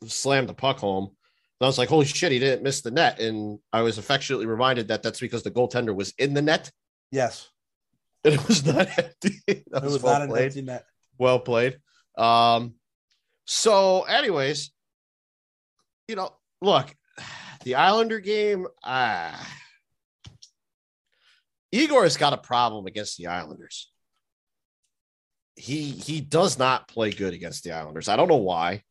slammed 0.06 0.50
the 0.50 0.54
puck 0.54 0.80
home. 0.80 1.06
And 1.06 1.66
I 1.66 1.68
was 1.68 1.78
like, 1.78 1.90
"Holy 1.90 2.06
shit, 2.06 2.32
he 2.32 2.40
didn't 2.40 2.64
miss 2.64 2.82
the 2.82 2.92
net!" 2.92 3.20
And 3.20 3.60
I 3.72 3.82
was 3.82 3.98
affectionately 3.98 4.48
reminded 4.48 4.88
that 4.88 5.04
that's 5.04 5.20
because 5.20 5.44
the 5.44 5.52
goaltender 5.52 5.96
was 5.96 6.14
in 6.18 6.34
the 6.34 6.42
net 6.42 6.72
Yes, 7.12 7.50
and 8.24 8.34
it 8.34 8.48
was 8.48 8.66
not 8.66 8.88
empty. 8.98 9.36
it 9.48 9.64
was, 9.72 9.94
was 9.94 10.04
well 10.04 10.14
not 10.14 10.22
an 10.24 10.30
played. 10.30 10.46
empty 10.46 10.62
net. 10.62 10.86
Well 11.18 11.40
played. 11.40 11.78
Um, 12.18 12.76
so, 13.46 14.04
anyways, 14.04 14.72
you 16.08 16.16
know, 16.16 16.34
look, 16.62 16.94
the 17.64 17.76
Islander 17.76 18.20
game, 18.20 18.66
uh, 18.84 19.36
Igor 21.72 22.04
has 22.04 22.18
got 22.18 22.34
a 22.34 22.38
problem 22.38 22.86
against 22.86 23.18
the 23.18 23.28
Islanders. 23.28 23.92
He 25.56 25.92
he 25.92 26.22
does 26.22 26.58
not 26.58 26.88
play 26.88 27.12
good 27.12 27.34
against 27.34 27.64
the 27.64 27.74
Islanders. 27.74 28.08
I 28.08 28.16
don't 28.16 28.30
know 28.30 28.38
why. 28.38 28.84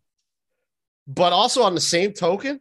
But 1.11 1.33
also 1.33 1.63
on 1.65 1.75
the 1.75 1.81
same 1.81 2.13
token, 2.13 2.61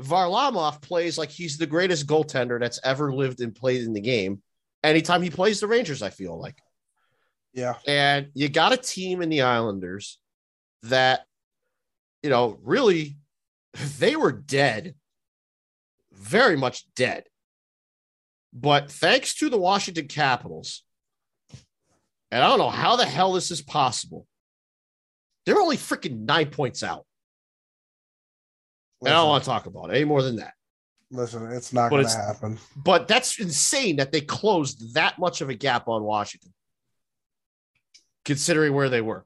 Varlamov 0.00 0.80
plays 0.80 1.18
like 1.18 1.28
he's 1.28 1.58
the 1.58 1.66
greatest 1.66 2.06
goaltender 2.06 2.58
that's 2.58 2.80
ever 2.82 3.12
lived 3.12 3.42
and 3.42 3.54
played 3.54 3.82
in 3.82 3.92
the 3.92 4.00
game. 4.00 4.40
Anytime 4.82 5.20
he 5.20 5.28
plays 5.28 5.60
the 5.60 5.66
Rangers, 5.66 6.02
I 6.02 6.08
feel 6.08 6.40
like. 6.40 6.56
Yeah, 7.52 7.74
And 7.86 8.28
you 8.32 8.48
got 8.48 8.72
a 8.72 8.78
team 8.78 9.20
in 9.20 9.28
the 9.28 9.42
Islanders 9.42 10.18
that, 10.84 11.26
you 12.22 12.30
know, 12.30 12.58
really, 12.62 13.18
they 13.98 14.16
were 14.16 14.32
dead, 14.32 14.94
very 16.12 16.56
much 16.56 16.86
dead. 16.94 17.24
But 18.54 18.90
thanks 18.90 19.34
to 19.36 19.50
the 19.50 19.58
Washington 19.58 20.08
Capitals, 20.08 20.84
and 22.30 22.42
I 22.42 22.48
don't 22.48 22.58
know 22.58 22.70
how 22.70 22.96
the 22.96 23.04
hell 23.04 23.34
this 23.34 23.50
is 23.50 23.60
possible, 23.60 24.26
they're 25.44 25.60
only 25.60 25.76
freaking 25.76 26.24
nine 26.24 26.48
points 26.48 26.82
out. 26.82 27.04
And 29.00 29.10
I 29.10 29.12
don't 29.12 29.28
want 29.28 29.44
to 29.44 29.50
talk 29.50 29.66
about 29.66 29.90
it 29.90 29.96
any 29.96 30.04
more 30.04 30.22
than 30.22 30.36
that. 30.36 30.54
listen, 31.10 31.50
it's 31.52 31.72
not 31.72 31.90
going 31.90 32.06
to 32.06 32.16
happen. 32.16 32.58
But 32.76 33.08
that's 33.08 33.38
insane 33.38 33.96
that 33.96 34.12
they 34.12 34.20
closed 34.20 34.94
that 34.94 35.18
much 35.18 35.40
of 35.40 35.48
a 35.48 35.54
gap 35.54 35.88
on 35.88 36.02
Washington, 36.02 36.52
considering 38.24 38.74
where 38.74 38.88
they 38.88 39.00
were. 39.00 39.24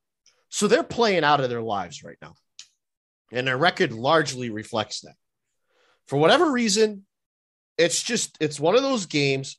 So 0.50 0.68
they're 0.68 0.82
playing 0.82 1.24
out 1.24 1.40
of 1.40 1.48
their 1.48 1.62
lives 1.62 2.04
right 2.04 2.18
now. 2.20 2.34
And 3.32 3.46
their 3.46 3.56
record 3.56 3.92
largely 3.92 4.50
reflects 4.50 5.00
that. 5.00 5.14
For 6.06 6.18
whatever 6.18 6.50
reason, 6.50 7.06
it's 7.78 8.02
just 8.02 8.36
it's 8.40 8.60
one 8.60 8.76
of 8.76 8.82
those 8.82 9.06
games 9.06 9.56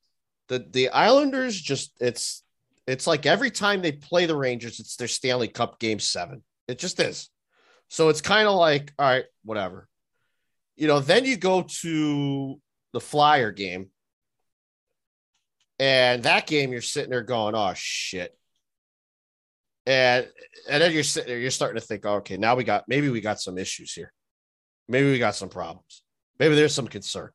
that 0.49 0.71
the 0.71 0.89
Islanders 0.89 1.59
just 1.59 1.99
it's 1.99 2.43
it's 2.85 3.07
like 3.07 3.25
every 3.25 3.49
time 3.49 3.81
they 3.81 3.91
play 3.91 4.27
the 4.27 4.35
Rangers, 4.35 4.79
it's 4.79 4.95
their 4.95 5.07
Stanley 5.07 5.47
Cup 5.47 5.79
game 5.79 5.99
seven. 5.99 6.43
It 6.67 6.77
just 6.77 6.99
is. 6.99 7.29
So 7.89 8.09
it's 8.09 8.21
kind 8.21 8.47
of 8.47 8.55
like, 8.55 8.93
all 8.99 9.09
right, 9.09 9.25
whatever. 9.43 9.87
You 10.75 10.87
know, 10.87 10.99
then 10.99 11.25
you 11.25 11.37
go 11.37 11.65
to 11.81 12.59
the 12.93 12.99
Flyer 12.99 13.51
game. 13.51 13.89
And 15.79 16.23
that 16.23 16.47
game, 16.47 16.71
you're 16.71 16.81
sitting 16.81 17.09
there 17.09 17.23
going, 17.23 17.55
oh 17.55 17.73
shit. 17.75 18.37
And 19.85 20.27
and 20.69 20.81
then 20.81 20.93
you're 20.93 21.03
sitting 21.03 21.29
there, 21.29 21.39
you're 21.39 21.51
starting 21.51 21.79
to 21.79 21.85
think, 21.85 22.05
okay, 22.05 22.37
now 22.37 22.55
we 22.55 22.63
got 22.63 22.85
maybe 22.87 23.09
we 23.09 23.19
got 23.19 23.41
some 23.41 23.57
issues 23.57 23.91
here. 23.91 24.13
Maybe 24.87 25.11
we 25.11 25.19
got 25.19 25.35
some 25.35 25.49
problems. 25.49 26.03
Maybe 26.39 26.55
there's 26.55 26.73
some 26.73 26.87
concern. 26.87 27.31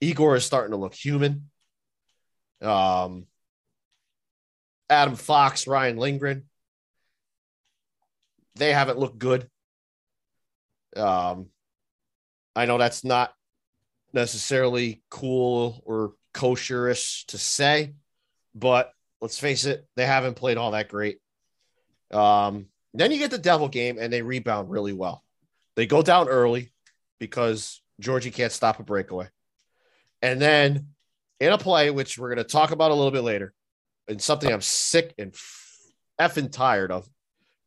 Igor 0.00 0.36
is 0.36 0.44
starting 0.44 0.72
to 0.72 0.76
look 0.76 0.94
human. 0.94 1.48
Um 2.60 3.26
Adam 4.92 5.16
Fox, 5.16 5.66
Ryan 5.66 5.96
Lindgren. 5.96 6.44
They 8.56 8.72
haven't 8.74 8.98
looked 8.98 9.18
good. 9.18 9.48
Um, 10.94 11.46
I 12.54 12.66
know 12.66 12.78
that's 12.78 13.04
not 13.04 13.32
necessarily 14.12 15.02
cool 15.10 15.82
or 15.86 16.12
kosherish 16.34 17.26
to 17.26 17.38
say, 17.38 17.94
but 18.54 18.92
let's 19.20 19.38
face 19.38 19.64
it, 19.64 19.86
they 19.96 20.06
haven't 20.06 20.34
played 20.34 20.58
all 20.58 20.72
that 20.72 20.88
great. 20.88 21.18
Um, 22.10 22.66
then 22.94 23.10
you 23.10 23.18
get 23.18 23.30
the 23.30 23.38
Devil 23.38 23.68
game 23.68 23.98
and 23.98 24.12
they 24.12 24.22
rebound 24.22 24.70
really 24.70 24.92
well. 24.92 25.24
They 25.76 25.86
go 25.86 26.02
down 26.02 26.28
early 26.28 26.72
because 27.18 27.80
Georgie 28.00 28.30
can't 28.30 28.52
stop 28.52 28.80
a 28.80 28.82
breakaway. 28.82 29.28
And 30.20 30.40
then 30.40 30.88
in 31.40 31.52
a 31.52 31.58
play, 31.58 31.90
which 31.90 32.18
we're 32.18 32.28
going 32.28 32.38
to 32.38 32.44
talk 32.44 32.70
about 32.70 32.90
a 32.90 32.94
little 32.94 33.10
bit 33.10 33.22
later, 33.22 33.54
and 34.08 34.20
something 34.20 34.52
I'm 34.52 34.60
sick 34.60 35.14
and 35.18 35.34
effing 36.20 36.52
tired 36.52 36.92
of, 36.92 37.08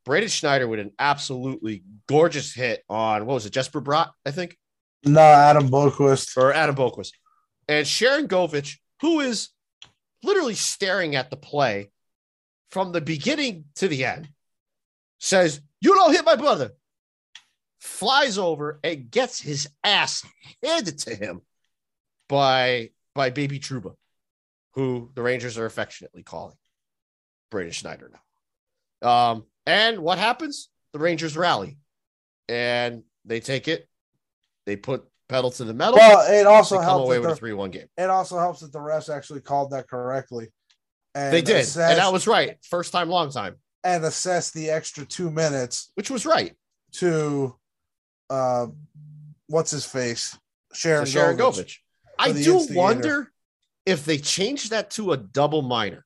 Braden 0.05 0.29
Schneider 0.29 0.67
with 0.67 0.79
an 0.79 0.91
absolutely 0.99 1.83
gorgeous 2.07 2.53
hit 2.53 2.83
on 2.87 3.25
what 3.25 3.33
was 3.33 3.45
it, 3.47 3.53
Jesper 3.53 3.81
Bratt, 3.81 4.11
I 4.25 4.31
think, 4.31 4.57
No, 5.05 5.21
Adam 5.21 5.69
Boqvist. 5.69 6.35
or 6.37 6.53
Adam 6.53 6.75
Boqvist, 6.75 7.11
and 7.67 7.85
Sharangovich, 7.85 8.77
who 9.01 9.19
is 9.19 9.49
literally 10.23 10.55
staring 10.55 11.15
at 11.15 11.29
the 11.29 11.37
play 11.37 11.91
from 12.71 12.91
the 12.91 13.01
beginning 13.01 13.65
to 13.75 13.87
the 13.87 14.05
end, 14.05 14.29
says, 15.19 15.61
"You 15.81 15.93
don't 15.95 16.13
hit 16.13 16.25
my 16.25 16.35
brother." 16.35 16.71
Flies 17.79 18.39
over 18.39 18.79
and 18.83 19.11
gets 19.11 19.39
his 19.39 19.69
ass 19.83 20.25
handed 20.63 20.97
to 20.99 21.15
him 21.15 21.41
by 22.27 22.89
by 23.13 23.29
Baby 23.29 23.59
Trouba, 23.59 23.95
who 24.73 25.11
the 25.13 25.21
Rangers 25.21 25.57
are 25.57 25.65
affectionately 25.65 26.23
calling 26.23 26.57
Braden 27.51 27.71
Schneider 27.71 28.11
now. 28.11 29.07
Um, 29.07 29.45
and 29.65 29.99
what 29.99 30.17
happens? 30.17 30.69
The 30.93 30.99
Rangers 30.99 31.37
rally 31.37 31.77
and 32.47 33.03
they 33.23 33.39
take 33.39 33.67
it. 33.67 33.87
They 34.65 34.75
put 34.75 35.05
pedal 35.29 35.51
to 35.51 35.63
the 35.63 35.73
metal. 35.73 35.95
Well, 35.97 36.31
it 36.31 36.45
also 36.45 36.75
they 36.75 36.79
come 36.79 36.85
helps. 36.85 37.07
away 37.07 37.19
with 37.19 37.27
a 37.27 37.33
the, 37.33 37.35
three-one 37.35 37.71
game. 37.71 37.87
it 37.97 38.09
also 38.09 38.37
helps 38.39 38.59
that 38.61 38.71
the 38.71 38.79
refs 38.79 39.15
actually 39.15 39.41
called 39.41 39.71
that 39.71 39.87
correctly. 39.87 40.47
And 41.13 41.33
They 41.33 41.41
did, 41.41 41.61
assessed, 41.61 41.91
and 41.91 41.99
that 41.99 42.11
was 42.11 42.27
right. 42.27 42.57
First 42.63 42.91
time, 42.91 43.09
long 43.09 43.31
time, 43.31 43.55
and 43.83 44.03
assess 44.03 44.51
the 44.51 44.69
extra 44.69 45.05
two 45.05 45.31
minutes 45.31 45.91
which 45.95 46.09
was 46.09 46.25
right. 46.25 46.53
to 46.93 47.55
uh, 48.29 48.67
what's 49.47 49.71
his 49.71 49.85
face, 49.85 50.37
Sharon, 50.73 51.05
Sharangovich. 51.05 51.37
Govich. 51.37 51.77
I 52.17 52.31
do 52.31 52.55
instigator. 52.55 52.79
wonder 52.79 53.31
if 53.85 54.05
they 54.05 54.17
changed 54.17 54.71
that 54.71 54.91
to 54.91 55.11
a 55.13 55.17
double 55.17 55.61
minor. 55.61 56.05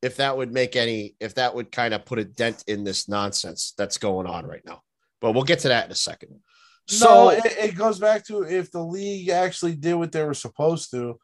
If 0.00 0.16
that 0.16 0.36
would 0.36 0.52
make 0.52 0.76
any, 0.76 1.16
if 1.18 1.34
that 1.34 1.54
would 1.54 1.72
kind 1.72 1.92
of 1.92 2.04
put 2.04 2.20
a 2.20 2.24
dent 2.24 2.62
in 2.68 2.84
this 2.84 3.08
nonsense 3.08 3.74
that's 3.76 3.98
going 3.98 4.26
on 4.28 4.46
right 4.46 4.62
now. 4.64 4.82
But 5.20 5.32
we'll 5.32 5.44
get 5.44 5.60
to 5.60 5.68
that 5.68 5.86
in 5.86 5.92
a 5.92 5.96
second. 5.96 6.40
So 6.86 7.06
no, 7.06 7.30
it, 7.30 7.44
it 7.44 7.74
goes 7.74 7.98
back 7.98 8.24
to 8.26 8.42
if 8.44 8.70
the 8.70 8.82
league 8.82 9.28
actually 9.28 9.74
did 9.74 9.94
what 9.94 10.12
they 10.12 10.24
were 10.24 10.34
supposed 10.34 10.90
to 10.92 11.18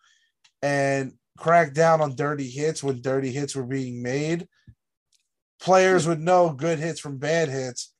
and 0.62 1.12
cracked 1.38 1.74
down 1.74 2.00
on 2.00 2.16
dirty 2.16 2.48
hits 2.48 2.82
when 2.82 3.00
dirty 3.00 3.30
hits 3.30 3.56
were 3.56 3.64
being 3.64 4.02
made, 4.02 4.46
players 5.60 6.06
would 6.06 6.20
know 6.20 6.50
good 6.50 6.78
hits 6.78 7.00
from 7.00 7.18
bad 7.18 7.48
hits, 7.48 7.94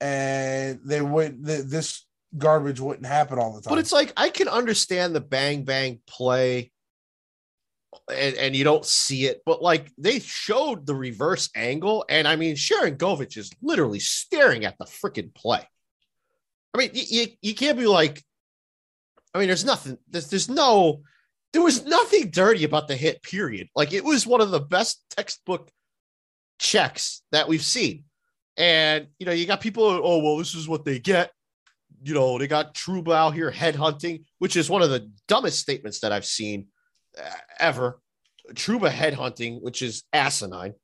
and 0.00 0.80
they 0.84 1.00
would 1.00 1.44
th- 1.44 1.64
this 1.64 2.06
garbage 2.36 2.80
wouldn't 2.80 3.06
happen 3.06 3.38
all 3.38 3.54
the 3.54 3.62
time. 3.62 3.70
But 3.70 3.78
it's 3.78 3.92
like 3.92 4.12
I 4.16 4.28
can 4.30 4.48
understand 4.48 5.14
the 5.14 5.20
bang 5.20 5.64
bang 5.64 6.00
play, 6.06 6.70
and, 8.10 8.36
and 8.36 8.56
you 8.56 8.64
don't 8.64 8.84
see 8.84 9.26
it, 9.26 9.42
but 9.44 9.62
like 9.62 9.90
they 9.98 10.20
showed 10.20 10.86
the 10.86 10.94
reverse 10.94 11.50
angle, 11.54 12.04
and 12.08 12.26
I 12.26 12.36
mean 12.36 12.56
Sharangovich 12.56 13.36
is 13.36 13.50
literally 13.62 14.00
staring 14.00 14.64
at 14.64 14.76
the 14.78 14.84
freaking 14.84 15.34
play. 15.34 15.66
I 16.74 16.78
mean, 16.78 16.90
you, 16.92 17.26
you, 17.40 17.54
can't 17.54 17.78
be 17.78 17.86
like, 17.86 18.22
I 19.34 19.38
mean, 19.38 19.48
there's 19.48 19.64
nothing, 19.64 19.98
there's 20.08 20.28
there's 20.28 20.48
no, 20.48 21.02
there 21.52 21.62
was 21.62 21.84
nothing 21.84 22.30
dirty 22.30 22.64
about 22.64 22.88
the 22.88 22.96
hit. 22.96 23.22
Period. 23.22 23.68
Like 23.74 23.92
it 23.92 24.04
was 24.04 24.26
one 24.26 24.40
of 24.40 24.50
the 24.50 24.60
best 24.60 25.02
textbook 25.10 25.70
checks 26.58 27.22
that 27.32 27.48
we've 27.48 27.64
seen, 27.64 28.04
and 28.56 29.08
you 29.18 29.26
know 29.26 29.32
you 29.32 29.46
got 29.46 29.60
people, 29.60 29.84
oh 29.84 30.22
well, 30.22 30.36
this 30.36 30.54
is 30.54 30.68
what 30.68 30.84
they 30.84 30.98
get 30.98 31.30
you 32.02 32.14
know, 32.14 32.38
they 32.38 32.46
got 32.46 32.74
Trouba 32.74 33.12
out 33.12 33.34
here 33.34 33.50
headhunting, 33.50 34.22
which 34.38 34.56
is 34.56 34.70
one 34.70 34.82
of 34.82 34.90
the 34.90 35.10
dumbest 35.26 35.58
statements 35.58 35.98
that 36.00 36.12
I've 36.12 36.24
seen 36.24 36.68
ever. 37.58 38.00
Trouba 38.52 38.90
headhunting, 38.90 39.60
which 39.60 39.82
is 39.82 40.04
asinine, 40.12 40.74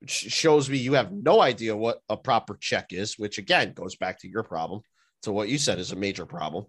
which 0.00 0.10
shows 0.10 0.70
me 0.70 0.78
you 0.78 0.94
have 0.94 1.12
no 1.12 1.40
idea 1.40 1.76
what 1.76 2.00
a 2.08 2.16
proper 2.16 2.56
check 2.60 2.92
is, 2.92 3.18
which 3.18 3.38
again 3.38 3.72
goes 3.72 3.96
back 3.96 4.20
to 4.20 4.28
your 4.28 4.42
problem, 4.42 4.82
to 5.22 5.32
what 5.32 5.48
you 5.48 5.58
said 5.58 5.78
is 5.78 5.92
a 5.92 5.96
major 5.96 6.26
problem. 6.26 6.66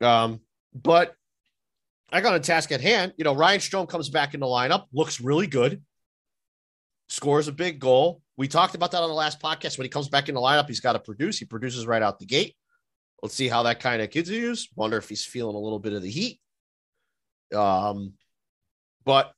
Um, 0.00 0.40
but 0.74 1.14
I 2.10 2.20
got 2.20 2.34
a 2.34 2.40
task 2.40 2.72
at 2.72 2.80
hand. 2.80 3.14
You 3.16 3.24
know, 3.24 3.34
Ryan 3.34 3.60
Strome 3.60 3.88
comes 3.88 4.10
back 4.10 4.34
in 4.34 4.40
the 4.40 4.46
lineup, 4.46 4.84
looks 4.92 5.20
really 5.20 5.46
good, 5.46 5.82
scores 7.08 7.48
a 7.48 7.52
big 7.52 7.78
goal. 7.78 8.20
We 8.36 8.48
talked 8.48 8.74
about 8.74 8.90
that 8.90 9.02
on 9.02 9.08
the 9.08 9.14
last 9.14 9.40
podcast. 9.40 9.78
When 9.78 9.84
he 9.84 9.90
comes 9.90 10.08
back 10.08 10.28
in 10.28 10.34
the 10.34 10.40
lineup, 10.40 10.66
he's 10.66 10.80
got 10.80 10.94
to 10.94 10.98
produce. 10.98 11.38
He 11.38 11.44
produces 11.44 11.86
right 11.86 12.02
out 12.02 12.18
the 12.18 12.26
gate. 12.26 12.56
Let's 13.22 13.34
see 13.34 13.48
how 13.48 13.62
that 13.62 13.80
kind 13.80 14.02
of 14.02 14.10
kid's 14.10 14.28
continues. 14.28 14.68
Wonder 14.74 14.96
if 14.96 15.08
he's 15.08 15.24
feeling 15.24 15.54
a 15.54 15.58
little 15.58 15.78
bit 15.78 15.92
of 15.92 16.02
the 16.02 16.10
heat. 16.10 16.40
Um, 17.54 18.14
but 19.04 19.32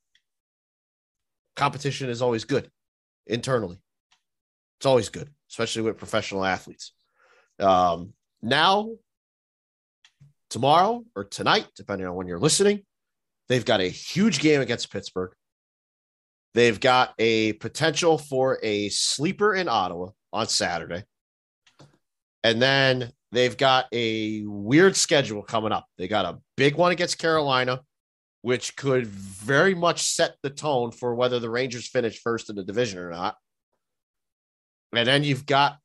competition 1.56 2.08
is 2.08 2.22
always 2.22 2.44
good 2.44 2.70
internally. 3.26 3.78
It's 4.78 4.86
always 4.86 5.08
good, 5.08 5.30
especially 5.50 5.82
with 5.82 5.98
professional 5.98 6.44
athletes. 6.44 6.92
Um, 7.58 8.12
now, 8.42 8.90
tomorrow 10.50 11.04
or 11.16 11.24
tonight, 11.24 11.66
depending 11.76 12.06
on 12.06 12.14
when 12.14 12.26
you're 12.26 12.38
listening, 12.38 12.82
they've 13.48 13.64
got 13.64 13.80
a 13.80 13.88
huge 13.88 14.40
game 14.40 14.60
against 14.60 14.92
Pittsburgh. 14.92 15.32
They've 16.54 16.78
got 16.78 17.14
a 17.18 17.54
potential 17.54 18.18
for 18.18 18.58
a 18.62 18.88
sleeper 18.90 19.54
in 19.54 19.68
Ottawa 19.68 20.10
on 20.32 20.46
Saturday. 20.48 21.04
And 22.44 22.60
then 22.60 23.10
they've 23.32 23.56
got 23.56 23.86
a 23.92 24.42
weird 24.44 24.94
schedule 24.96 25.42
coming 25.42 25.72
up. 25.72 25.86
They 25.98 26.06
got 26.06 26.26
a 26.26 26.38
big 26.56 26.76
one 26.76 26.92
against 26.92 27.18
Carolina, 27.18 27.80
which 28.44 28.76
could 28.76 29.06
very 29.06 29.74
much 29.74 30.02
set 30.02 30.36
the 30.42 30.50
tone 30.50 30.90
for 30.90 31.14
whether 31.14 31.38
the 31.38 31.48
Rangers 31.48 31.88
finish 31.88 32.20
first 32.20 32.50
in 32.50 32.56
the 32.56 32.62
division 32.62 32.98
or 32.98 33.08
not. 33.10 33.36
And 34.94 35.08
then 35.08 35.24
you've 35.24 35.46
got 35.46 35.78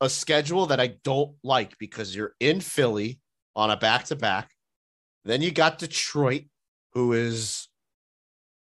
a 0.00 0.08
schedule 0.10 0.66
that 0.66 0.80
I 0.80 0.96
don't 1.04 1.36
like 1.44 1.78
because 1.78 2.12
you're 2.12 2.34
in 2.40 2.60
Philly 2.60 3.20
on 3.54 3.70
a 3.70 3.76
back 3.76 4.06
to 4.06 4.16
back. 4.16 4.50
Then 5.24 5.40
you 5.40 5.52
got 5.52 5.78
Detroit, 5.78 6.46
who 6.94 7.12
is 7.12 7.68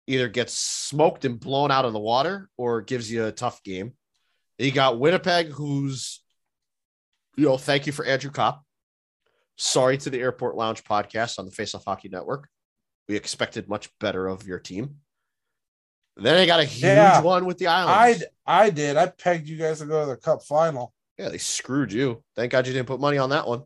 either 0.09 0.27
gets 0.27 0.55
smoked 0.55 1.25
and 1.25 1.38
blown 1.38 1.71
out 1.71 1.85
of 1.85 1.93
the 1.93 2.01
water 2.01 2.51
or 2.57 2.81
gives 2.81 3.12
you 3.12 3.27
a 3.27 3.31
tough 3.31 3.62
game. 3.62 3.93
You 4.59 4.73
got 4.73 4.99
Winnipeg, 4.99 5.51
who's, 5.51 6.21
you 7.37 7.45
know, 7.45 7.59
thank 7.59 7.87
you 7.87 7.93
for 7.93 8.05
Andrew 8.05 8.33
Copp. 8.33 8.64
Sorry 9.57 9.99
to 9.99 10.11
the 10.11 10.19
Airport 10.19 10.57
Lounge 10.57 10.83
podcast 10.83 11.38
on 11.38 11.45
the 11.47 11.53
Face 11.53 11.77
Off 11.77 11.85
Hockey 11.85 12.09
Network. 12.09 12.49
We 13.11 13.16
expected 13.16 13.68
much 13.68 13.90
better 13.99 14.29
of 14.29 14.46
your 14.46 14.61
team. 14.61 14.99
Then 16.16 16.37
they 16.37 16.46
got 16.46 16.61
a 16.61 16.64
huge 16.64 16.85
Yeah. 16.85 17.20
one 17.23 17.44
with 17.44 17.59
the 17.59 17.66
I 17.66 17.83
Islanders. 18.07 18.29
I 18.46 18.70
did. 18.70 18.96
I 18.96 19.07
pegged 19.09 19.49
you 19.49 19.57
guys 19.57 19.81
to 19.81 19.87
go 19.87 20.05
to 20.05 20.11
the 20.12 20.16
Cup 20.16 20.44
final. 20.44 20.94
yeah, 21.18 21.29
they 21.29 21.38
screwed 21.38 21.92
you. 21.92 22.23
Thank 22.37 22.53
God 22.53 22.68
you 22.68 22.73
didn't 22.73 22.87
put 22.87 23.01
money 23.01 23.18
on 23.18 23.31
that 23.31 23.49
one. 23.49 23.64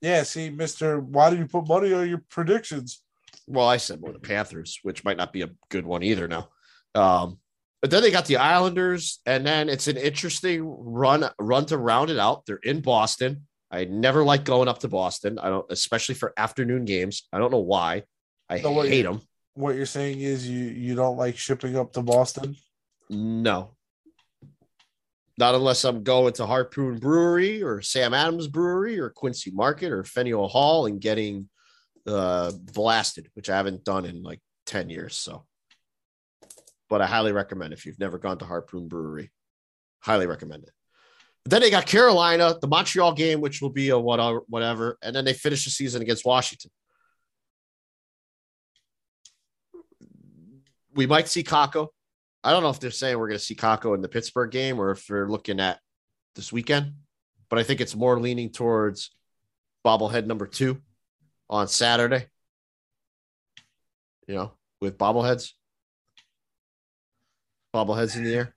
Yeah, 0.00 0.22
see, 0.22 0.48
Mister, 0.48 0.98
why 1.00 1.28
did 1.28 1.38
you 1.38 1.46
put 1.46 1.68
money 1.68 1.92
on 1.92 2.08
your 2.08 2.24
predictions? 2.30 3.02
Well, 3.46 3.68
I 3.68 3.76
said 3.76 4.00
more 4.00 4.10
the 4.12 4.18
Panthers, 4.18 4.78
which 4.82 5.04
might 5.04 5.18
not 5.18 5.34
be 5.34 5.42
a 5.42 5.50
good 5.68 5.84
one 5.84 6.02
either 6.02 6.26
now. 6.26 6.48
Um, 6.94 7.40
but 7.82 7.90
then 7.90 8.00
they 8.02 8.10
got 8.10 8.24
the 8.24 8.38
Islanders, 8.38 9.20
and 9.26 9.46
then 9.46 9.68
it's 9.68 9.86
an 9.86 9.98
interesting 9.98 10.64
run 10.64 11.28
run 11.38 11.66
to 11.66 11.76
round 11.76 12.08
it 12.08 12.18
out. 12.18 12.46
They're 12.46 12.56
in 12.62 12.80
Boston. 12.80 13.46
I 13.70 13.84
never 13.84 14.24
like 14.24 14.44
going 14.44 14.68
up 14.68 14.78
to 14.78 14.88
Boston. 14.88 15.38
I 15.38 15.50
don't, 15.50 15.70
especially 15.70 16.14
for 16.14 16.32
afternoon 16.38 16.86
games. 16.86 17.28
I 17.34 17.38
don't 17.38 17.50
know 17.52 17.58
why. 17.58 18.04
I 18.52 18.60
So 18.60 18.72
what 18.72 18.88
hate 18.88 19.02
them. 19.02 19.20
What 19.54 19.76
you're 19.76 19.86
saying 19.86 20.20
is 20.20 20.48
you 20.48 20.64
you 20.66 20.94
don't 20.94 21.16
like 21.16 21.36
shipping 21.36 21.76
up 21.76 21.92
to 21.92 22.02
Boston? 22.02 22.56
No, 23.10 23.74
not 25.38 25.54
unless 25.54 25.84
I'm 25.84 26.02
going 26.02 26.32
to 26.34 26.46
Harpoon 26.46 26.98
Brewery 26.98 27.62
or 27.62 27.80
Sam 27.80 28.14
Adams 28.14 28.48
Brewery 28.48 28.98
or 28.98 29.10
Quincy 29.10 29.50
Market 29.50 29.90
or 29.90 30.04
Faneuil 30.04 30.48
Hall 30.48 30.86
and 30.86 31.00
getting 31.00 31.48
uh, 32.06 32.52
blasted, 32.72 33.28
which 33.34 33.48
I 33.48 33.56
haven't 33.56 33.84
done 33.84 34.04
in 34.04 34.22
like 34.22 34.40
10 34.66 34.90
years. 34.90 35.16
So, 35.16 35.44
but 36.90 37.00
I 37.00 37.06
highly 37.06 37.32
recommend 37.32 37.72
if 37.72 37.86
you've 37.86 37.98
never 37.98 38.18
gone 38.18 38.38
to 38.38 38.44
Harpoon 38.44 38.88
Brewery, 38.88 39.30
highly 40.00 40.26
recommend 40.26 40.64
it. 40.64 40.72
But 41.44 41.50
then 41.50 41.62
they 41.62 41.70
got 41.70 41.86
Carolina, 41.86 42.56
the 42.60 42.68
Montreal 42.68 43.14
game, 43.14 43.40
which 43.40 43.62
will 43.62 43.70
be 43.70 43.88
a 43.88 43.98
whatever, 43.98 44.42
whatever, 44.48 44.98
and 45.02 45.16
then 45.16 45.24
they 45.24 45.32
finish 45.32 45.64
the 45.64 45.70
season 45.70 46.02
against 46.02 46.24
Washington. 46.24 46.70
We 50.94 51.06
might 51.06 51.28
see 51.28 51.42
Kakko. 51.42 51.88
I 52.44 52.50
don't 52.50 52.62
know 52.62 52.70
if 52.70 52.80
they're 52.80 52.90
saying 52.90 53.18
we're 53.18 53.28
going 53.28 53.38
to 53.38 53.44
see 53.44 53.54
Kakko 53.54 53.94
in 53.94 54.02
the 54.02 54.08
Pittsburgh 54.08 54.50
game 54.50 54.80
or 54.80 54.90
if 54.90 55.06
they're 55.06 55.28
looking 55.28 55.60
at 55.60 55.78
this 56.34 56.52
weekend, 56.52 56.94
but 57.48 57.58
I 57.58 57.62
think 57.62 57.80
it's 57.80 57.94
more 57.94 58.18
leaning 58.18 58.50
towards 58.50 59.10
bobblehead 59.84 60.26
number 60.26 60.46
two 60.46 60.80
on 61.48 61.68
Saturday. 61.68 62.26
You 64.26 64.34
know, 64.34 64.52
with 64.80 64.98
bobbleheads, 64.98 65.50
bobbleheads 67.74 68.16
in 68.16 68.24
the 68.24 68.34
air. 68.34 68.54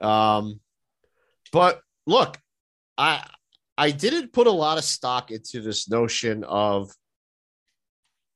Um, 0.00 0.60
but 1.52 1.80
look, 2.06 2.38
I 2.98 3.24
I 3.78 3.90
didn't 3.90 4.32
put 4.32 4.46
a 4.46 4.52
lot 4.52 4.78
of 4.78 4.84
stock 4.84 5.30
into 5.30 5.60
this 5.60 5.88
notion 5.88 6.44
of 6.44 6.92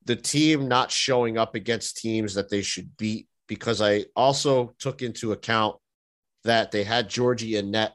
the 0.06 0.16
team 0.16 0.68
not 0.68 0.90
showing 0.90 1.36
up 1.36 1.54
against 1.54 1.98
teams 1.98 2.34
that 2.34 2.48
they 2.48 2.62
should 2.62 2.96
beat 2.96 3.28
because 3.48 3.82
I 3.82 4.04
also 4.14 4.74
took 4.78 5.02
into 5.02 5.32
account 5.32 5.76
that 6.44 6.70
they 6.70 6.84
had 6.84 7.10
Georgie 7.10 7.56
and 7.56 7.72
net 7.72 7.94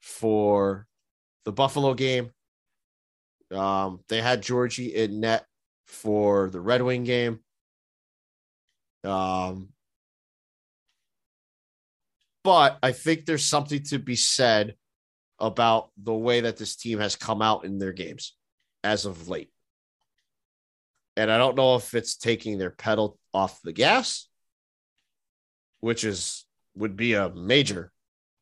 for 0.00 0.86
the 1.44 1.52
Buffalo 1.52 1.94
game. 1.94 2.30
Um, 3.50 4.00
they 4.08 4.20
had 4.20 4.42
Georgie 4.42 4.94
in 4.94 5.20
net 5.20 5.44
for 5.86 6.50
the 6.50 6.60
Red 6.60 6.82
Wing 6.82 7.04
game. 7.04 7.40
Um, 9.02 9.70
but 12.44 12.78
I 12.82 12.92
think 12.92 13.24
there's 13.24 13.44
something 13.44 13.82
to 13.84 13.98
be 13.98 14.16
said 14.16 14.76
about 15.38 15.90
the 15.96 16.14
way 16.14 16.42
that 16.42 16.58
this 16.58 16.76
team 16.76 16.98
has 16.98 17.16
come 17.16 17.40
out 17.40 17.64
in 17.64 17.78
their 17.78 17.92
games 17.92 18.36
as 18.84 19.06
of 19.06 19.28
late. 19.28 19.50
And 21.20 21.30
I 21.30 21.36
don't 21.36 21.54
know 21.54 21.76
if 21.76 21.92
it's 21.92 22.16
taking 22.16 22.56
their 22.56 22.70
pedal 22.70 23.18
off 23.34 23.60
the 23.62 23.74
gas, 23.74 24.26
which 25.80 26.02
is 26.02 26.46
would 26.74 26.96
be 26.96 27.12
a 27.12 27.28
major 27.28 27.92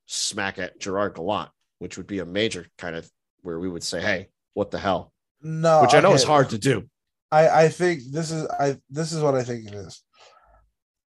smack 0.06 0.60
at 0.60 0.78
Gerard 0.78 1.16
Gallant, 1.16 1.50
which 1.80 1.96
would 1.96 2.06
be 2.06 2.20
a 2.20 2.24
major 2.24 2.68
kind 2.78 2.94
of 2.94 3.10
where 3.40 3.58
we 3.58 3.68
would 3.68 3.82
say, 3.82 4.00
"Hey, 4.00 4.28
what 4.54 4.70
the 4.70 4.78
hell?" 4.78 5.12
No, 5.42 5.82
Which 5.82 5.94
I 5.94 5.98
know 5.98 6.12
is 6.14 6.22
hard 6.22 6.50
to 6.50 6.58
do. 6.58 6.88
I 7.32 7.64
I 7.64 7.68
think 7.68 8.02
this 8.12 8.30
is 8.30 8.46
I 8.46 8.76
this 8.88 9.12
is 9.12 9.20
what 9.20 9.34
I 9.34 9.42
think 9.42 9.66
it 9.66 9.74
is. 9.74 10.00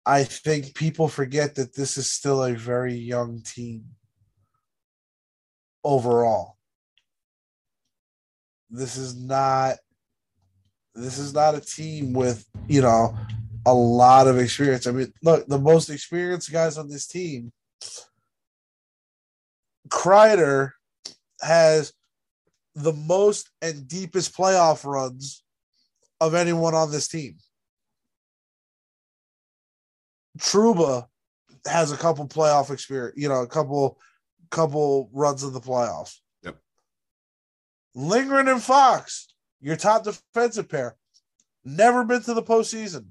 I 0.04 0.24
think 0.24 0.74
people 0.74 1.08
forget 1.08 1.54
that 1.54 1.74
this 1.74 1.96
is 1.96 2.10
still 2.10 2.44
a 2.44 2.54
very 2.54 2.92
young 2.94 3.40
team 3.40 3.86
overall. 5.82 6.58
This 8.68 8.98
is 8.98 9.16
not 9.16 9.76
this 10.94 11.18
is 11.18 11.34
not 11.34 11.54
a 11.54 11.60
team 11.60 12.12
with, 12.12 12.46
you 12.68 12.80
know, 12.80 13.16
a 13.66 13.74
lot 13.74 14.26
of 14.26 14.38
experience. 14.38 14.86
I 14.86 14.92
mean, 14.92 15.12
look, 15.22 15.46
the 15.46 15.58
most 15.58 15.90
experienced 15.90 16.52
guys 16.52 16.78
on 16.78 16.88
this 16.88 17.06
team 17.06 17.52
Kreider 19.88 20.72
has 21.40 21.92
the 22.74 22.92
most 22.92 23.50
and 23.62 23.86
deepest 23.86 24.36
playoff 24.36 24.84
runs 24.84 25.42
of 26.20 26.34
anyone 26.34 26.74
on 26.74 26.90
this 26.90 27.08
team. 27.08 27.36
Trouba 30.38 31.06
has 31.66 31.92
a 31.92 31.96
couple 31.96 32.26
playoff 32.26 32.70
experience, 32.70 33.16
you 33.16 33.28
know, 33.28 33.42
a 33.42 33.46
couple 33.46 33.98
couple 34.50 35.10
runs 35.12 35.42
of 35.42 35.52
the 35.52 35.60
playoffs. 35.60 36.18
Yep. 36.42 36.56
Lindgren 37.94 38.48
and 38.48 38.62
Fox, 38.62 39.28
your 39.64 39.76
top 39.76 40.04
defensive 40.04 40.68
pair, 40.68 40.94
never 41.64 42.04
been 42.04 42.22
to 42.22 42.34
the 42.34 42.42
postseason. 42.42 43.06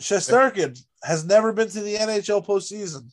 Shesterkin 0.00 0.80
has 1.02 1.24
never 1.24 1.52
been 1.52 1.68
to 1.68 1.80
the 1.80 1.96
NHL 1.96 2.46
postseason. 2.46 3.10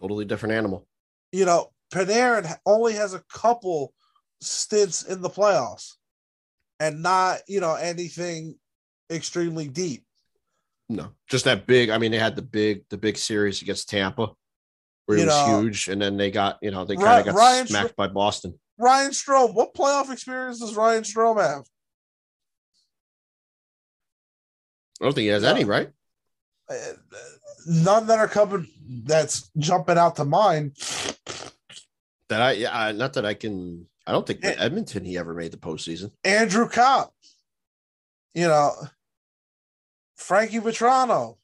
Totally 0.00 0.24
different 0.24 0.54
animal. 0.54 0.86
You 1.32 1.44
know, 1.46 1.72
Panarin 1.92 2.54
only 2.64 2.92
has 2.94 3.12
a 3.12 3.24
couple 3.32 3.92
stints 4.40 5.02
in 5.02 5.20
the 5.20 5.30
playoffs 5.30 5.94
and 6.78 7.02
not, 7.02 7.40
you 7.48 7.58
know, 7.60 7.74
anything 7.74 8.54
extremely 9.10 9.66
deep. 9.66 10.04
No, 10.88 11.10
just 11.28 11.44
that 11.46 11.66
big. 11.66 11.90
I 11.90 11.98
mean, 11.98 12.12
they 12.12 12.18
had 12.18 12.36
the 12.36 12.42
big, 12.42 12.84
the 12.88 12.98
big 12.98 13.16
series 13.16 13.62
against 13.62 13.88
Tampa, 13.88 14.30
where 15.06 15.18
You 15.18 15.24
it 15.24 15.26
was 15.26 15.48
know, 15.48 15.60
huge, 15.60 15.88
and 15.88 16.00
then 16.00 16.16
they 16.16 16.30
got, 16.30 16.58
you 16.62 16.70
know, 16.70 16.84
they 16.84 16.94
kind 16.94 17.20
of 17.20 17.26
got 17.26 17.34
Ryan 17.34 17.66
smacked 17.66 17.88
Str- 17.88 17.96
by 17.96 18.06
Boston. 18.08 18.58
Ryan 18.82 19.12
Strome, 19.12 19.54
what 19.54 19.74
playoff 19.74 20.12
experience 20.12 20.58
does 20.58 20.74
Ryan 20.74 21.04
Strome 21.04 21.40
have? 21.40 21.62
I 25.00 25.04
don't 25.04 25.14
think 25.14 25.22
he 25.22 25.28
has 25.28 25.44
any, 25.44 25.64
right? 25.64 25.90
Uh, 26.68 26.74
None 27.66 28.08
that 28.08 28.18
are 28.18 28.28
coming 28.28 28.66
that's 29.04 29.50
jumping 29.56 29.96
out 29.96 30.16
to 30.16 30.24
mind. 30.24 30.76
That 32.28 32.42
I, 32.42 32.52
yeah, 32.52 32.90
not 32.92 33.12
that 33.12 33.24
I 33.24 33.34
can 33.34 33.86
I 34.06 34.10
don't 34.10 34.26
think 34.26 34.40
Yeah. 34.42 34.56
Edmonton 34.58 35.04
he 35.04 35.16
ever 35.16 35.32
made 35.32 35.52
the 35.52 35.58
postseason. 35.58 36.10
Andrew 36.24 36.68
Copp, 36.68 37.14
you 38.34 38.48
know, 38.48 38.72
Frankie 40.16 40.58
Vatrano. 40.58 41.36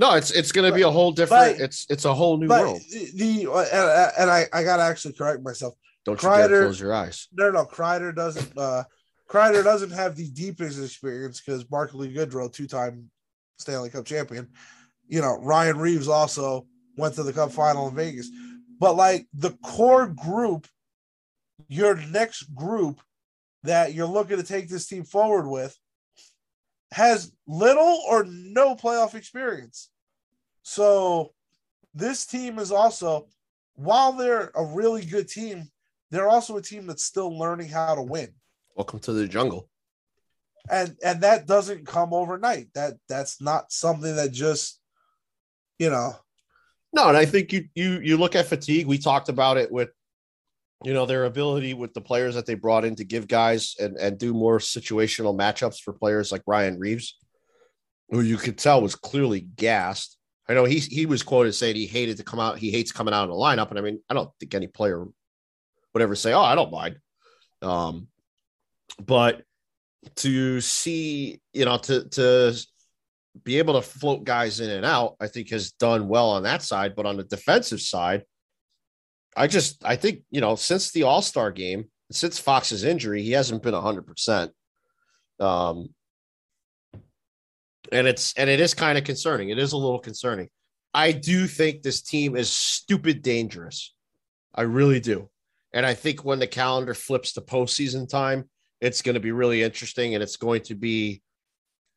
No, 0.00 0.14
it's 0.14 0.30
it's 0.30 0.52
going 0.52 0.70
to 0.70 0.74
be 0.74 0.82
a 0.82 0.90
whole 0.90 1.12
different. 1.12 1.58
But- 1.58 1.64
it's 1.64 1.86
it's 1.90 2.04
a 2.04 2.14
whole 2.14 2.36
new 2.36 2.48
world. 2.48 2.80
the, 2.90 3.10
the 3.14 3.52
and, 3.52 4.12
and 4.18 4.30
I, 4.30 4.46
I 4.52 4.62
gotta 4.62 4.82
actually 4.82 5.14
correct 5.14 5.42
myself. 5.42 5.74
Don't 6.04 6.22
you 6.22 6.28
dare 6.28 6.48
Kreider- 6.48 6.62
close 6.62 6.80
your 6.80 6.94
eyes. 6.94 7.28
No, 7.32 7.50
no, 7.50 7.64
Kreider 7.64 8.14
doesn't. 8.14 8.56
Uh, 8.56 8.84
Kreider 9.28 9.62
doesn't 9.62 9.90
have 9.90 10.16
the 10.16 10.30
deepest 10.30 10.82
experience 10.82 11.40
because 11.40 11.64
Barclay 11.64 12.14
Goodrow, 12.14 12.50
two-time 12.50 13.10
Stanley 13.58 13.90
Cup 13.90 14.06
champion. 14.06 14.48
You 15.06 15.20
know, 15.20 15.38
Ryan 15.42 15.78
Reaves 15.78 16.08
also 16.08 16.66
went 16.96 17.14
to 17.16 17.22
the 17.22 17.32
Cup 17.32 17.52
final 17.52 17.88
in 17.88 17.94
Vegas. 17.94 18.30
But 18.78 18.96
like 18.96 19.26
the 19.34 19.50
core 19.62 20.06
group, 20.06 20.66
your 21.68 21.96
next 21.96 22.54
group 22.54 23.00
that 23.64 23.92
you're 23.92 24.06
looking 24.06 24.36
to 24.36 24.42
take 24.42 24.68
this 24.68 24.86
team 24.86 25.04
forward 25.04 25.46
with 25.46 25.76
has 26.92 27.32
little 27.46 28.00
or 28.08 28.24
no 28.24 28.74
playoff 28.74 29.14
experience. 29.14 29.90
So 30.62 31.32
this 31.94 32.26
team 32.26 32.58
is 32.58 32.72
also, 32.72 33.28
while 33.74 34.12
they're 34.12 34.50
a 34.54 34.64
really 34.64 35.04
good 35.04 35.28
team, 35.28 35.70
they're 36.10 36.28
also 36.28 36.56
a 36.56 36.62
team 36.62 36.86
that's 36.86 37.04
still 37.04 37.38
learning 37.38 37.68
how 37.68 37.94
to 37.94 38.02
win. 38.02 38.28
Welcome 38.76 39.00
to 39.00 39.12
the 39.12 39.28
jungle. 39.28 39.68
And 40.70 40.96
and 41.02 41.22
that 41.22 41.46
doesn't 41.46 41.86
come 41.86 42.12
overnight. 42.12 42.68
That 42.74 42.94
that's 43.08 43.40
not 43.40 43.72
something 43.72 44.16
that 44.16 44.32
just 44.32 44.80
you 45.78 45.88
know 45.90 46.12
No, 46.92 47.08
and 47.08 47.16
I 47.16 47.24
think 47.24 47.52
you 47.52 47.68
you 47.74 48.00
you 48.00 48.16
look 48.16 48.36
at 48.36 48.46
fatigue. 48.46 48.86
We 48.86 48.98
talked 48.98 49.28
about 49.28 49.56
it 49.56 49.70
with 49.70 49.90
you 50.84 50.94
know 50.94 51.06
their 51.06 51.24
ability 51.24 51.74
with 51.74 51.92
the 51.92 52.00
players 52.00 52.34
that 52.34 52.46
they 52.46 52.54
brought 52.54 52.84
in 52.84 52.94
to 52.96 53.04
give 53.04 53.26
guys 53.26 53.74
and 53.80 53.96
and 53.96 54.18
do 54.18 54.32
more 54.32 54.58
situational 54.58 55.36
matchups 55.36 55.80
for 55.80 55.92
players 55.92 56.30
like 56.30 56.42
Ryan 56.46 56.78
Reaves, 56.78 57.16
who 58.10 58.20
you 58.20 58.36
could 58.36 58.58
tell 58.58 58.80
was 58.80 58.94
clearly 58.94 59.40
gassed. 59.40 60.16
I 60.48 60.54
know 60.54 60.64
he 60.64 60.78
he 60.78 61.06
was 61.06 61.22
quoted 61.22 61.52
saying 61.54 61.76
he 61.76 61.86
hated 61.86 62.18
to 62.18 62.24
come 62.24 62.40
out. 62.40 62.58
He 62.58 62.70
hates 62.70 62.92
coming 62.92 63.12
out 63.12 63.24
in 63.24 63.30
the 63.30 63.36
lineup, 63.36 63.70
and 63.70 63.78
I 63.78 63.82
mean 63.82 64.00
I 64.08 64.14
don't 64.14 64.30
think 64.38 64.54
any 64.54 64.68
player 64.68 65.04
would 65.94 66.02
ever 66.02 66.14
say, 66.14 66.32
"Oh, 66.32 66.40
I 66.40 66.54
don't 66.54 66.72
mind." 66.72 66.98
Um, 67.60 68.08
but 69.04 69.42
to 70.16 70.60
see 70.60 71.40
you 71.52 71.64
know 71.64 71.78
to 71.78 72.08
to 72.10 72.66
be 73.44 73.58
able 73.58 73.74
to 73.74 73.82
float 73.82 74.24
guys 74.24 74.60
in 74.60 74.70
and 74.70 74.86
out, 74.86 75.16
I 75.20 75.26
think 75.26 75.50
has 75.50 75.72
done 75.72 76.08
well 76.08 76.30
on 76.30 76.44
that 76.44 76.62
side. 76.62 76.94
But 76.94 77.06
on 77.06 77.16
the 77.16 77.24
defensive 77.24 77.80
side, 77.80 78.22
I 79.38 79.46
just 79.46 79.84
I 79.84 79.96
think 79.96 80.22
you 80.30 80.40
know 80.40 80.56
since 80.56 80.90
the 80.90 81.04
All 81.04 81.22
Star 81.22 81.50
game, 81.50 81.86
since 82.10 82.38
Fox's 82.38 82.84
injury, 82.84 83.22
he 83.22 83.32
hasn't 83.32 83.62
been 83.62 83.74
hundred 83.74 84.06
percent. 84.06 84.52
Um, 85.40 85.90
and 87.92 88.06
it's 88.06 88.34
and 88.34 88.50
it 88.50 88.60
is 88.60 88.74
kind 88.74 88.98
of 88.98 89.04
concerning. 89.04 89.50
It 89.50 89.58
is 89.58 89.72
a 89.72 89.76
little 89.76 90.00
concerning. 90.00 90.48
I 90.92 91.12
do 91.12 91.46
think 91.46 91.82
this 91.82 92.02
team 92.02 92.36
is 92.36 92.50
stupid 92.50 93.22
dangerous. 93.22 93.94
I 94.54 94.62
really 94.62 95.00
do. 95.00 95.30
And 95.72 95.86
I 95.86 95.94
think 95.94 96.24
when 96.24 96.38
the 96.38 96.46
calendar 96.46 96.94
flips 96.94 97.34
to 97.34 97.40
postseason 97.40 98.08
time, 98.08 98.48
it's 98.80 99.02
going 99.02 99.14
to 99.14 99.20
be 99.20 99.32
really 99.32 99.62
interesting, 99.62 100.14
and 100.14 100.22
it's 100.22 100.36
going 100.36 100.62
to 100.62 100.74
be 100.74 101.22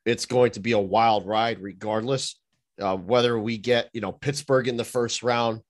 it's 0.06 0.26
going 0.26 0.52
to 0.52 0.60
be 0.60 0.74
a 0.74 0.80
wild 0.80 1.26
ride 1.26 1.60
regardless 1.60 2.40
uh, 2.80 2.96
whether 2.96 3.38
we 3.40 3.58
get 3.58 3.90
you 3.94 4.02
know 4.02 4.12
pittsburgh 4.12 4.68
in 4.68 4.78
the 4.78 4.84
first 4.84 5.24
round 5.24 5.62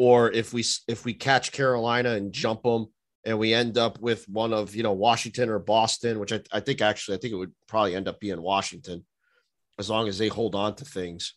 or 0.00 0.32
if 0.32 0.54
we 0.54 0.64
if 0.88 1.04
we 1.04 1.12
catch 1.12 1.52
carolina 1.52 2.12
and 2.12 2.32
jump 2.32 2.62
them 2.62 2.86
and 3.26 3.38
we 3.38 3.52
end 3.52 3.76
up 3.76 4.00
with 4.00 4.26
one 4.30 4.50
of 4.54 4.74
you 4.74 4.82
know 4.82 4.94
washington 4.94 5.50
or 5.50 5.58
boston 5.58 6.18
which 6.18 6.32
i, 6.32 6.40
I 6.50 6.60
think 6.60 6.80
actually 6.80 7.18
i 7.18 7.20
think 7.20 7.34
it 7.34 7.36
would 7.36 7.52
probably 7.68 7.94
end 7.94 8.08
up 8.08 8.18
being 8.18 8.40
washington 8.40 9.04
as 9.78 9.90
long 9.90 10.08
as 10.08 10.16
they 10.16 10.28
hold 10.28 10.54
on 10.54 10.74
to 10.76 10.84
things 10.84 11.34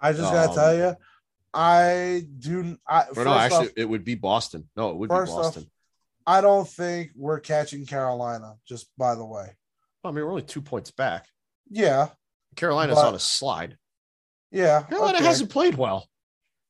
I 0.00 0.12
just 0.12 0.30
gotta 0.32 0.50
Um, 0.50 0.54
tell 0.54 0.74
you, 0.76 0.96
I 1.54 2.26
do. 2.38 2.76
I, 2.86 3.04
or 3.16 3.24
no 3.24 3.32
actually 3.32 3.68
off, 3.68 3.72
it 3.76 3.84
would 3.88 4.04
be 4.04 4.14
boston 4.14 4.68
no 4.76 4.90
it 4.90 4.96
would 4.96 5.08
be 5.10 5.14
First 5.14 5.32
off- 5.32 5.42
boston 5.42 5.70
I 6.26 6.40
don't 6.40 6.66
think 6.68 7.12
we're 7.14 7.38
catching 7.38 7.86
Carolina. 7.86 8.54
Just 8.66 8.88
by 8.98 9.14
the 9.14 9.24
way, 9.24 9.48
i 10.04 10.10
mean 10.10 10.24
we're 10.24 10.30
only 10.30 10.42
two 10.42 10.60
points 10.62 10.90
back 10.90 11.26
yeah, 11.70 12.08
carolina's 12.56 12.96
But- 12.96 13.08
on 13.08 13.14
a 13.14 13.18
slide 13.18 13.76
yeah. 14.50 14.82
carolina 14.88 15.18
okay. 15.18 15.26
hasn't 15.26 15.50
played 15.50 15.74
well 15.74 16.08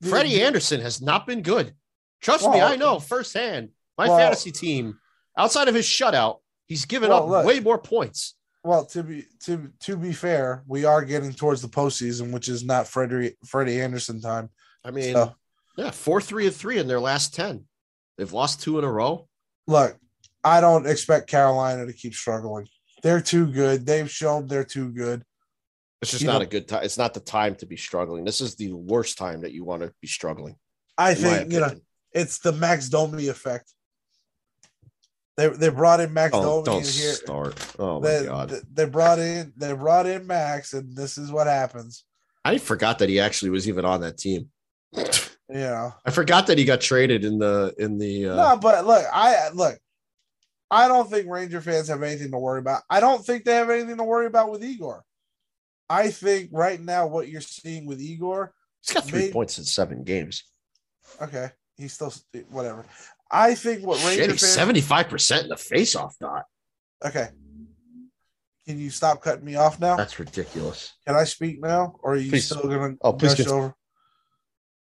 freddie 0.03 0.43
andersen 0.43 0.81
has 0.81 1.01
not 1.01 1.27
been 1.27 1.43
good 1.43 1.73
trust 2.21 2.49
me 2.51 2.61
i 2.61 2.77
know 2.77 2.99
firsthand 2.99 3.71
my 3.99 4.09
well- 4.09 4.19
fantasy 4.19 4.51
team 4.51 4.99
outside 5.39 5.69
of 5.69 5.75
his 5.75 5.87
shutout 5.87 6.39
he's 6.67 6.85
given 6.85 7.09
Well, 7.11 7.23
up 7.25 7.29
look. 7.29 7.47
way 7.47 7.61
more 7.61 7.79
points 7.79 8.35
Well, 8.65 8.85
to 8.87 9.03
be 9.05 9.25
to 9.45 9.71
to 9.87 9.97
be 9.97 10.13
fair, 10.13 10.65
we 10.67 10.85
are 10.85 11.05
getting 11.05 11.33
towards 11.33 11.63
the 11.63 11.69
postseason, 11.69 12.33
which 12.33 12.49
is 12.49 12.65
not 12.65 12.89
Freddie 12.89 13.37
Freddie 13.47 13.81
Andersen 13.81 14.21
time. 14.21 14.51
I 14.85 14.91
mean, 14.91 15.13
So- 15.15 15.35
yeah, 15.77 15.93
four, 15.93 16.21
three, 16.21 16.47
and 16.49 16.57
three 16.57 16.79
in 16.79 16.89
their 16.89 16.99
last 16.99 17.33
10. 17.33 17.65
They've 18.19 18.33
lost 18.33 18.61
two 18.63 18.77
in 18.81 18.85
a 18.85 18.91
row. 18.91 19.29
Look, 19.69 19.97
I 20.43 20.61
don't 20.61 20.85
expect 20.89 21.31
Carolina 21.31 21.87
to 21.87 21.93
keep 21.93 22.15
struggling. 22.15 22.67
They're 23.05 23.21
too 23.21 23.47
good. 23.53 23.87
They've 23.87 24.11
shown 24.11 24.49
they're 24.49 24.65
too 24.65 24.91
good. 24.91 25.23
It's 26.07 26.13
just 26.13 26.23
You 26.23 26.29
not 26.29 26.39
know- 26.39 26.43
a 26.45 26.47
good 26.47 26.69
time. 26.69 26.85
It's 26.85 26.99
not 26.99 27.15
the 27.15 27.21
time 27.21 27.57
to 27.57 27.67
be 27.67 27.77
struggling. 27.77 28.25
This 28.25 28.41
is 28.41 28.55
the 28.55 28.73
worst 28.73 29.19
time 29.19 29.41
that 29.41 29.53
you 29.53 29.65
want 29.65 29.83
to 29.83 29.93
be 30.01 30.07
struggling. 30.07 30.55
I 30.97 31.15
think 31.15 31.53
you 31.53 31.59
know 31.61 31.75
it's 32.13 32.39
the 32.39 32.53
Max 32.53 32.89
Domi 32.89 33.27
effect. 33.29 33.73
They 35.37 35.49
they 35.49 35.69
brought 35.69 36.01
in 36.01 36.13
Max 36.15 36.31
Oh, 36.35 36.63
Domi 36.63 36.65
don't 36.65 36.87
here. 36.87 37.13
start. 37.13 37.55
Oh 37.79 38.01
my 38.01 38.09
they, 38.09 38.25
god. 38.25 38.51
they 38.73 38.85
brought 38.87 39.19
in 39.19 39.53
they 39.57 39.73
brought 39.75 40.07
in 40.07 40.27
Max, 40.29 40.73
and 40.73 40.97
this 40.97 41.19
is 41.19 41.31
what 41.33 41.47
happens. 41.49 42.05
I 42.45 42.59
forgot 42.59 43.01
that 43.01 43.09
he 43.09 43.19
actually 43.19 43.51
was 43.51 43.69
even 43.69 43.85
on 43.85 44.01
that 44.03 44.17
team. 44.17 44.49
yeah. 45.51 45.91
I 46.07 46.11
forgot 46.13 46.47
that 46.47 46.57
he 46.59 46.65
got 46.65 46.81
traded 46.81 47.25
in 47.25 47.39
the 47.41 47.75
in 47.79 47.99
the 47.99 48.29
uh 48.31 48.37
No, 48.37 48.57
but 48.59 48.87
look, 48.87 49.05
I 49.13 49.49
look. 49.51 49.77
I 50.71 50.89
don't 50.89 51.11
think 51.11 51.29
Ranger 51.29 51.61
fans 51.61 51.89
have 51.89 52.03
anything 52.03 52.31
to 52.31 52.39
worry 52.39 52.59
about. 52.61 52.83
I 52.89 53.01
don't 53.01 53.25
think 53.25 53.45
they 53.45 53.55
have 53.57 53.71
anything 53.71 53.99
to 53.99 54.05
worry 54.05 54.27
about 54.27 54.51
with 54.51 54.65
Igor. 54.65 55.05
I 55.89 56.11
think 56.11 56.51
right 56.53 56.81
now 56.81 57.07
what 57.07 57.29
you're 57.29 57.41
seeing 57.41 57.87
with 57.87 58.01
Igor, 58.01 58.53
he's 58.83 58.95
got 58.95 59.05
three 59.05 59.21
maybe- 59.21 59.33
points 59.33 59.59
in 59.59 59.65
seven 59.65 60.03
games. 60.05 60.45
okay, 61.21 61.51
he's 61.77 61.93
still 61.93 62.13
whatever. 62.51 62.85
I 63.31 63.55
think 63.55 63.85
what 63.85 64.03
Ranger 64.05 64.23
Shit, 64.23 64.31
he's 64.33 64.43
75% 64.57 65.43
in 65.43 65.49
the 65.49 65.57
face-off 65.57 66.17
dot. 66.21 66.45
okay. 67.05 67.29
Can 68.67 68.81
you 68.81 68.91
stop 68.91 69.23
cutting 69.23 69.45
me 69.45 69.55
off 69.55 69.79
now? 69.79 69.95
That's 69.97 70.19
ridiculous. 70.19 70.93
Can 71.07 71.15
I 71.15 71.23
speak 71.23 71.61
now, 71.61 71.95
or 72.03 72.15
are 72.15 72.17
you 72.17 72.31
Please. 72.31 72.47
still 72.47 72.63
gonna 72.63 72.95
Oh, 73.01 73.13
please 73.13 73.47
over? 73.47 73.73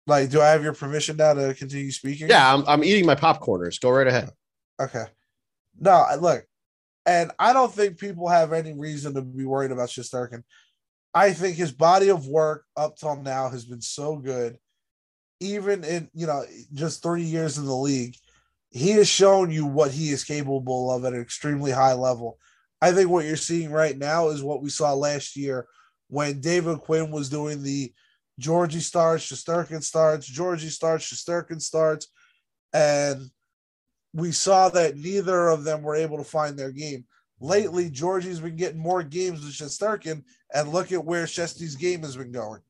Like, 0.08 0.30
do 0.32 0.42
I 0.42 0.48
have 0.50 0.64
your 0.64 0.74
permission 0.74 1.18
now 1.18 1.34
to 1.34 1.54
continue 1.54 1.92
speaking? 1.92 2.28
Yeah, 2.30 2.54
I'm, 2.54 2.64
I'm 2.68 2.84
eating 2.84 3.06
my 3.06 3.14
popcorners. 3.14 3.80
Go 3.80 3.92
right 3.92 4.08
ahead. 4.08 4.30
Okay. 4.82 5.04
No, 5.80 6.06
look, 6.20 6.46
and 7.06 7.32
I 7.38 7.54
don't 7.54 7.72
think 7.72 8.00
people 8.00 8.28
have 8.30 8.52
any 8.52 8.74
reason 8.74 9.14
to 9.14 9.22
be 9.22 9.46
worried 9.46 9.72
about 9.72 9.90
Shesterkin. 9.90 10.44
I 11.18 11.34
think 11.34 11.56
his 11.56 11.72
body 11.72 12.10
of 12.10 12.28
work 12.28 12.64
up 12.76 12.96
till 12.96 13.16
now 13.16 13.50
has 13.50 13.66
been 13.66 13.82
so 13.82 14.18
good. 14.18 14.60
Even 15.40 15.84
in, 15.84 16.10
you 16.14 16.28
know, 16.28 16.44
just 16.74 17.02
three 17.02 17.24
years 17.24 17.58
in 17.58 17.66
the 17.66 17.76
league, 17.76 18.16
he 18.70 18.92
has 18.92 19.08
shown 19.08 19.50
you 19.50 19.66
what 19.66 19.90
he 19.90 20.12
is 20.12 20.24
capable 20.24 20.92
of 20.92 21.06
at 21.06 21.14
an 21.14 21.22
extremely 21.22 21.72
high 21.72 21.94
level. 21.94 22.38
I 22.84 22.92
think 22.92 23.10
what 23.10 23.26
you're 23.26 23.36
seeing 23.36 23.72
right 23.72 23.98
now 23.98 24.28
is 24.30 24.44
what 24.44 24.62
we 24.62 24.70
saw 24.70 24.94
last 24.94 25.36
year 25.36 25.66
when 26.08 26.40
David 26.40 26.82
Quinn 26.82 27.10
was 27.10 27.30
doing 27.30 27.64
the 27.64 27.92
Georgie 28.38 28.80
starts, 28.80 29.26
Shesterkin 29.26 29.82
starts, 29.82 30.28
Georgie 30.28 30.70
starts, 30.70 31.12
Shesterkin 31.12 31.60
starts, 31.60 32.10
and 32.74 33.24
we 34.14 34.32
saw 34.32 34.70
that 34.70 34.96
neither 34.96 35.48
of 35.48 35.64
them 35.64 35.82
were 35.82 35.96
able 35.96 36.18
to 36.18 36.24
find 36.24 36.60
their 36.60 36.72
game. 36.72 37.06
Lately, 37.40 37.90
Georgie's 37.90 38.40
been 38.40 38.56
getting 38.56 38.80
more 38.80 39.04
games 39.04 39.44
with 39.44 39.54
Shesterkin, 39.54 40.24
and 40.54 40.70
look 40.70 40.92
at 40.92 41.06
where 41.06 41.26
Shesty's 41.26 41.76
game 41.76 42.02
has 42.02 42.18
been 42.18 42.32
going. 42.32 42.62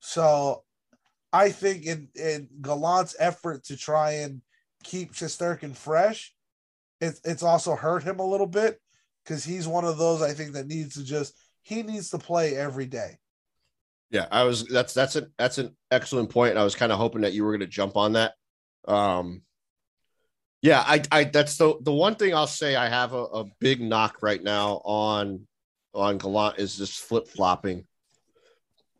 So 0.00 0.64
I 1.32 1.50
think 1.50 1.86
in, 1.86 2.08
in 2.16 2.48
Gallant's 2.60 3.14
effort 3.18 3.64
to 3.64 3.76
try 3.76 4.12
and 4.12 4.42
keep 4.82 5.12
Shesterkin 5.12 5.76
fresh, 5.76 6.34
it, 7.00 7.18
it's 7.24 7.42
also 7.42 7.76
hurt 7.76 8.02
him 8.02 8.18
a 8.18 8.26
little 8.26 8.46
bit 8.46 8.80
because 9.24 9.44
he's 9.44 9.68
one 9.68 9.84
of 9.84 9.98
those 9.98 10.22
I 10.22 10.32
think 10.32 10.52
that 10.52 10.66
needs 10.66 10.94
to 10.94 11.04
just 11.04 11.34
he 11.62 11.82
needs 11.82 12.10
to 12.10 12.18
play 12.18 12.56
every 12.56 12.86
day. 12.86 13.18
Yeah, 14.10 14.26
I 14.30 14.44
was 14.44 14.66
that's 14.66 14.92
that's 14.92 15.16
an 15.16 15.32
that's 15.38 15.58
an 15.58 15.74
excellent 15.90 16.30
point. 16.30 16.58
I 16.58 16.64
was 16.64 16.74
kind 16.74 16.92
of 16.92 16.98
hoping 16.98 17.22
that 17.22 17.32
you 17.32 17.44
were 17.44 17.52
gonna 17.52 17.66
jump 17.66 17.96
on 17.96 18.12
that. 18.12 18.34
Um 18.86 19.42
yeah, 20.62 20.82
I 20.86 21.02
I 21.10 21.24
that's 21.24 21.56
the 21.56 21.74
the 21.80 21.92
one 21.92 22.14
thing 22.14 22.34
I'll 22.34 22.46
say 22.46 22.76
I 22.76 22.88
have 22.88 23.12
a, 23.12 23.24
a 23.24 23.44
big 23.60 23.80
knock 23.80 24.18
right 24.22 24.42
now 24.42 24.80
on 24.84 25.46
on 25.94 26.18
Gallant 26.18 26.58
is 26.58 26.78
this 26.78 26.96
flip 26.96 27.28
flopping. 27.28 27.84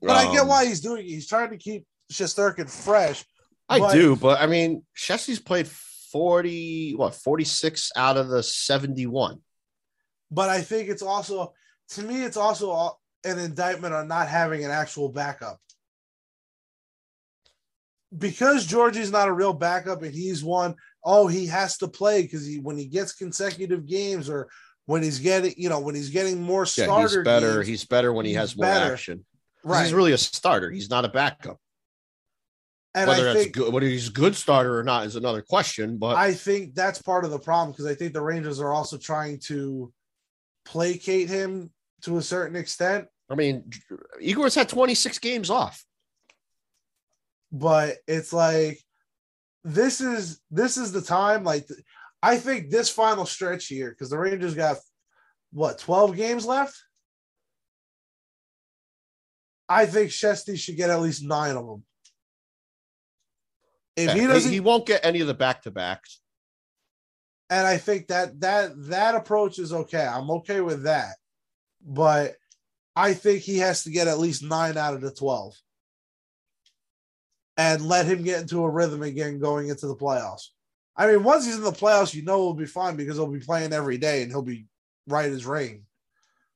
But 0.03 0.11
I 0.11 0.33
get 0.33 0.42
um, 0.42 0.48
why 0.48 0.66
he's 0.66 0.81
doing 0.81 1.07
it. 1.07 1.09
He's 1.09 1.29
trying 1.29 1.51
to 1.51 1.57
keep 1.57 1.87
Shesterkin 2.12 2.68
fresh. 2.68 3.25
I 3.68 3.79
but- 3.79 3.92
do, 3.92 4.16
but 4.16 4.40
I 4.40 4.46
mean 4.46 4.85
Shesty's 4.94 5.40
played 5.40 5.68
40, 6.12 6.94
what, 6.96 7.14
46 7.14 7.90
out 7.96 8.16
of 8.16 8.29
the 8.29 8.42
71. 8.42 9.40
But 10.31 10.51
I 10.51 10.61
think 10.61 10.88
it's 10.88 11.03
also, 11.03 11.55
to 11.90 12.03
me, 12.03 12.22
it's 12.22 12.37
also 12.37 12.98
an 13.25 13.38
indictment 13.38 13.94
on 13.94 14.09
not 14.09 14.29
having 14.29 14.64
an 14.64 14.70
actual 14.70 15.09
backup. 15.09 15.59
Because 18.16 18.66
Georgie's 18.66 19.11
not 19.11 19.29
a 19.29 19.33
real 19.33 19.55
backup 19.55 20.03
and 20.03 20.14
he's 20.14 20.44
one, 20.44 20.75
oh, 21.05 21.27
he 21.27 21.47
has 21.47 21.79
to 21.79 21.88
play 21.88 22.23
because 22.23 22.47
he 22.47 22.59
when 22.59 22.77
he 22.79 22.87
gets 22.87 23.12
consecutive 23.15 23.87
games 23.87 24.29
or 24.31 24.49
when 24.87 25.03
he's 25.03 25.19
getting, 25.21 25.55
you 25.57 25.69
know, 25.69 25.81
when 25.81 25.95
he's 25.95 26.11
getting 26.11 26.41
more 26.43 26.62
Yeah, 26.62 26.85
starter 26.85 27.21
he's 27.21 27.25
better. 27.25 27.55
games, 27.57 27.67
He's 27.69 27.85
better 27.85 28.12
when 28.12 28.27
he 28.27 28.35
has 28.35 28.57
more 28.57 28.67
better. 28.67 28.93
action. 28.95 29.25
right? 29.65 29.83
He's 29.85 29.95
really 29.95 30.12
a 30.12 30.19
starter. 30.19 30.71
He's 30.71 30.91
not 30.91 31.05
a 31.05 31.09
backup. 31.09 31.59
and 32.95 33.09
whether 33.09 33.23
I 33.31 33.33
that's 33.33 33.45
think 33.45 33.55
good, 33.55 33.73
whether 33.73 33.87
he's 33.87 34.09
a 34.09 34.12
good 34.12 34.35
starter 34.37 34.79
or 34.79 34.83
not 34.85 35.07
is 35.07 35.17
another 35.17 35.41
question. 35.43 35.99
But 35.99 36.17
I 36.17 36.35
think 36.35 36.75
that's 36.75 37.01
part 37.01 37.25
of 37.25 37.31
the 37.31 37.38
problem 37.38 37.71
because 37.73 37.87
I 37.87 37.95
think 37.95 38.12
the 38.12 38.21
Rangers 38.23 38.61
are 38.61 38.73
also 38.73 38.99
trying 38.99 39.38
to 39.47 39.93
placate 40.65 41.29
him 41.29 41.71
to 42.03 42.19
a 42.19 42.23
certain 42.23 42.57
extent. 42.57 43.07
I 43.31 43.35
mean, 43.37 43.71
Igor's 44.21 44.55
had 44.55 44.69
26 44.69 45.19
games 45.21 45.49
off. 45.49 45.85
but 47.51 47.99
it's 48.07 48.33
like 48.33 48.81
this 49.64 50.01
is 50.01 50.40
this 50.51 50.77
is 50.77 50.92
the 50.92 51.01
time 51.01 51.44
like 51.44 51.66
i 52.22 52.37
think 52.37 52.70
this 52.70 52.88
final 52.90 53.25
stretch 53.25 53.66
here 53.66 53.90
because 53.90 54.11
the 54.11 54.18
rangers 54.18 54.55
got 54.55 54.77
what 55.53 55.79
12 55.79 56.16
games 56.16 56.46
left? 56.46 56.75
I 59.68 59.87
think 59.87 60.11
Shesty 60.11 60.59
should 60.59 60.77
get 60.77 60.90
at 60.90 61.01
least 61.01 61.22
nine 61.22 61.57
of 61.57 61.66
them 61.66 61.85
if 63.96 64.12
he 64.12 64.27
doesn't 64.27 64.53
he 64.53 64.61
won't 64.61 64.87
get 64.87 65.05
any 65.05 65.20
of 65.20 65.27
the 65.27 65.35
back 65.35 65.62
to 65.62 65.70
backs. 65.70 66.20
and 67.51 67.66
i 67.66 67.77
think 67.77 68.09
that 68.09 68.40
that 68.40 68.72
that 68.88 69.14
approach 69.14 69.59
is 69.59 69.72
okay. 69.72 70.05
I'm 70.05 70.31
okay 70.31 70.61
with 70.61 70.85
that. 70.85 71.16
But 71.85 72.37
i 72.94 73.14
think 73.14 73.42
he 73.42 73.59
has 73.59 73.85
to 73.85 73.90
get 73.90 74.09
at 74.09 74.18
least 74.18 74.42
nine 74.42 74.77
out 74.77 74.94
of 74.94 75.01
the 75.01 75.12
12 75.12 75.55
and 77.57 77.87
let 77.87 78.07
him 78.07 78.23
get 78.23 78.41
into 78.41 78.65
a 78.65 78.69
rhythm 78.71 79.03
again 79.03 79.38
going 79.38 79.69
into 79.69 79.87
the 79.87 79.97
playoffs 79.97 80.49
i 80.97 81.07
mean 81.07 81.23
once 81.23 81.45
he's 81.45 81.57
in 81.57 81.62
the 81.65 81.71
playoffs 81.71 82.15
you 82.15 82.23
know 82.23 82.38
he'll 82.38 82.55
be 82.55 82.67
fine 82.67 82.97
because 82.97 83.17
he'll 83.17 83.27
be 83.27 83.38
playing 83.41 83.73
every 83.73 83.99
day 83.99 84.23
and 84.23 84.31
he'll 84.31 84.43
be 84.43 84.67
right 85.09 85.31
as 85.31 85.45
rain 85.47 85.83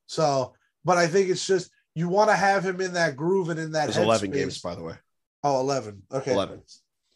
so 0.07 0.55
but 0.85 0.97
i 0.99 1.07
think 1.07 1.29
it's 1.29 1.47
just 1.47 1.71
you 1.95 2.09
want 2.09 2.29
to 2.31 2.37
have 2.37 2.65
him 2.65 2.81
in 2.81 2.93
that 2.93 3.17
groove 3.17 3.49
and 3.49 3.59
in 3.59 3.73
that 3.73 3.87
There's 3.87 3.97
11 3.97 4.31
headspace. 4.31 4.35
games, 4.35 4.59
by 4.61 4.75
the 4.75 4.83
way. 4.83 4.95
oh 5.45 5.61
11 5.61 6.03
okay 6.13 6.33
11. 6.33 6.63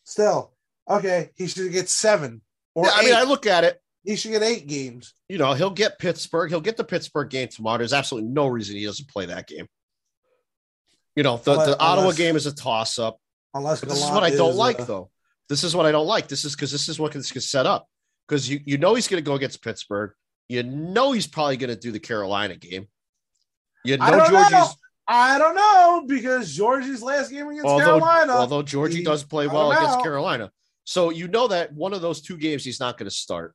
still 0.04 0.52
okay 0.88 1.30
he 1.36 1.46
should 1.46 1.70
get 1.72 1.88
seven 1.88 2.40
or 2.74 2.86
Yeah, 2.86 2.92
I 2.94 3.04
mean. 3.04 3.14
I 3.14 3.22
look 3.24 3.46
at 3.46 3.64
it. 3.64 3.80
he 4.04 4.16
should 4.16 4.30
get 4.32 4.42
eight 4.42 4.66
games 4.66 5.12
You 5.28 5.38
know, 5.38 5.52
he'll 5.54 5.70
get 5.70 5.98
Pittsburgh. 5.98 6.50
He'll 6.50 6.60
get 6.60 6.76
the 6.76 6.84
Pittsburgh 6.84 7.28
game 7.30 7.48
tomorrow. 7.48 7.78
There's 7.78 7.92
absolutely 7.92 8.30
no 8.30 8.46
reason 8.46 8.76
he 8.76 8.84
doesn't 8.86 9.08
play 9.08 9.26
that 9.26 9.46
game. 9.46 9.66
You 11.16 11.22
know, 11.24 11.36
the, 11.38 11.52
Unless- 11.52 11.66
the 11.68 11.78
Ottawa 11.78 12.00
unless- 12.02 12.16
game 12.16 12.36
is 12.36 12.46
a 12.46 12.54
toss 12.54 12.98
up. 12.98 13.20
Unless 13.54 13.80
this 13.80 13.98
is 13.98 14.10
what 14.10 14.22
I 14.22 14.30
don't 14.30 14.50
is, 14.50 14.56
like, 14.56 14.80
uh, 14.80 14.84
though. 14.84 15.10
This 15.48 15.64
is 15.64 15.74
what 15.74 15.86
I 15.86 15.92
don't 15.92 16.06
like. 16.06 16.28
This 16.28 16.44
is 16.44 16.54
because 16.54 16.70
this 16.70 16.88
is 16.88 17.00
what 17.00 17.12
this 17.12 17.34
is 17.34 17.50
set 17.50 17.66
up. 17.66 17.88
Because 18.28 18.48
you 18.48 18.60
you 18.64 18.78
know 18.78 18.94
he's 18.94 19.08
going 19.08 19.22
to 19.22 19.28
go 19.28 19.34
against 19.34 19.62
Pittsburgh. 19.62 20.12
You 20.48 20.62
know 20.62 21.12
he's 21.12 21.26
probably 21.26 21.56
going 21.56 21.70
to 21.70 21.76
do 21.76 21.90
the 21.90 21.98
Carolina 21.98 22.56
game. 22.56 22.86
You 23.84 23.96
know 23.96 24.04
I 24.04 24.10
don't 24.10 24.30
Georgie's. 24.30 24.50
know. 24.52 24.68
I 25.08 25.38
don't 25.38 25.56
know 25.56 26.04
because 26.06 26.54
Georgie's 26.54 27.02
last 27.02 27.30
game 27.32 27.48
against 27.48 27.66
Although, 27.66 27.84
Carolina. 27.84 28.32
although 28.32 28.62
Georgie 28.62 28.98
he- 28.98 29.04
does 29.04 29.24
play 29.24 29.48
well 29.48 29.72
against 29.72 29.98
know. 29.98 30.02
Carolina, 30.04 30.52
so 30.84 31.10
you 31.10 31.26
know 31.26 31.48
that 31.48 31.72
one 31.74 31.92
of 31.92 32.00
those 32.00 32.20
two 32.20 32.36
games 32.36 32.64
he's 32.64 32.78
not 32.78 32.96
going 32.96 33.08
to 33.08 33.14
start. 33.14 33.54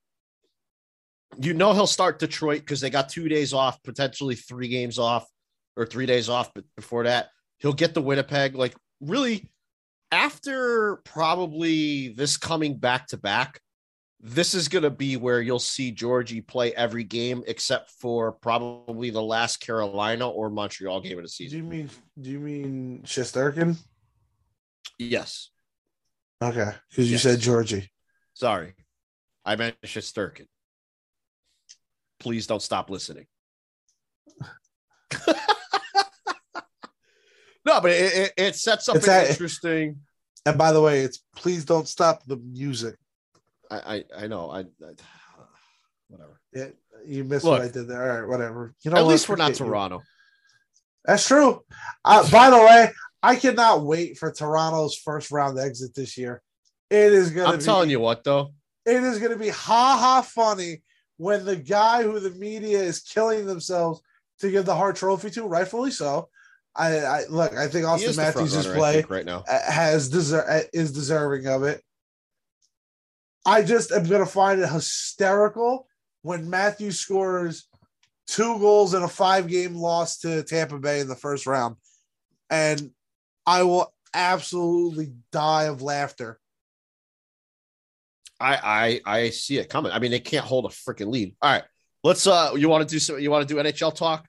You 1.40 1.54
know 1.54 1.72
he'll 1.74 1.88
start 1.88 2.20
Detroit 2.20 2.60
because 2.60 2.82
they 2.82 2.90
got 2.90 3.08
two 3.08 3.30
days 3.30 3.54
off, 3.54 3.82
potentially 3.84 4.36
three 4.36 4.68
games 4.68 5.00
off 5.00 5.26
or 5.78 5.86
three 5.86 6.06
days 6.06 6.28
off. 6.28 6.54
But 6.54 6.66
before 6.76 7.06
that, 7.06 7.30
he'll 7.60 7.74
get 7.74 7.94
the 7.94 8.02
Winnipeg. 8.02 8.56
Like 8.56 8.76
really, 9.00 9.50
after 10.12 10.98
probably 10.98 12.10
this 12.10 12.38
coming 12.38 12.78
back 12.78 13.08
to 13.08 13.18
back, 13.18 13.60
this 14.20 14.54
is 14.56 14.68
going 14.68 14.84
to 14.84 14.90
be 14.90 15.18
where 15.18 15.42
you'll 15.42 15.60
see 15.60 15.92
Georgie 15.92 16.42
play 16.42 16.74
every 16.74 17.04
game 17.04 17.44
except 17.48 17.92
for 17.92 18.32
probably 18.32 19.10
the 19.10 19.22
last 19.22 19.58
Carolina 19.58 20.28
or 20.28 20.50
Montreal 20.50 21.02
game 21.02 21.18
of 21.18 21.24
the 21.24 21.30
season. 21.30 21.60
do 21.60 21.64
you 21.66 21.70
mean 21.70 21.90
do 22.20 22.30
you 22.32 22.40
mean 22.40 23.02
Shesterkin? 23.06 23.78
Yes. 24.98 25.50
Okay, 26.42 26.72
because 26.90 27.08
you 27.08 27.14
Yes. 27.14 27.24
said 27.24 27.40
Georgie. 27.40 27.90
Sorry. 28.34 28.76
I 29.46 29.56
meant 29.56 29.76
Sturkin. 29.84 30.48
Please 32.20 32.48
don't 32.48 32.62
stop 32.62 32.90
listening. 32.90 33.28
No, 37.66 37.82
but 37.82 37.92
it, 37.92 38.14
it, 38.14 38.34
it 38.38 38.56
sets 38.56 38.88
up 38.90 38.98
It's 38.98 39.08
an 39.08 39.26
a- 39.26 39.30
interesting. 39.30 40.00
And 40.46 40.58
by 40.58 40.72
the 40.72 40.82
way, 40.82 41.00
it's 41.02 41.20
please 41.36 41.66
don't 41.66 41.88
stop 41.88 42.24
the 42.26 42.38
music. 42.38 42.96
I, 43.72 43.78
I, 43.78 44.04
I 44.24 44.28
know. 44.28 44.52
I, 44.52 44.60
I 44.60 44.94
whatever. 46.08 46.40
Yeah, 46.54 46.68
you 47.06 47.24
missed 47.24 47.46
Look. 47.46 47.60
what 47.60 47.68
I 47.68 47.72
did 47.72 47.88
there. 47.88 48.02
All 48.12 48.22
right, 48.22 48.30
whatever. 48.30 48.76
You 48.84 48.92
know, 48.92 48.98
At 48.98 49.08
least 49.08 49.28
we're 49.28 49.38
not 49.38 49.48
Forget 49.54 49.60
you. 49.62 49.66
Toronto. 49.66 50.04
That's 51.04 51.28
true. 51.28 51.62
Uh, 52.04 52.30
by 52.32 52.50
the 52.52 52.58
way, 52.58 52.92
I 53.24 53.36
cannot 53.36 53.84
wait 53.84 54.18
for 54.20 54.32
Toronto's 54.32 54.96
first 54.96 55.32
round 55.32 55.58
exit 55.58 55.96
this 55.96 56.16
year. 56.18 56.44
It 56.92 57.12
is 57.14 57.32
gonna. 57.32 57.54
I'm 57.54 57.60
be, 57.60 57.66
telling 57.66 57.90
you 57.90 58.00
what, 58.00 58.24
though. 58.24 58.54
it 58.86 59.04
is 59.04 59.18
going 59.18 59.32
to 59.32 59.40
be 59.40 59.50
ha 59.50 59.98
ha 60.00 60.22
funny 60.22 60.84
when 61.18 61.44
the 61.46 61.56
guy 61.56 62.04
who 62.04 62.20
the 62.20 62.30
media 62.32 62.80
is 62.80 63.00
killing 63.00 63.48
themselves 63.48 64.02
to 64.40 64.52
give 64.52 64.66
the 64.66 64.76
Hart 64.76 64.96
Trophy 64.96 65.32
to, 65.32 65.48
rightfully 65.48 65.90
so. 65.90 66.30
I, 66.76 66.98
I 66.98 67.24
look. 67.30 67.56
I 67.56 67.68
think 67.68 67.86
Auston 67.86 68.18
Matthews' 68.18 68.68
play 68.68 68.94
think, 68.96 69.10
right 69.10 69.26
now. 69.26 69.44
has 69.48 70.10
deser- 70.10 70.48
uh, 70.48 70.64
is 70.74 70.92
deserving 70.92 71.48
of 71.48 71.64
it. 71.64 71.82
I 73.46 73.62
just 73.62 73.92
am 73.92 74.08
going 74.08 74.26
to 74.26 74.30
find 74.30 74.60
it 74.60 74.70
hysterical 74.70 75.88
when 76.24 76.50
Matthews 76.50 77.00
scores 77.00 77.68
two 78.28 78.60
goals 78.60 78.94
in 78.94 79.04
a 79.04 79.08
five 79.08 79.48
game 79.48 79.76
loss 79.76 80.18
to 80.20 80.44
Tampa 80.44 80.80
Bay 80.80 81.00
in 81.00 81.08
the 81.08 81.16
first 81.16 81.46
round, 81.48 81.78
and 82.50 82.92
I 83.46 83.64
will 83.64 83.94
absolutely 84.14 85.14
die 85.32 85.66
of 85.66 85.82
laughter. 85.82 86.40
I, 88.38 89.02
I, 89.06 89.18
I 89.20 89.30
see 89.30 89.60
it 89.60 89.70
coming. 89.70 89.94
I 89.94 90.00
mean, 90.00 90.12
they 90.12 90.20
can't 90.20 90.46
hold 90.46 90.66
a 90.66 90.70
freaking 90.70 91.08
lead. 91.08 91.36
All 91.42 91.54
right, 91.54 91.64
let's. 92.04 92.28
Uh, 92.28 92.54
you 92.58 92.68
want 92.68 92.88
to 92.88 92.94
do 92.94 93.00
some? 93.00 93.18
You 93.20 93.32
want 93.32 93.48
to 93.48 93.54
do 93.54 93.62
NHL 93.62 93.96
talk? 93.96 94.28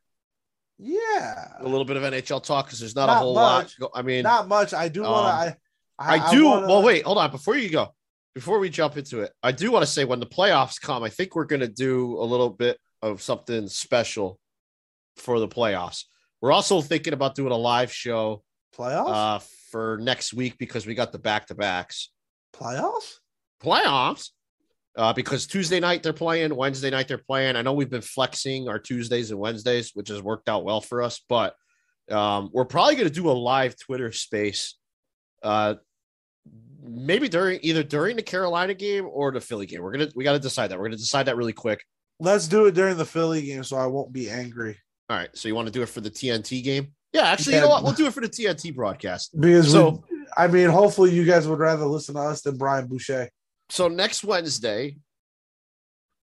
Yeah, 0.78 1.52
A 1.60 1.64
little 1.64 1.84
bit 1.86 1.96
of 1.96 2.02
NHL 2.02 2.42
talk 2.42 2.66
because 2.66 2.80
there's 2.80 2.94
not, 2.94 3.08
a 3.08 3.14
whole 3.14 3.34
much. 3.34 3.74
lot. 3.80 3.90
I 3.94 4.02
mean, 4.02 4.22
not 4.24 4.46
much. 4.46 4.74
I 4.74 4.88
do 4.88 5.02
want 5.02 5.26
Um, 5.26 5.48
to. 5.52 5.56
I, 5.98 6.16
I, 6.18 6.30
do. 6.30 6.44
wanna- 6.46 6.66
well, 6.66 6.82
wait, 6.82 7.04
hold 7.04 7.16
on. 7.18 7.30
Before 7.30 7.56
you 7.56 7.70
go, 7.70 7.94
before 8.34 8.58
we 8.58 8.68
jump 8.68 8.96
into 8.98 9.20
it, 9.20 9.32
I 9.42 9.52
do 9.52 9.70
want 9.72 9.82
to 9.84 9.90
say 9.90 10.04
when 10.04 10.20
the 10.20 10.26
playoffs 10.26 10.78
come, 10.80 11.02
I 11.02 11.08
think 11.08 11.34
we're 11.34 11.46
going 11.46 11.60
to 11.60 11.68
do 11.68 12.18
a 12.20 12.24
little 12.24 12.50
bit 12.50 12.78
of 13.00 13.22
something 13.22 13.66
special 13.68 14.38
for 15.16 15.40
the 15.40 15.48
playoffs. 15.48 16.04
We're 16.42 16.52
also 16.52 16.82
thinking 16.82 17.14
about 17.14 17.34
doing 17.34 17.52
a 17.52 17.56
live 17.56 17.90
show 17.90 18.42
playoffs. 18.76 19.36
uh, 19.36 19.38
for 19.70 19.98
next 20.02 20.34
week 20.34 20.58
because 20.58 20.86
we 20.86 20.94
got 20.94 21.10
the 21.12 21.18
back 21.18 21.46
to 21.46 21.54
backs 21.54 22.10
playoffs. 22.54 23.14
playoffs. 23.62 24.30
Uh, 24.96 25.12
because 25.12 25.46
Tuesday 25.46 25.78
night 25.78 26.02
they're 26.02 26.12
playing, 26.14 26.54
Wednesday 26.56 26.88
night 26.90 27.06
they're 27.06 27.18
playing. 27.18 27.54
I 27.54 27.62
know 27.62 27.74
we've 27.74 27.90
been 27.90 28.00
flexing 28.00 28.66
our 28.68 28.78
Tuesdays 28.78 29.30
and 29.30 29.38
Wednesdays, 29.38 29.90
which 29.94 30.08
has 30.08 30.22
worked 30.22 30.48
out 30.48 30.64
well 30.64 30.80
for 30.80 31.02
us, 31.02 31.20
but 31.28 31.54
um, 32.10 32.48
we're 32.52 32.64
probably 32.64 32.94
going 32.94 33.08
to 33.08 33.12
do 33.14 33.28
a 33.28 33.32
live 33.32 33.78
Twitter 33.78 34.10
space 34.12 34.76
uh, 35.42 35.74
maybe 36.82 37.28
during 37.28 37.58
either 37.62 37.82
during 37.82 38.16
the 38.16 38.22
Carolina 38.22 38.74
game 38.74 39.06
or 39.10 39.32
the 39.32 39.40
Philly 39.40 39.66
game. 39.66 39.82
We're 39.82 39.92
gonna 39.92 40.08
we 40.14 40.24
got 40.24 40.32
to 40.32 40.38
decide 40.38 40.68
that. 40.70 40.78
We're 40.78 40.86
gonna 40.86 40.96
decide 40.96 41.26
that 41.26 41.36
really 41.36 41.52
quick. 41.52 41.82
Let's 42.18 42.48
do 42.48 42.66
it 42.66 42.74
during 42.74 42.96
the 42.96 43.04
Philly 43.04 43.42
game, 43.42 43.64
so 43.64 43.76
I 43.76 43.86
won't 43.86 44.12
be 44.12 44.30
angry. 44.30 44.78
All 45.10 45.16
right. 45.16 45.28
So 45.34 45.48
you 45.48 45.54
want 45.54 45.66
to 45.66 45.72
do 45.72 45.82
it 45.82 45.88
for 45.88 46.00
the 46.00 46.10
TNT 46.10 46.64
game? 46.64 46.92
Yeah, 47.12 47.22
actually, 47.22 47.56
you 47.56 47.60
know 47.60 47.68
what? 47.68 47.84
We'll 47.84 47.92
do 47.92 48.06
it 48.06 48.12
for 48.14 48.20
the 48.20 48.28
TNT 48.28 48.74
broadcast. 48.74 49.38
Because 49.38 49.70
So- 49.70 50.02
we, 50.10 50.26
I 50.36 50.46
mean, 50.48 50.68
hopefully 50.68 51.14
you 51.14 51.24
guys 51.24 51.46
would 51.46 51.58
rather 51.58 51.84
listen 51.86 52.14
to 52.14 52.20
us 52.20 52.42
than 52.42 52.56
Brian 52.56 52.86
Boucher. 52.86 53.30
So 53.68 53.88
next 53.88 54.24
Wednesday, 54.24 54.96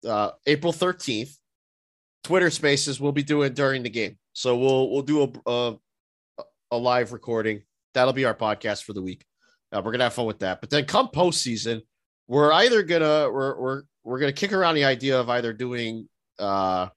uh, 0.06 0.30
April 0.46 0.72
thirteenth, 0.72 1.36
Twitter 2.24 2.50
Spaces 2.50 3.00
we'll 3.00 3.12
be 3.12 3.22
doing 3.22 3.52
during 3.54 3.82
the 3.82 3.90
game. 3.90 4.18
So 4.32 4.56
we'll 4.56 4.90
we'll 4.90 5.02
do 5.02 5.22
a 5.46 5.50
a, 5.50 5.76
a 6.72 6.76
live 6.76 7.12
recording. 7.12 7.62
That'll 7.94 8.12
be 8.12 8.24
our 8.24 8.34
podcast 8.34 8.84
for 8.84 8.92
the 8.92 9.02
week. 9.02 9.24
Uh, 9.72 9.82
we're 9.84 9.92
gonna 9.92 10.04
have 10.04 10.14
fun 10.14 10.26
with 10.26 10.40
that. 10.40 10.60
But 10.60 10.70
then 10.70 10.84
come 10.84 11.08
postseason, 11.08 11.82
we're 12.28 12.52
either 12.52 12.82
gonna 12.82 13.30
we're 13.30 13.58
we're 13.60 13.82
we're 14.04 14.18
gonna 14.18 14.32
kick 14.32 14.52
around 14.52 14.74
the 14.74 14.84
idea 14.84 15.18
of 15.18 15.28
either 15.28 15.52
doing 15.52 16.08
uh 16.38 16.88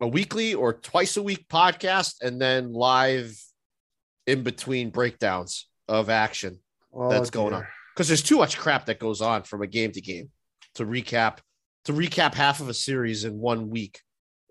a 0.00 0.06
weekly 0.08 0.54
or 0.54 0.72
twice 0.72 1.16
a 1.16 1.22
week 1.22 1.46
podcast 1.48 2.16
and 2.20 2.40
then 2.40 2.72
live 2.72 3.36
in 4.26 4.42
between 4.42 4.90
breakdowns 4.90 5.68
of 5.88 6.10
action 6.10 6.58
Oh, 6.92 7.08
that's 7.10 7.30
going 7.30 7.54
on. 7.54 7.66
Because 7.94 8.08
there's 8.08 8.22
too 8.22 8.38
much 8.38 8.58
crap 8.58 8.86
that 8.86 8.98
goes 8.98 9.20
on 9.20 9.42
from 9.42 9.62
a 9.62 9.66
game 9.66 9.92
to 9.92 10.00
game 10.00 10.30
to 10.74 10.84
recap 10.84 11.38
to 11.84 11.92
recap 11.92 12.34
half 12.34 12.60
of 12.60 12.68
a 12.68 12.74
series 12.74 13.24
in 13.24 13.38
one 13.38 13.70
week 13.70 14.00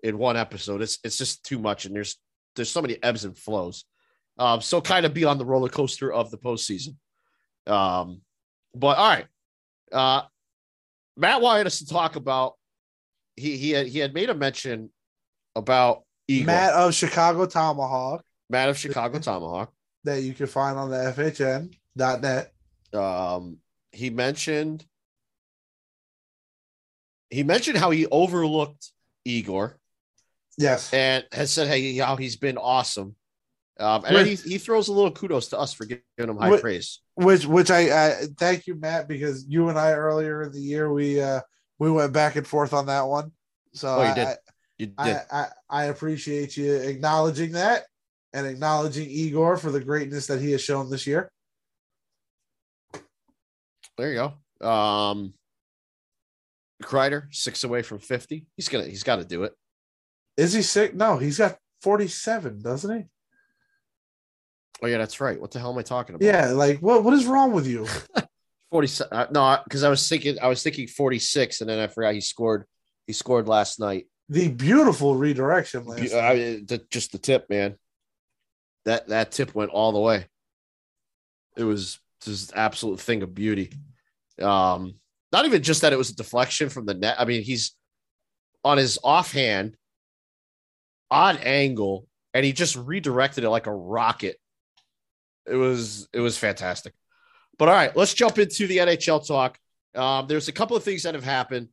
in 0.02 0.18
one 0.18 0.36
episode. 0.36 0.82
It's 0.82 0.98
it's 1.04 1.18
just 1.18 1.44
too 1.44 1.58
much, 1.58 1.84
and 1.84 1.94
there's 1.94 2.16
there's 2.56 2.70
so 2.70 2.82
many 2.82 3.02
ebbs 3.02 3.24
and 3.24 3.36
flows. 3.36 3.84
Um, 4.38 4.60
so 4.60 4.80
kind 4.80 5.06
of 5.06 5.14
be 5.14 5.24
on 5.24 5.38
the 5.38 5.46
roller 5.46 5.68
coaster 5.68 6.12
of 6.12 6.30
the 6.30 6.38
postseason. 6.38 6.96
Um, 7.66 8.22
but 8.74 8.98
all 8.98 9.08
right, 9.08 9.26
uh, 9.92 10.22
Matt 11.16 11.40
wanted 11.40 11.66
us 11.66 11.78
to 11.78 11.86
talk 11.86 12.16
about. 12.16 12.54
He 13.36 13.56
he 13.56 13.70
had, 13.70 13.86
he 13.86 13.98
had 13.98 14.14
made 14.14 14.30
a 14.30 14.34
mention 14.34 14.90
about 15.56 16.02
Matt 16.28 16.46
Matt, 16.46 16.72
of 16.74 16.94
Chicago 16.94 17.46
Tomahawk 17.46 18.24
Matt 18.50 18.68
of 18.68 18.78
Chicago 18.78 19.18
Tomahawk. 19.18 19.72
that 20.04 20.22
you 20.22 20.34
can 20.34 20.46
find 20.46 20.78
on 20.78 20.90
the 20.90 20.96
FHN.net. 20.96 22.52
Um, 22.94 23.58
he 23.92 24.10
mentioned 24.10 24.84
he 27.30 27.42
mentioned 27.42 27.78
how 27.78 27.90
he 27.90 28.06
overlooked 28.06 28.90
Igor 29.24 29.78
Yes. 30.56 30.92
and 30.92 31.24
has 31.32 31.50
said 31.50 31.66
hey 31.68 31.96
how 31.96 32.16
he's 32.16 32.36
been 32.36 32.58
awesome. 32.58 33.16
Um, 33.80 34.04
and 34.04 34.14
then 34.14 34.26
he, 34.26 34.36
he 34.36 34.58
throws 34.58 34.86
a 34.86 34.92
little 34.92 35.10
kudos 35.10 35.48
to 35.48 35.58
us 35.58 35.72
for 35.74 35.84
giving 35.84 36.02
him 36.16 36.36
high 36.36 36.50
With- 36.50 36.60
praise. 36.60 37.00
which 37.14 37.44
which 37.46 37.70
I 37.72 37.90
uh, 37.90 38.14
thank 38.38 38.66
you, 38.68 38.76
Matt, 38.76 39.08
because 39.08 39.46
you 39.48 39.68
and 39.68 39.76
I 39.78 39.92
earlier 39.92 40.42
in 40.44 40.52
the 40.52 40.60
year 40.60 40.92
we 40.92 41.20
uh 41.20 41.40
we 41.80 41.90
went 41.90 42.12
back 42.12 42.36
and 42.36 42.46
forth 42.46 42.72
on 42.72 42.86
that 42.86 43.02
one. 43.08 43.32
So 43.72 43.88
Oh, 43.88 44.08
you 44.08 44.14
did. 44.14 44.26
I, 44.28 44.36
You 44.78 44.86
did. 44.86 44.96
I, 44.98 45.20
I 45.32 45.46
I 45.70 45.84
appreciate 45.86 46.56
you 46.56 46.72
acknowledging 46.74 47.52
that 47.52 47.84
and 48.32 48.46
acknowledging 48.46 49.10
Igor 49.10 49.56
for 49.56 49.72
the 49.72 49.80
greatness 49.80 50.28
that 50.28 50.40
he 50.40 50.52
has 50.52 50.62
shown 50.62 50.88
this 50.88 51.04
year. 51.06 51.32
There 53.96 54.12
you 54.12 54.32
go. 54.60 54.66
Um, 54.66 55.34
Kreider 56.82 57.26
six 57.34 57.64
away 57.64 57.82
from 57.82 57.98
fifty. 57.98 58.46
He's 58.56 58.68
gonna. 58.68 58.86
He's 58.86 59.04
got 59.04 59.16
to 59.16 59.24
do 59.24 59.44
it. 59.44 59.52
Is 60.36 60.52
he 60.52 60.62
sick? 60.62 60.94
No, 60.94 61.16
he's 61.16 61.38
got 61.38 61.58
47, 61.82 62.62
doesn't 62.62 62.96
he? 62.96 63.04
Oh 64.82 64.86
yeah, 64.86 64.98
that's 64.98 65.20
right. 65.20 65.40
What 65.40 65.50
the 65.52 65.60
hell 65.60 65.72
am 65.72 65.78
I 65.78 65.82
talking 65.82 66.14
about? 66.16 66.26
Yeah, 66.26 66.48
like 66.48 66.80
what 66.80 67.04
what 67.04 67.14
is 67.14 67.26
wrong 67.26 67.52
with 67.52 67.66
you? 67.66 67.86
Forty-seven. 68.70 69.16
Uh, 69.16 69.26
no, 69.30 69.58
because 69.64 69.84
I 69.84 69.88
was 69.88 70.06
thinking. 70.08 70.36
I 70.42 70.48
was 70.48 70.62
thinking 70.62 70.88
forty 70.88 71.18
six, 71.18 71.60
and 71.60 71.70
then 71.70 71.78
I 71.78 71.86
forgot 71.86 72.14
he 72.14 72.20
scored. 72.20 72.64
He 73.06 73.12
scored 73.12 73.46
last 73.46 73.78
night. 73.78 74.08
The 74.28 74.48
beautiful 74.48 75.14
redirection 75.14 75.84
last 75.86 76.00
Be- 76.00 76.18
I, 76.18 76.34
the, 76.34 76.82
just 76.90 77.12
the 77.12 77.18
tip, 77.18 77.48
man. 77.48 77.76
That 78.84 79.08
that 79.08 79.30
tip 79.30 79.54
went 79.54 79.70
all 79.70 79.92
the 79.92 80.00
way. 80.00 80.26
It 81.56 81.64
was 81.64 82.00
just 82.24 82.52
absolute 82.54 83.00
thing 83.00 83.22
of 83.22 83.34
beauty. 83.34 83.72
Um, 84.40 84.94
not 85.32 85.46
even 85.46 85.62
just 85.62 85.82
that 85.82 85.92
it 85.92 85.98
was 85.98 86.10
a 86.10 86.16
deflection 86.16 86.68
from 86.68 86.86
the 86.86 86.94
net. 86.94 87.16
I 87.18 87.24
mean, 87.24 87.42
he's 87.42 87.74
on 88.64 88.78
his 88.78 88.98
offhand, 89.02 89.76
odd 91.10 91.38
angle, 91.42 92.06
and 92.32 92.44
he 92.44 92.52
just 92.52 92.76
redirected 92.76 93.44
it 93.44 93.50
like 93.50 93.66
a 93.66 93.74
rocket. 93.74 94.36
It 95.46 95.56
was 95.56 96.08
it 96.12 96.20
was 96.20 96.38
fantastic. 96.38 96.94
But 97.58 97.68
all 97.68 97.74
right, 97.74 97.96
let's 97.96 98.14
jump 98.14 98.38
into 98.38 98.66
the 98.66 98.78
NHL 98.78 99.26
talk. 99.26 99.58
Um, 99.94 100.26
there's 100.26 100.48
a 100.48 100.52
couple 100.52 100.76
of 100.76 100.82
things 100.82 101.04
that 101.04 101.14
have 101.14 101.24
happened 101.24 101.68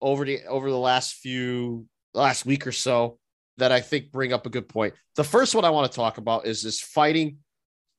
over 0.00 0.24
the 0.24 0.44
over 0.46 0.70
the 0.70 0.78
last 0.78 1.14
few 1.14 1.86
last 2.12 2.44
week 2.44 2.66
or 2.66 2.72
so 2.72 3.18
that 3.58 3.72
I 3.72 3.80
think 3.80 4.10
bring 4.10 4.32
up 4.32 4.46
a 4.46 4.50
good 4.50 4.68
point. 4.68 4.94
The 5.16 5.24
first 5.24 5.54
one 5.54 5.64
I 5.64 5.70
want 5.70 5.90
to 5.90 5.96
talk 5.96 6.18
about 6.18 6.46
is 6.46 6.62
this 6.62 6.80
fighting, 6.80 7.38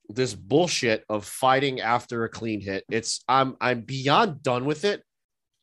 this 0.08 0.34
bullshit 0.34 1.04
of 1.08 1.24
fighting 1.24 1.80
after 1.80 2.24
a 2.24 2.28
clean 2.28 2.60
hit. 2.60 2.84
It's 2.90 3.22
I'm 3.28 3.56
I'm 3.60 3.82
beyond 3.82 4.42
done 4.42 4.64
with 4.64 4.84
it. 4.84 5.02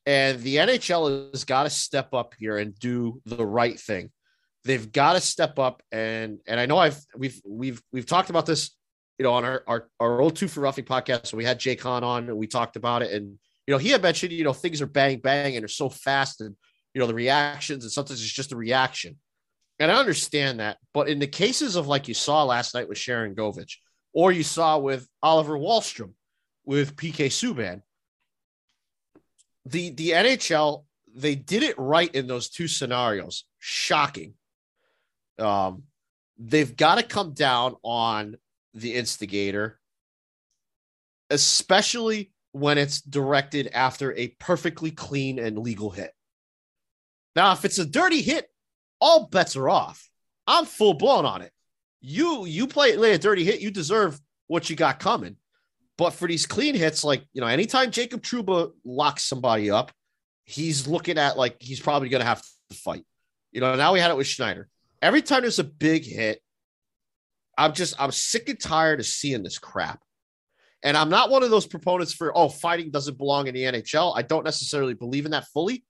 And 0.05 0.41
the 0.41 0.55
NHL 0.55 1.31
has 1.31 1.43
got 1.43 1.63
to 1.63 1.69
step 1.69 2.13
up 2.13 2.33
here 2.37 2.57
and 2.57 2.77
do 2.79 3.21
the 3.25 3.45
right 3.45 3.79
thing. 3.79 4.09
They've 4.63 4.91
got 4.91 5.13
to 5.13 5.21
step 5.21 5.59
up 5.59 5.83
and 5.91 6.39
and 6.47 6.59
I 6.59 6.65
know 6.65 6.77
I've 6.77 6.99
we've 7.15 7.39
we've 7.47 7.81
we've 7.91 8.05
talked 8.05 8.29
about 8.29 8.45
this, 8.45 8.71
you 9.19 9.23
know, 9.23 9.33
on 9.33 9.45
our 9.45 9.63
our, 9.67 9.89
our 9.99 10.21
old 10.21 10.35
two 10.35 10.47
for 10.47 10.61
roughing 10.61 10.85
podcast. 10.85 11.27
So 11.27 11.37
we 11.37 11.45
had 11.45 11.59
Jay 11.59 11.75
Khan 11.75 12.03
on 12.03 12.29
and 12.29 12.37
we 12.37 12.47
talked 12.47 12.75
about 12.75 13.03
it. 13.03 13.11
And 13.11 13.37
you 13.67 13.71
know, 13.71 13.77
he 13.77 13.89
had 13.89 14.01
mentioned, 14.01 14.31
you 14.31 14.43
know, 14.43 14.53
things 14.53 14.81
are 14.81 14.87
bang 14.87 15.19
bang 15.19 15.55
and 15.55 15.63
they're 15.63 15.67
so 15.67 15.89
fast 15.89 16.41
and 16.41 16.55
you 16.93 16.99
know 16.99 17.07
the 17.07 17.13
reactions 17.13 17.83
and 17.83 17.91
sometimes 17.91 18.21
it's 18.21 18.31
just 18.31 18.51
a 18.51 18.57
reaction. 18.57 19.17
And 19.79 19.91
I 19.91 19.95
understand 19.95 20.59
that, 20.59 20.77
but 20.93 21.09
in 21.09 21.17
the 21.17 21.25
cases 21.25 21.75
of 21.75 21.87
like 21.87 22.07
you 22.07 22.13
saw 22.13 22.43
last 22.43 22.75
night 22.75 22.87
with 22.87 22.99
Sharangovich, 22.99 23.77
or 24.13 24.31
you 24.31 24.43
saw 24.43 24.77
with 24.77 25.07
Oliver 25.21 25.57
Wahlstrom, 25.57 26.13
with 26.65 26.95
PK 26.95 27.27
Subban, 27.27 27.81
the 29.65 29.91
the 29.91 30.11
NHL 30.11 30.83
they 31.13 31.35
did 31.35 31.63
it 31.63 31.77
right 31.77 32.13
in 32.13 32.27
those 32.27 32.49
two 32.49 32.67
scenarios. 32.67 33.45
Shocking. 33.59 34.33
Um, 35.37 35.83
they've 36.37 36.75
got 36.75 36.95
to 36.95 37.03
come 37.03 37.33
down 37.33 37.75
on 37.83 38.37
the 38.73 38.95
instigator, 38.95 39.79
especially 41.29 42.31
when 42.53 42.77
it's 42.77 43.01
directed 43.01 43.69
after 43.73 44.13
a 44.13 44.29
perfectly 44.39 44.91
clean 44.91 45.39
and 45.39 45.57
legal 45.57 45.89
hit. 45.89 46.11
Now, 47.35 47.53
if 47.53 47.65
it's 47.65 47.79
a 47.79 47.85
dirty 47.85 48.21
hit, 48.21 48.47
all 48.99 49.27
bets 49.27 49.55
are 49.55 49.69
off. 49.69 50.09
I'm 50.47 50.65
full 50.65 50.93
blown 50.93 51.25
on 51.25 51.41
it. 51.41 51.51
You 52.01 52.45
you 52.45 52.67
play 52.67 52.95
lay 52.95 53.13
a 53.13 53.17
dirty 53.17 53.43
hit, 53.43 53.61
you 53.61 53.71
deserve 53.71 54.19
what 54.47 54.69
you 54.69 54.75
got 54.75 54.99
coming. 54.99 55.37
But 55.97 56.11
for 56.11 56.27
these 56.27 56.45
clean 56.45 56.75
hits, 56.75 57.03
like 57.03 57.23
you 57.33 57.41
know, 57.41 57.47
anytime 57.47 57.91
Jacob 57.91 58.21
Trouba 58.21 58.71
locks 58.83 59.23
somebody 59.23 59.69
up, 59.69 59.91
he's 60.45 60.87
looking 60.87 61.17
at 61.17 61.37
like 61.37 61.57
he's 61.59 61.79
probably 61.79 62.09
gonna 62.09 62.25
have 62.25 62.41
to 62.69 62.75
fight. 62.75 63.05
You 63.51 63.61
know, 63.61 63.75
now 63.75 63.93
we 63.93 63.99
had 63.99 64.11
it 64.11 64.17
with 64.17 64.27
Schneider. 64.27 64.67
Every 65.01 65.21
time 65.21 65.41
there's 65.41 65.59
a 65.59 65.63
big 65.63 66.03
hit, 66.03 66.41
I'm 67.57 67.73
just 67.73 67.95
I'm 67.99 68.11
sick 68.11 68.49
and 68.49 68.59
tired 68.59 68.99
of 68.99 69.05
seeing 69.05 69.43
this 69.43 69.59
crap. 69.59 70.01
And 70.83 70.97
I'm 70.97 71.09
not 71.09 71.29
one 71.29 71.43
of 71.43 71.51
those 71.51 71.67
proponents 71.67 72.13
for 72.13 72.35
oh, 72.35 72.49
fighting 72.49 72.89
doesn't 72.89 73.19
belong 73.19 73.45
in 73.45 73.53
the 73.53 73.63
NHL. 73.63 74.13
I 74.15 74.23
don't 74.23 74.43
necessarily 74.43 74.95
believe 74.95 75.25
in 75.25 75.31
that 75.31 75.45
fully 75.53 75.83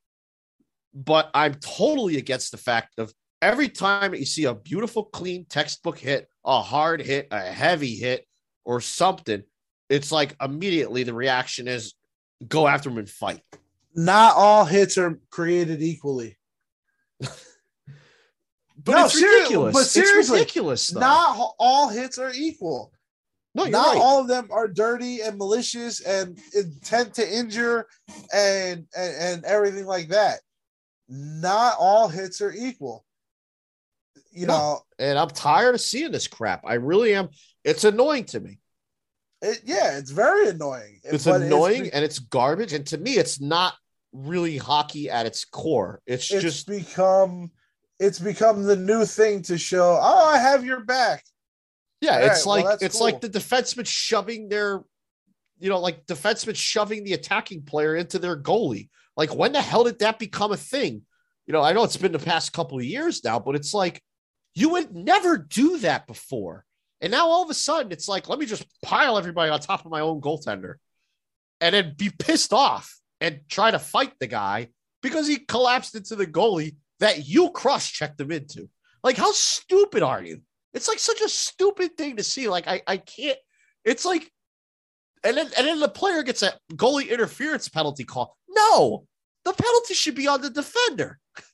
but 0.94 1.30
I'm 1.34 1.56
totally 1.56 2.18
against 2.18 2.52
the 2.52 2.58
fact 2.58 3.00
of 3.00 3.14
every 3.42 3.70
time 3.70 4.14
you 4.14 4.26
see 4.26 4.46
a 4.46 4.54
beautiful, 4.54 5.06
clean 5.06 5.46
textbook 5.46 5.98
hit, 5.98 6.28
a 6.46 6.62
hard 6.62 7.02
hit, 7.02 7.28
a 7.32 7.40
heavy 7.42 7.96
hit, 7.96 8.26
or 8.66 8.82
something, 8.82 9.44
it's 9.90 10.12
like 10.12 10.36
immediately 10.42 11.04
the 11.04 11.14
reaction 11.14 11.68
is 11.68 11.94
go 12.48 12.68
after 12.68 12.90
him 12.90 12.98
and 12.98 13.10
fight. 13.10 13.42
Not 13.96 14.36
all 14.36 14.66
hits 14.66 14.98
are 14.98 15.20
created 15.32 15.82
equally. 15.82 16.38
But 18.84 18.94
No, 18.94 19.06
it's 19.06 19.14
seriously- 19.14 19.40
ridiculous. 19.42 19.74
but 19.76 19.84
seriously, 19.86 20.20
it's 20.20 20.30
ridiculous. 20.32 20.88
Though. 20.88 21.00
Not 21.02 21.54
all 21.60 21.90
hits 21.90 22.18
are 22.18 22.32
equal. 22.34 22.92
no, 23.54 23.64
you're 23.66 23.72
Not 23.72 23.94
right. 23.94 24.02
all 24.02 24.22
of 24.22 24.28
them 24.28 24.48
are 24.50 24.68
dirty 24.68 25.22
and 25.22 25.38
malicious 25.38 26.00
and 26.02 26.40
intent 26.56 27.14
to 27.16 27.32
injure 27.38 27.86
and, 28.34 28.88
and 28.98 29.16
and 29.20 29.46
everything 29.46 29.86
like 29.86 30.08
that. 30.10 30.40
Not 31.10 31.76
all 31.78 32.08
hits 32.08 32.42
are 32.42 32.54
equal. 32.54 33.06
You 34.32 34.48
No. 34.48 34.54
know, 34.58 34.82
and 35.00 35.18
I'm 35.20 35.30
tired 35.30 35.76
of 35.76 35.82
seeing 35.82 36.12
this 36.12 36.28
crap. 36.28 36.62
I 36.66 36.76
really 36.76 37.14
am. 37.16 37.30
It's 37.64 37.84
annoying 37.84 38.26
to 38.26 38.40
me. 38.40 38.60
it, 39.42 39.62
yeah, 39.66 39.98
it's 39.98 40.12
very 40.12 40.50
annoying. 40.50 41.00
It's 41.04 41.26
but 41.26 41.42
annoying 41.42 41.84
be- 41.84 41.94
and 41.94 42.04
it's 42.06 42.20
garbage. 42.20 42.74
And 42.74 42.86
to 42.88 42.98
me, 42.98 43.14
it's 43.18 43.42
not 43.42 43.74
really 44.14 44.58
hockey 44.58 45.10
at 45.10 45.26
its 45.26 45.46
core. 45.46 46.02
It's, 46.06 46.32
it's 46.32 46.42
just 46.42 46.68
become 46.68 47.52
it's 48.00 48.20
become 48.20 48.64
the 48.64 48.76
new 48.76 49.06
thing 49.06 49.42
to 49.44 49.58
show. 49.58 50.00
Oh, 50.02 50.26
I 50.28 50.38
have 50.38 50.64
your 50.66 50.80
back. 50.82 51.24
Yeah, 52.02 52.18
All 52.18 52.24
it's 52.26 52.46
right, 52.46 52.52
like 52.54 52.66
that's 52.66 52.84
it's 52.84 52.98
cool. 52.98 53.06
like 53.06 53.22
the 53.22 53.30
defenseman 53.30 53.86
shoving 53.86 54.50
their, 54.50 54.82
you 55.60 55.70
know, 55.70 55.80
like 55.80 56.06
defenseman 56.08 56.56
shoving 56.56 57.04
the 57.04 57.14
attacking 57.14 57.62
player 57.64 57.96
into 57.96 58.18
their 58.18 58.36
goalie. 58.36 58.90
Like 59.18 59.36
when 59.36 59.52
the 59.52 59.62
hell 59.62 59.84
did 59.84 60.00
that 60.00 60.18
become 60.20 60.52
a 60.52 60.58
thing? 60.58 61.04
You 61.46 61.54
know, 61.54 61.62
I 61.62 61.74
know 61.74 61.84
it's 61.84 61.98
been 61.98 62.12
the 62.12 62.18
past 62.20 62.54
couple 62.54 62.78
of 62.80 62.84
years 62.86 63.24
now, 63.24 63.40
but 63.40 63.56
it's 63.56 63.74
like 63.74 64.02
you 64.54 64.70
would 64.70 64.94
never 64.94 65.38
do 65.38 65.80
that 65.80 66.08
before. 66.08 66.66
And 67.00 67.12
now 67.12 67.28
all 67.28 67.44
of 67.44 67.50
a 67.50 67.56
sudden 67.56 67.92
it's 67.92 68.08
like, 68.08 68.30
let 68.30 68.40
me 68.40 68.46
just 68.46 68.66
pile 68.84 69.18
everybody 69.18 69.50
on 69.50 69.60
top 69.60 69.86
of 69.86 69.92
my 69.92 70.02
own 70.02 70.22
goaltender 70.22 70.76
and 71.60 71.74
then 71.74 71.96
be 71.98 72.10
pissed 72.10 72.54
off 72.54 73.00
and 73.20 73.42
try 73.50 73.72
to 73.72 73.80
fight 73.80 74.14
the 74.20 74.28
guy 74.28 74.70
because 75.02 75.28
he 75.28 75.38
collapsed 75.38 75.96
into 75.96 76.16
the 76.16 76.28
goalie 76.28 76.76
that 77.00 77.28
you 77.28 77.50
cross 77.52 77.90
checked 77.90 78.20
him 78.20 78.32
into. 78.32 78.70
Like, 79.04 79.18
how 79.18 79.32
stupid 79.32 80.04
are 80.04 80.24
you? 80.24 80.42
It's 80.74 80.88
like 80.88 81.00
such 81.00 81.22
a 81.22 81.30
stupid 81.30 81.98
thing 81.98 82.18
to 82.18 82.24
see. 82.24 82.48
Like, 82.48 82.68
I, 82.68 82.82
I 82.86 82.98
can't, 82.98 83.38
it's 83.84 84.06
like, 84.06 84.30
and 85.24 85.38
then, 85.38 85.50
and 85.58 85.68
then 85.68 85.80
the 85.80 85.90
player 85.90 86.24
gets 86.24 86.44
a 86.44 86.54
goalie 86.74 87.10
interference 87.10 87.70
penalty 87.70 88.04
call. 88.04 88.36
No, 88.50 89.06
the 89.46 89.54
penalty 89.54 89.94
should 89.94 90.16
be 90.16 90.28
on 90.28 90.42
the 90.42 90.50
defender. 90.50 91.20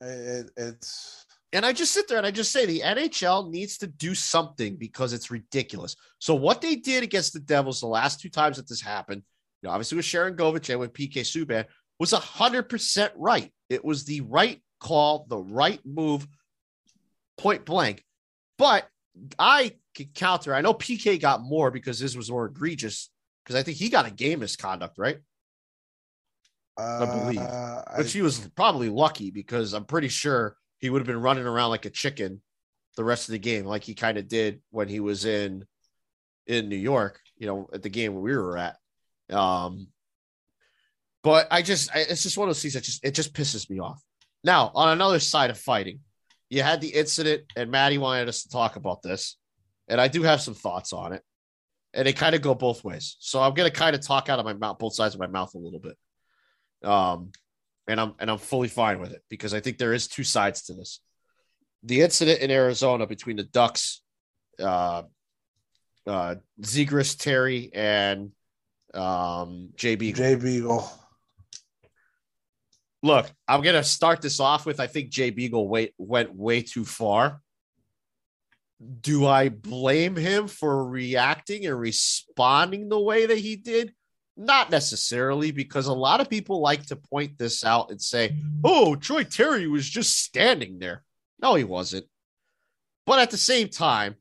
It, 0.00 0.50
it's 0.56 1.26
And 1.52 1.64
I 1.64 1.72
just 1.72 1.92
sit 1.92 2.08
there 2.08 2.18
and 2.18 2.26
I 2.26 2.30
just 2.30 2.52
say 2.52 2.66
the 2.66 2.80
NHL 2.80 3.50
needs 3.50 3.78
to 3.78 3.86
do 3.86 4.14
something 4.14 4.76
because 4.76 5.12
it's 5.12 5.30
ridiculous. 5.30 5.96
So 6.18 6.34
what 6.34 6.60
they 6.60 6.76
did 6.76 7.02
against 7.02 7.32
the 7.32 7.40
Devils 7.40 7.80
the 7.80 7.86
last 7.86 8.20
two 8.20 8.28
times 8.28 8.56
that 8.56 8.68
this 8.68 8.80
happened, 8.80 9.22
you 9.62 9.68
know, 9.68 9.72
obviously 9.72 9.96
with 9.96 10.06
Sharangovich 10.06 10.70
and 10.70 10.80
with 10.80 10.92
PK 10.92 11.20
Subban, 11.20 11.64
was 11.98 12.12
hundred 12.12 12.68
percent 12.68 13.12
right. 13.16 13.52
It 13.68 13.84
was 13.84 14.04
the 14.04 14.20
right 14.22 14.60
call, 14.80 15.26
the 15.28 15.38
right 15.38 15.80
move, 15.84 16.26
point 17.38 17.64
blank. 17.64 18.04
But 18.58 18.86
I 19.38 19.72
could 19.96 20.14
counter. 20.14 20.54
I 20.54 20.60
know 20.60 20.74
PK 20.74 21.20
got 21.20 21.42
more 21.42 21.70
because 21.70 21.98
this 21.98 22.16
was 22.16 22.30
more 22.30 22.46
egregious 22.46 23.10
because 23.44 23.56
I 23.56 23.62
think 23.62 23.78
he 23.78 23.88
got 23.88 24.06
a 24.06 24.10
game 24.10 24.40
misconduct, 24.40 24.98
right? 24.98 25.18
I 26.76 27.06
believe, 27.06 27.38
Uh, 27.38 27.82
but 27.96 28.08
she 28.08 28.22
was 28.22 28.48
probably 28.56 28.88
lucky 28.88 29.30
because 29.30 29.72
I'm 29.74 29.84
pretty 29.84 30.08
sure 30.08 30.56
he 30.78 30.90
would 30.90 31.00
have 31.00 31.06
been 31.06 31.20
running 31.20 31.46
around 31.46 31.70
like 31.70 31.84
a 31.84 31.90
chicken 31.90 32.42
the 32.96 33.04
rest 33.04 33.28
of 33.28 33.32
the 33.32 33.38
game, 33.38 33.64
like 33.64 33.84
he 33.84 33.94
kind 33.94 34.18
of 34.18 34.28
did 34.28 34.60
when 34.70 34.88
he 34.88 35.00
was 35.00 35.24
in 35.24 35.64
in 36.46 36.68
New 36.68 36.76
York, 36.76 37.20
you 37.36 37.46
know, 37.46 37.68
at 37.72 37.82
the 37.82 37.88
game 37.88 38.14
we 38.14 38.36
were 38.36 38.58
at. 38.58 38.76
Um, 39.30 39.88
but 41.22 41.48
I 41.50 41.62
just, 41.62 41.94
I, 41.94 42.00
it's 42.00 42.22
just 42.22 42.36
one 42.36 42.48
of 42.48 42.54
those 42.54 42.62
things 42.62 42.74
that 42.74 42.84
just 42.84 43.04
it 43.04 43.14
just 43.14 43.32
pisses 43.32 43.68
me 43.70 43.80
off. 43.80 44.02
Now, 44.44 44.70
on 44.74 44.90
another 44.90 45.20
side 45.20 45.50
of 45.50 45.58
fighting, 45.58 46.00
you 46.50 46.62
had 46.62 46.80
the 46.80 46.88
incident, 46.88 47.44
and 47.56 47.70
Maddie 47.70 47.98
wanted 47.98 48.28
us 48.28 48.42
to 48.42 48.50
talk 48.50 48.76
about 48.76 49.02
this, 49.02 49.36
and 49.88 50.00
I 50.00 50.08
do 50.08 50.22
have 50.22 50.42
some 50.42 50.54
thoughts 50.54 50.92
on 50.92 51.14
it, 51.14 51.22
and 51.94 52.06
they 52.06 52.12
kind 52.12 52.34
of 52.34 52.42
go 52.42 52.54
both 52.54 52.84
ways. 52.84 53.16
So 53.20 53.42
I'm 53.42 53.54
gonna 53.54 53.70
kind 53.70 53.96
of 53.96 54.06
talk 54.06 54.28
out 54.28 54.38
of 54.38 54.44
my 54.44 54.52
mouth, 54.52 54.78
both 54.78 54.94
sides 54.94 55.14
of 55.14 55.20
my 55.20 55.26
mouth 55.26 55.54
a 55.54 55.58
little 55.58 55.80
bit. 55.80 55.96
Um, 56.84 57.32
and 57.86 58.00
I'm 58.00 58.14
and 58.18 58.30
I'm 58.30 58.38
fully 58.38 58.68
fine 58.68 59.00
with 59.00 59.12
it 59.12 59.22
because 59.28 59.52
I 59.54 59.60
think 59.60 59.78
there 59.78 59.92
is 59.92 60.08
two 60.08 60.24
sides 60.24 60.62
to 60.64 60.74
this. 60.74 61.00
The 61.82 62.00
incident 62.00 62.40
in 62.40 62.50
Arizona 62.50 63.06
between 63.06 63.36
the 63.36 63.44
Ducks, 63.44 64.00
uh, 64.58 65.02
uh, 66.06 66.36
Zegras, 66.62 67.18
Terry, 67.18 67.70
and 67.74 68.30
um, 68.94 69.70
JB. 69.76 70.16
Jay 70.16 70.34
Beagle. 70.34 70.90
Look, 73.02 73.30
I'm 73.46 73.60
gonna 73.60 73.84
start 73.84 74.22
this 74.22 74.40
off 74.40 74.64
with 74.64 74.80
I 74.80 74.86
think 74.86 75.10
Jay 75.10 75.30
Beagle 75.30 75.68
wait, 75.68 75.92
went 75.98 76.34
way 76.34 76.62
too 76.62 76.86
far. 76.86 77.40
Do 79.00 79.26
I 79.26 79.50
blame 79.50 80.16
him 80.16 80.48
for 80.48 80.86
reacting 80.86 81.66
and 81.66 81.78
responding 81.78 82.88
the 82.88 83.00
way 83.00 83.26
that 83.26 83.38
he 83.38 83.56
did? 83.56 83.92
Not 84.36 84.70
necessarily, 84.70 85.52
because 85.52 85.86
a 85.86 85.92
lot 85.92 86.20
of 86.20 86.28
people 86.28 86.60
like 86.60 86.86
to 86.86 86.96
point 86.96 87.38
this 87.38 87.64
out 87.64 87.90
and 87.90 88.02
say, 88.02 88.36
oh, 88.64 88.96
Troy 88.96 89.22
Terry 89.22 89.68
was 89.68 89.88
just 89.88 90.18
standing 90.18 90.80
there. 90.80 91.04
No, 91.40 91.54
he 91.54 91.62
wasn't. 91.62 92.06
But 93.06 93.20
at 93.20 93.30
the 93.30 93.36
same 93.36 93.68
time, 93.68 94.16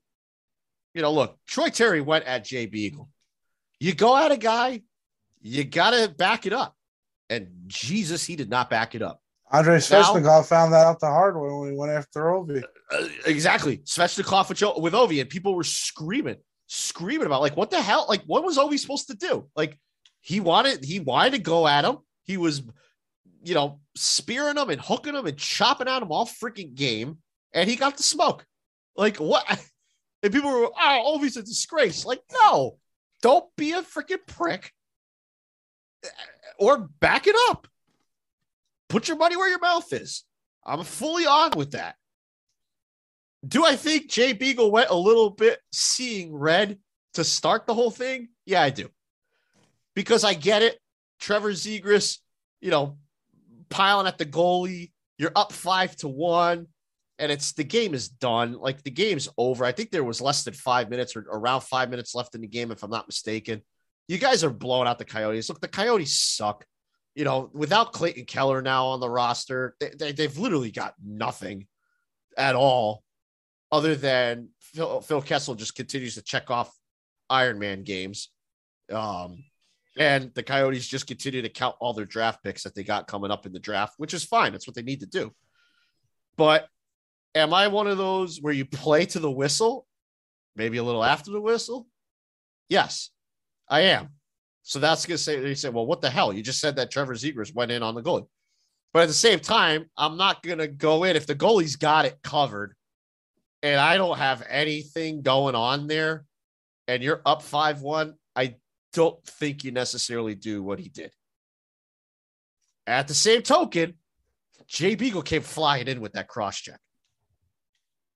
you 0.94 1.02
know, 1.02 1.12
look, 1.12 1.38
Troy 1.48 1.70
Terry 1.70 2.02
went 2.02 2.26
at 2.26 2.46
Jay 2.46 2.68
Beagle. 2.68 3.10
You 3.80 3.96
go 3.96 4.16
at 4.16 4.32
a 4.32 4.38
guy, 4.38 4.84
you 5.42 5.64
got 5.64 5.92
to 5.92 6.10
back 6.10 6.46
it 6.46 6.54
up. 6.54 6.76
And 7.30 7.48
Jesus, 7.66 8.24
he 8.24 8.36
did 8.36 8.50
not 8.50 8.70
back 8.70 8.94
it 8.94 9.02
up. 9.02 9.20
Andre 9.52 9.78
Svechnikov 9.78 10.46
found 10.46 10.74
that 10.74 10.86
out 10.86 11.00
the 11.00 11.08
hard 11.08 11.36
way 11.36 11.50
when 11.52 11.72
he 11.72 11.78
went 11.78 11.92
after 11.92 12.26
Ovi. 12.26 12.64
Uh, 12.92 13.08
exactly. 13.26 13.78
Svechnikov 13.80 14.50
with, 14.50 14.62
with 14.82 14.94
Ovi, 14.94 15.22
and 15.22 15.30
people 15.30 15.56
were 15.56 15.64
screaming, 15.64 16.38
screaming 16.68 17.26
about 17.26 17.42
like, 17.42 17.58
what 17.58 17.72
the 17.72 17.82
hell? 17.82 18.06
Like, 18.08 18.24
what 18.26 18.44
was 18.44 18.58
Ovi 18.58 18.78
supposed 18.78 19.08
to 19.08 19.16
do? 19.16 19.48
Like, 19.56 19.80
he 20.24 20.40
wanted, 20.40 20.86
he 20.86 21.02
wanted 21.02 21.34
to 21.34 21.40
go 21.40 21.68
at 21.68 21.84
him. 21.84 21.98
He 22.24 22.38
was, 22.38 22.64
you 23.44 23.54
know, 23.54 23.82
spearing 23.96 24.58
him 24.58 24.70
and 24.70 24.80
hooking 24.80 25.16
him 25.16 25.28
and 25.28 25.38
chopping 25.38 25.90
at 25.90 26.02
him 26.02 26.14
all 26.14 26.26
freaking 26.26 26.74
game, 26.74 27.18
and 27.54 27.70
he 27.70 27.76
got 27.76 27.98
the 27.98 28.04
smoke. 28.04 28.46
Like, 28.98 29.18
what? 29.18 29.46
And 30.24 30.32
people 30.32 30.52
were, 30.52 30.70
oh, 30.80 31.18
Ovi's 31.18 31.36
a 31.36 31.44
disgrace. 31.44 32.06
Like, 32.06 32.22
no, 32.32 32.78
don't 33.22 33.44
be 33.58 33.74
a 33.74 33.82
freaking 33.82 34.26
prick, 34.26 34.72
or 36.58 36.78
back 37.02 37.28
it 37.28 37.36
up. 37.50 37.68
Put 38.88 39.10
your 39.10 39.18
money 39.18 39.36
where 39.36 39.50
your 39.50 39.60
mouth 39.60 39.92
is. 39.92 40.24
I'm 40.66 40.86
fully 40.86 41.26
on 41.26 41.52
with 41.58 41.72
that. 41.72 41.96
Do 43.46 43.66
I 43.66 43.76
think 43.76 44.10
Jay 44.10 44.32
Beagle 44.32 44.72
went 44.72 44.92
a 44.92 44.96
little 44.96 45.30
bit 45.30 45.60
seeing 45.74 46.34
red 46.34 46.80
to 47.16 47.26
start 47.26 47.68
the 47.68 47.74
whole 47.74 47.92
thing? 47.92 48.30
Yeah, 48.46 48.62
I 48.62 48.70
do. 48.70 48.90
Because 49.96 50.24
I 50.24 50.34
get 50.34 50.62
it. 50.62 50.80
Trevor 51.20 51.52
Zegras, 51.52 52.20
you 52.62 52.72
know, 52.72 52.98
piling 53.70 54.08
at 54.08 54.18
the 54.18 54.26
goalie. 54.26 54.92
You're 55.18 55.32
up 55.36 55.54
five 55.54 55.96
to 55.98 56.08
one, 56.08 56.68
and 57.20 57.32
it's 57.32 57.54
the 57.54 57.64
game 57.64 57.94
is 57.94 58.10
done. 58.10 58.54
Like 58.54 58.84
the 58.84 58.92
game's 58.92 59.30
over. 59.38 59.64
I 59.64 59.72
think 59.72 59.92
there 59.92 60.04
was 60.04 60.22
less 60.22 60.44
than 60.44 60.54
five 60.54 60.90
minutes 60.90 61.16
or 61.16 61.26
around 61.32 61.62
five 61.62 61.90
minutes 61.90 62.16
left 62.16 62.36
in 62.36 62.42
the 62.42 62.48
game, 62.48 62.72
if 62.72 62.84
I'm 62.84 62.90
not 62.90 63.08
mistaken. 63.08 63.62
You 64.08 64.18
guys 64.18 64.44
are 64.44 64.50
blowing 64.50 64.88
out 64.88 65.00
the 65.00 65.06
Coyotes. 65.06 65.48
Look, 65.50 65.62
the 65.62 65.68
Coyotes 65.68 66.14
suck. 66.14 66.66
You 67.16 67.26
know, 67.26 67.52
without 67.54 67.94
Clayton 67.94 68.26
Keller 68.26 68.62
now 68.62 68.88
on 68.88 69.00
the 69.00 69.10
roster, 69.10 69.76
they, 69.80 69.92
they, 69.98 70.12
they've 70.12 70.38
literally 70.38 70.72
got 70.72 70.96
nothing 71.02 71.68
at 72.36 72.56
all 72.56 73.04
other 73.74 73.96
than 73.96 74.50
Phil, 74.60 75.02
Phil 75.02 75.22
Kessel 75.22 75.56
just 75.56 75.76
continues 75.76 76.14
to 76.14 76.22
check 76.22 76.52
off 76.52 76.72
Iron 77.28 77.58
Man 77.58 77.84
games. 77.84 78.30
Um, 78.92 79.44
and 79.98 80.32
the 80.34 80.44
Coyotes 80.44 80.88
just 80.88 81.08
continue 81.08 81.42
to 81.42 81.50
count 81.50 81.76
all 81.80 81.94
their 81.94 82.06
draft 82.06 82.44
picks 82.44 82.64
that 82.64 82.76
they 82.76 82.84
got 82.84 83.08
coming 83.08 83.32
up 83.32 83.46
in 83.46 83.54
the 83.54 83.60
draft, 83.60 83.96
which 83.98 84.14
is 84.14 84.24
fine. 84.24 84.52
That's 84.52 84.68
what 84.68 84.76
they 84.76 84.82
need 84.82 85.02
to 85.02 85.06
do. 85.06 85.34
But 86.36 86.68
am 87.36 87.54
I 87.54 87.68
one 87.68 87.88
of 87.88 87.98
those 87.98 88.42
where 88.42 88.54
you 88.54 88.66
play 88.66 89.06
to 89.08 89.20
the 89.20 89.32
whistle, 89.32 89.86
maybe 90.56 90.78
a 90.78 90.84
little 90.84 91.04
after 91.04 91.32
the 91.32 91.42
whistle? 91.42 91.88
Yes, 92.70 93.12
I 93.70 93.82
am. 93.82 94.10
So 94.64 94.80
that's 94.80 95.06
going 95.06 95.18
to 95.18 95.24
say, 95.24 95.40
they 95.40 95.56
say, 95.56 95.70
well, 95.70 95.86
what 95.86 96.02
the 96.02 96.10
hell? 96.10 96.34
You 96.34 96.42
just 96.42 96.62
said 96.62 96.78
that 96.78 96.90
Trevor 96.90 97.14
Zegras 97.16 97.54
went 97.54 97.72
in 97.72 97.84
on 97.84 97.96
the 97.96 98.02
goalie. 98.02 98.28
But 98.94 99.04
at 99.04 99.08
the 99.08 99.14
same 99.14 99.40
time, 99.40 99.90
I'm 99.98 100.18
not 100.18 100.42
going 100.42 100.60
to 100.60 100.68
go 100.68 101.04
in 101.04 101.16
if 101.16 101.28
the 101.28 101.36
goalie's 101.36 101.76
got 101.76 102.06
it 102.06 102.20
covered 102.24 102.76
and 103.62 103.80
I 103.80 103.98
don't 103.98 104.18
have 104.18 104.46
anything 104.48 105.22
going 105.22 105.56
on 105.56 105.88
there 105.88 106.26
and 106.88 107.02
you're 107.02 107.22
up 107.26 107.42
5 107.42 107.82
1. 107.82 108.14
I 108.36 108.56
don't 108.94 109.24
think 109.26 109.64
you 109.64 109.72
necessarily 109.72 110.36
do 110.36 110.64
what 110.64 110.80
he 110.80 110.90
did. 110.90 111.12
At 112.86 113.08
the 113.08 113.14
same 113.14 113.42
token, 113.42 113.96
Jay 114.68 114.96
Beagle 114.96 115.22
came 115.22 115.42
flying 115.42 115.88
in 115.88 116.02
with 116.02 116.14
that 116.14 116.28
cross 116.28 116.60
check. 116.60 116.80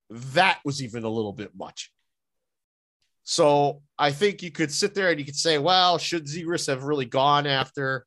That 0.09 0.59
was 0.63 0.82
even 0.82 1.03
a 1.03 1.09
little 1.09 1.34
bit 1.34 1.51
much. 1.55 1.91
So 3.23 3.82
I 3.99 4.11
think 4.11 4.41
you 4.41 4.51
could 4.51 4.71
sit 4.71 4.95
there 4.95 5.09
and 5.09 5.19
you 5.19 5.25
could 5.25 5.36
say, 5.36 5.57
well, 5.57 5.97
should 5.97 6.28
Zegras 6.28 6.67
have 6.67 6.84
really 6.84 7.05
gone 7.05 7.45
after 7.45 8.05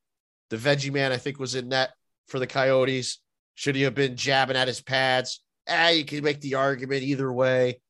the 0.48 0.56
veggie 0.56 0.92
man? 0.92 1.12
I 1.12 1.18
think 1.18 1.38
was 1.38 1.54
in 1.54 1.68
net 1.68 1.90
for 2.28 2.38
the 2.38 2.46
Coyotes. 2.46 3.18
Should 3.54 3.74
he 3.74 3.82
have 3.82 3.94
been 3.94 4.16
jabbing 4.16 4.56
at 4.56 4.68
his 4.68 4.80
pads? 4.80 5.42
Ah, 5.68 5.90
you 5.90 6.06
could 6.06 6.24
make 6.24 6.40
the 6.40 6.54
argument 6.54 7.02
either 7.02 7.30
way. 7.30 7.80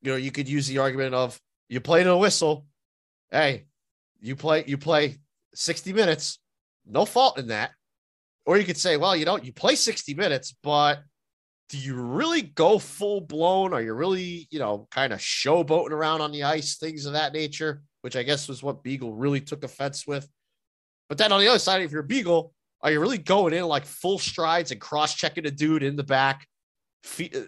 You 0.00 0.12
know, 0.12 0.16
you 0.16 0.30
could 0.30 0.48
use 0.48 0.66
the 0.66 0.78
argument 0.78 1.14
of 1.14 1.38
you 1.68 1.80
play 1.80 2.02
to 2.04 2.10
a 2.10 2.18
whistle. 2.18 2.66
Hey, 3.30 3.66
you 4.22 4.36
play, 4.36 4.64
you 4.66 4.78
play 4.78 5.18
60 5.54 5.92
minutes, 5.92 6.38
no 6.86 7.04
fault 7.04 7.38
in 7.38 7.48
that. 7.48 7.72
Or 8.46 8.56
you 8.56 8.64
could 8.64 8.78
say, 8.78 8.96
well, 8.96 9.14
you 9.14 9.24
know, 9.24 9.36
you 9.36 9.52
play 9.52 9.76
60 9.76 10.14
minutes, 10.14 10.54
but 10.62 11.02
do 11.68 11.78
you 11.78 11.94
really 11.94 12.42
go 12.42 12.78
full 12.78 13.20
blown? 13.20 13.72
Are 13.72 13.82
you 13.82 13.94
really, 13.94 14.46
you 14.50 14.58
know, 14.58 14.88
kind 14.90 15.12
of 15.12 15.20
showboating 15.20 15.90
around 15.90 16.20
on 16.20 16.32
the 16.32 16.44
ice, 16.44 16.76
things 16.76 17.06
of 17.06 17.12
that 17.12 17.32
nature, 17.32 17.82
which 18.02 18.16
I 18.16 18.22
guess 18.22 18.48
was 18.48 18.62
what 18.62 18.82
Beagle 18.82 19.14
really 19.14 19.40
took 19.40 19.64
offense 19.64 20.06
with. 20.06 20.28
But 21.08 21.18
then 21.18 21.32
on 21.32 21.40
the 21.40 21.48
other 21.48 21.58
side, 21.58 21.82
if 21.82 21.92
you're 21.92 22.02
Beagle, 22.02 22.52
are 22.80 22.90
you 22.90 23.00
really 23.00 23.18
going 23.18 23.54
in 23.54 23.64
like 23.64 23.86
full 23.86 24.18
strides 24.18 24.72
and 24.72 24.80
cross 24.80 25.14
checking 25.14 25.46
a 25.46 25.50
dude 25.50 25.82
in 25.82 25.94
the 25.94 26.02
back, 26.02 26.46
feet, 27.04 27.34
uh, 27.36 27.42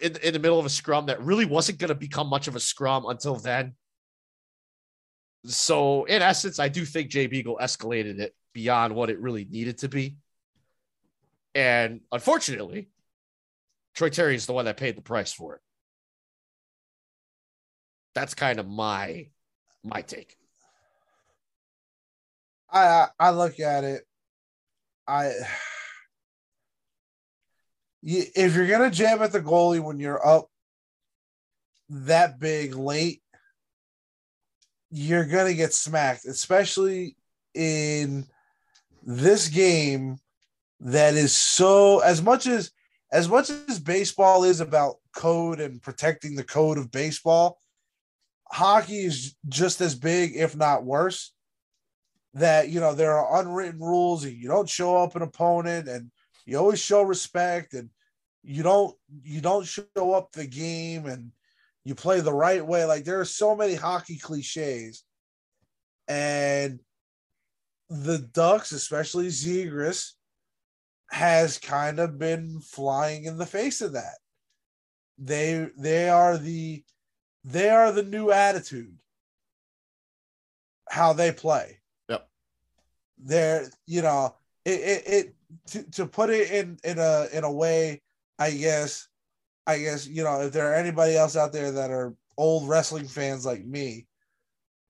in, 0.00 0.16
in 0.16 0.32
the 0.32 0.38
middle 0.38 0.58
of 0.58 0.66
a 0.66 0.70
scrum 0.70 1.06
that 1.06 1.20
really 1.20 1.44
wasn't 1.44 1.78
going 1.78 1.88
to 1.88 1.94
become 1.94 2.28
much 2.28 2.48
of 2.48 2.56
a 2.56 2.60
scrum 2.60 3.04
until 3.06 3.36
then? 3.36 3.74
So, 5.44 6.04
in 6.04 6.22
essence, 6.22 6.58
I 6.58 6.68
do 6.68 6.84
think 6.84 7.10
Jay 7.10 7.26
Beagle 7.26 7.58
escalated 7.60 8.20
it 8.20 8.34
beyond 8.52 8.94
what 8.94 9.10
it 9.10 9.20
really 9.20 9.44
needed 9.44 9.78
to 9.78 9.88
be. 9.88 10.16
And 11.54 12.00
unfortunately, 12.10 12.88
Troy 13.94 14.08
Terry 14.08 14.34
is 14.34 14.46
the 14.46 14.52
one 14.52 14.64
that 14.66 14.76
paid 14.76 14.96
the 14.96 15.02
price 15.02 15.32
for 15.32 15.56
it. 15.56 15.60
That's 18.14 18.34
kind 18.34 18.58
of 18.58 18.68
my 18.68 19.28
my 19.84 20.02
take. 20.02 20.36
I 22.70 23.08
I, 23.18 23.30
look 23.30 23.60
at 23.60 23.84
it. 23.84 24.02
I 25.06 25.32
if 28.02 28.54
you're 28.54 28.68
gonna 28.68 28.90
jam 28.90 29.22
at 29.22 29.32
the 29.32 29.40
goalie 29.40 29.82
when 29.82 29.98
you're 29.98 30.26
up 30.26 30.48
that 31.90 32.38
big 32.38 32.74
late, 32.74 33.21
you're 34.92 35.24
gonna 35.24 35.54
get 35.54 35.72
smacked, 35.72 36.26
especially 36.26 37.16
in 37.54 38.26
this 39.02 39.48
game 39.48 40.18
that 40.80 41.14
is 41.14 41.34
so 41.34 42.00
as 42.00 42.22
much 42.22 42.46
as 42.46 42.70
as 43.10 43.28
much 43.28 43.50
as 43.50 43.78
baseball 43.78 44.44
is 44.44 44.60
about 44.60 44.96
code 45.14 45.60
and 45.60 45.82
protecting 45.82 46.34
the 46.34 46.44
code 46.44 46.78
of 46.78 46.90
baseball, 46.90 47.58
hockey 48.50 49.04
is 49.04 49.34
just 49.48 49.80
as 49.80 49.94
big, 49.94 50.36
if 50.36 50.56
not 50.56 50.84
worse. 50.84 51.32
That 52.34 52.68
you 52.68 52.80
know 52.80 52.94
there 52.94 53.16
are 53.16 53.40
unwritten 53.40 53.80
rules, 53.80 54.24
and 54.24 54.34
you 54.34 54.48
don't 54.48 54.68
show 54.68 54.96
up 54.96 55.16
an 55.16 55.22
opponent, 55.22 55.88
and 55.88 56.10
you 56.44 56.58
always 56.58 56.80
show 56.80 57.02
respect, 57.02 57.72
and 57.72 57.88
you 58.42 58.62
don't 58.62 58.94
you 59.22 59.40
don't 59.40 59.66
show 59.66 60.12
up 60.14 60.32
the 60.32 60.46
game, 60.46 61.06
and 61.06 61.32
you 61.84 61.94
play 61.94 62.20
the 62.20 62.32
right 62.32 62.64
way. 62.64 62.84
Like 62.84 63.04
there 63.04 63.20
are 63.20 63.24
so 63.24 63.56
many 63.56 63.74
hockey 63.74 64.18
cliches, 64.18 65.04
and 66.08 66.80
the 67.90 68.18
Ducks, 68.18 68.72
especially 68.72 69.28
Zegras, 69.28 70.12
has 71.10 71.58
kind 71.58 71.98
of 71.98 72.18
been 72.18 72.60
flying 72.60 73.24
in 73.24 73.36
the 73.36 73.46
face 73.46 73.80
of 73.80 73.92
that. 73.92 74.18
They 75.18 75.68
they 75.76 76.08
are 76.08 76.38
the 76.38 76.84
they 77.44 77.68
are 77.70 77.92
the 77.92 78.02
new 78.02 78.30
attitude. 78.30 78.96
How 80.88 81.12
they 81.12 81.32
play. 81.32 81.80
Yep. 82.08 82.28
They're 83.18 83.70
you 83.86 84.02
know 84.02 84.36
it 84.64 84.80
it, 84.80 85.02
it 85.06 85.34
to, 85.68 85.90
to 85.92 86.06
put 86.06 86.30
it 86.30 86.50
in 86.50 86.78
in 86.84 86.98
a 86.98 87.26
in 87.32 87.44
a 87.44 87.52
way 87.52 88.02
I 88.38 88.52
guess 88.52 89.08
I 89.66 89.78
guess 89.78 90.06
you 90.06 90.24
know 90.24 90.42
if 90.42 90.52
there 90.52 90.70
are 90.72 90.74
anybody 90.74 91.16
else 91.16 91.36
out 91.36 91.52
there 91.52 91.70
that 91.72 91.90
are 91.90 92.14
old 92.36 92.68
wrestling 92.68 93.06
fans 93.06 93.46
like 93.46 93.64
me 93.64 94.06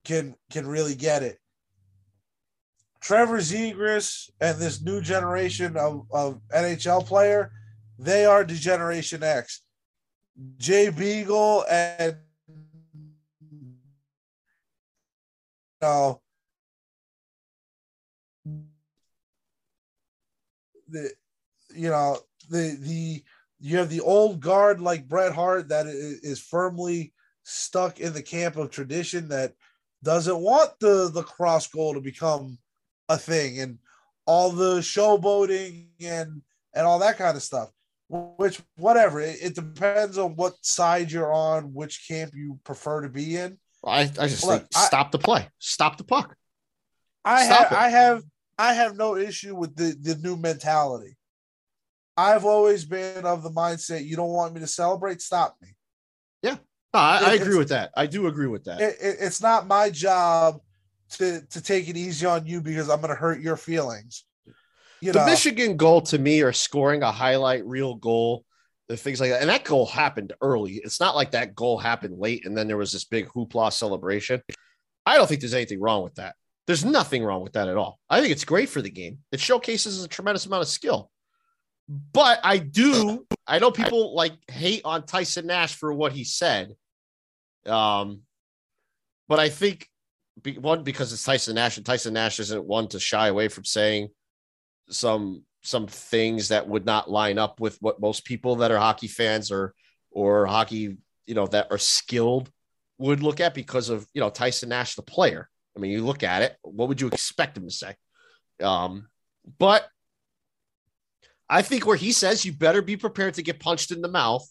can 0.03 0.35
can 0.49 0.65
really 0.67 0.95
get 0.95 1.23
it 1.23 1.39
Trevor 3.03 3.39
Zegras 3.39 4.29
and 4.39 4.57
this 4.57 4.81
new 4.81 5.01
generation 5.01 5.75
of, 5.75 6.07
of 6.13 6.39
NHL 6.55 7.05
player, 7.05 7.51
they 7.99 8.25
are 8.25 8.45
Degeneration 8.45 9.23
X. 9.23 9.61
Jay 10.57 10.89
Beagle 10.89 11.65
and 11.69 12.15
you 15.81 15.89
know, 15.89 16.21
the 20.87 21.11
you 21.75 21.89
know 21.89 22.17
the 22.49 22.77
the 22.79 23.23
you 23.63 23.77
have 23.77 23.89
the 23.89 24.01
old 24.01 24.41
guard 24.41 24.81
like 24.81 25.07
Bret 25.07 25.33
Hart 25.33 25.69
that 25.69 25.87
is 25.87 26.41
firmly 26.41 27.13
stuck 27.43 28.01
in 28.01 28.11
the 28.11 28.21
camp 28.21 28.57
of 28.57 28.69
tradition 28.69 29.29
that 29.29 29.53
doesn't 30.03 30.37
want 30.37 30.71
the 30.81 31.09
the 31.09 31.23
cross 31.23 31.65
goal 31.67 31.93
to 31.93 32.01
become 32.01 32.57
a 33.07 33.17
thing 33.17 33.61
and 33.61 33.79
all 34.25 34.49
the 34.49 34.79
showboating 34.79 35.87
and 36.01 36.41
and 36.73 36.85
all 36.85 36.99
that 36.99 37.17
kind 37.17 37.37
of 37.37 37.43
stuff 37.43 37.71
which 38.09 38.61
whatever 38.75 39.21
it, 39.21 39.37
it, 39.41 39.55
depends 39.55 40.17
on 40.17 40.35
what 40.35 40.53
side 40.61 41.09
you're 41.09 41.33
on 41.33 41.73
which 41.73 42.05
camp 42.07 42.33
you 42.35 42.59
prefer 42.63 43.01
to 43.01 43.09
be 43.09 43.37
in. 43.37 43.57
I, 43.83 44.01
I 44.01 44.27
just 44.27 44.45
Look, 44.45 44.59
think 44.59 44.71
I, 44.75 44.85
stop 44.85 45.11
the 45.11 45.19
play 45.19 45.47
stop 45.59 45.97
the 45.97 46.03
puck. 46.03 46.35
I 47.23 47.43
have 47.43 47.71
i 47.71 47.89
have 47.89 48.23
i 48.59 48.73
have 48.73 48.97
no 48.97 49.15
issue 49.15 49.55
with 49.55 49.73
the 49.77 49.95
the 50.01 50.15
new 50.15 50.35
mentality 50.35 51.15
i've 52.17 52.45
always 52.45 52.85
been 52.85 53.25
of 53.25 53.43
the 53.43 53.49
mindset 53.49 54.05
you 54.05 54.15
don't 54.15 54.33
want 54.33 54.53
me 54.53 54.59
to 54.59 54.67
celebrate 54.67 55.21
stop 55.21 55.55
me 55.61 55.69
yeah 56.41 56.57
no, 56.93 56.99
I, 56.99 57.19
I 57.23 57.33
agree 57.33 57.57
with 57.57 57.69
that 57.69 57.91
i 57.95 58.05
do 58.05 58.27
agree 58.27 58.47
with 58.47 58.65
that 58.65 58.81
it, 58.81 58.97
it's 58.99 59.41
not 59.41 59.67
my 59.67 59.89
job 59.89 60.59
to 61.17 61.41
to 61.49 61.61
take 61.61 61.87
it 61.87 61.97
easy 61.97 62.25
on 62.25 62.45
you 62.45 62.61
because 62.61 62.89
I'm 62.89 63.01
going 63.01 63.09
to 63.09 63.15
hurt 63.15 63.41
your 63.41 63.57
feelings. 63.57 64.25
You 65.01 65.11
the 65.11 65.19
know? 65.19 65.25
Michigan 65.25 65.77
goal 65.77 66.01
to 66.01 66.17
me 66.17 66.41
are 66.41 66.53
scoring 66.53 67.03
a 67.03 67.11
highlight 67.11 67.65
reel 67.65 67.95
goal, 67.95 68.45
the 68.87 68.97
things 68.97 69.19
like 69.19 69.31
that, 69.31 69.41
and 69.41 69.49
that 69.49 69.63
goal 69.63 69.85
happened 69.85 70.33
early. 70.41 70.73
It's 70.83 70.99
not 70.99 71.15
like 71.15 71.31
that 71.31 71.55
goal 71.55 71.77
happened 71.77 72.17
late 72.17 72.45
and 72.45 72.57
then 72.57 72.67
there 72.67 72.77
was 72.77 72.91
this 72.91 73.05
big 73.05 73.27
hoopla 73.27 73.71
celebration. 73.73 74.41
I 75.05 75.17
don't 75.17 75.27
think 75.27 75.41
there's 75.41 75.53
anything 75.53 75.81
wrong 75.81 76.03
with 76.03 76.15
that. 76.15 76.35
There's 76.65 76.85
nothing 76.85 77.23
wrong 77.23 77.43
with 77.43 77.53
that 77.53 77.67
at 77.67 77.75
all. 77.75 77.99
I 78.09 78.21
think 78.21 78.31
it's 78.31 78.45
great 78.45 78.69
for 78.69 78.81
the 78.81 78.89
game. 78.89 79.19
It 79.33 79.41
showcases 79.41 80.01
a 80.01 80.07
tremendous 80.07 80.45
amount 80.45 80.61
of 80.61 80.69
skill. 80.69 81.11
But 81.87 82.39
I 82.43 82.57
do, 82.57 83.25
I 83.45 83.59
know 83.59 83.71
people 83.71 84.15
like 84.15 84.33
hate 84.49 84.81
on 84.85 85.05
Tyson 85.05 85.47
Nash 85.47 85.75
for 85.75 85.93
what 85.93 86.13
he 86.13 86.23
said. 86.23 86.73
Um, 87.65 88.21
but 89.27 89.39
I 89.39 89.49
think 89.49 89.89
be, 90.41 90.57
one 90.57 90.83
because 90.83 91.13
it's 91.13 91.23
Tyson 91.23 91.55
Nash, 91.55 91.77
and 91.77 91.85
Tyson 91.85 92.13
Nash 92.13 92.39
isn't 92.39 92.65
one 92.65 92.87
to 92.89 92.99
shy 92.99 93.27
away 93.27 93.47
from 93.47 93.65
saying 93.65 94.09
some 94.89 95.43
some 95.61 95.87
things 95.87 96.49
that 96.49 96.67
would 96.67 96.85
not 96.85 97.09
line 97.09 97.37
up 97.37 97.59
with 97.59 97.77
what 97.79 98.01
most 98.01 98.25
people 98.25 98.57
that 98.57 98.71
are 98.71 98.77
hockey 98.77 99.07
fans 99.07 99.51
or 99.51 99.73
or 100.11 100.45
hockey, 100.45 100.97
you 101.25 101.35
know, 101.35 101.47
that 101.47 101.67
are 101.71 101.77
skilled 101.77 102.51
would 102.97 103.23
look 103.23 103.39
at 103.39 103.53
because 103.53 103.89
of 103.89 104.07
you 104.13 104.21
know 104.21 104.29
Tyson 104.29 104.69
Nash, 104.69 104.95
the 104.95 105.01
player. 105.01 105.49
I 105.75 105.79
mean, 105.79 105.91
you 105.91 106.05
look 106.05 106.23
at 106.23 106.43
it, 106.43 106.55
what 106.61 106.87
would 106.87 107.01
you 107.01 107.07
expect 107.07 107.57
him 107.57 107.67
to 107.67 107.73
say? 107.73 107.95
Um, 108.61 109.07
but 109.57 109.87
I 111.49 111.61
think 111.61 111.85
where 111.85 111.97
he 111.97 112.11
says 112.11 112.45
you 112.45 112.53
better 112.53 112.81
be 112.81 112.97
prepared 112.97 113.35
to 113.35 113.43
get 113.43 113.59
punched 113.59 113.91
in 113.91 114.01
the 114.01 114.07
mouth 114.07 114.47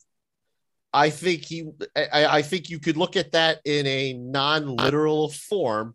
I 0.93 1.11
think 1.11 1.45
he, 1.45 1.71
I, 1.97 2.27
I 2.27 2.43
think 2.43 2.69
you 2.69 2.79
could 2.79 2.97
look 2.97 3.17
at 3.17 3.33
that 3.33 3.61
in 3.65 3.87
a 3.87 4.13
non-literal 4.13 5.31
form, 5.31 5.95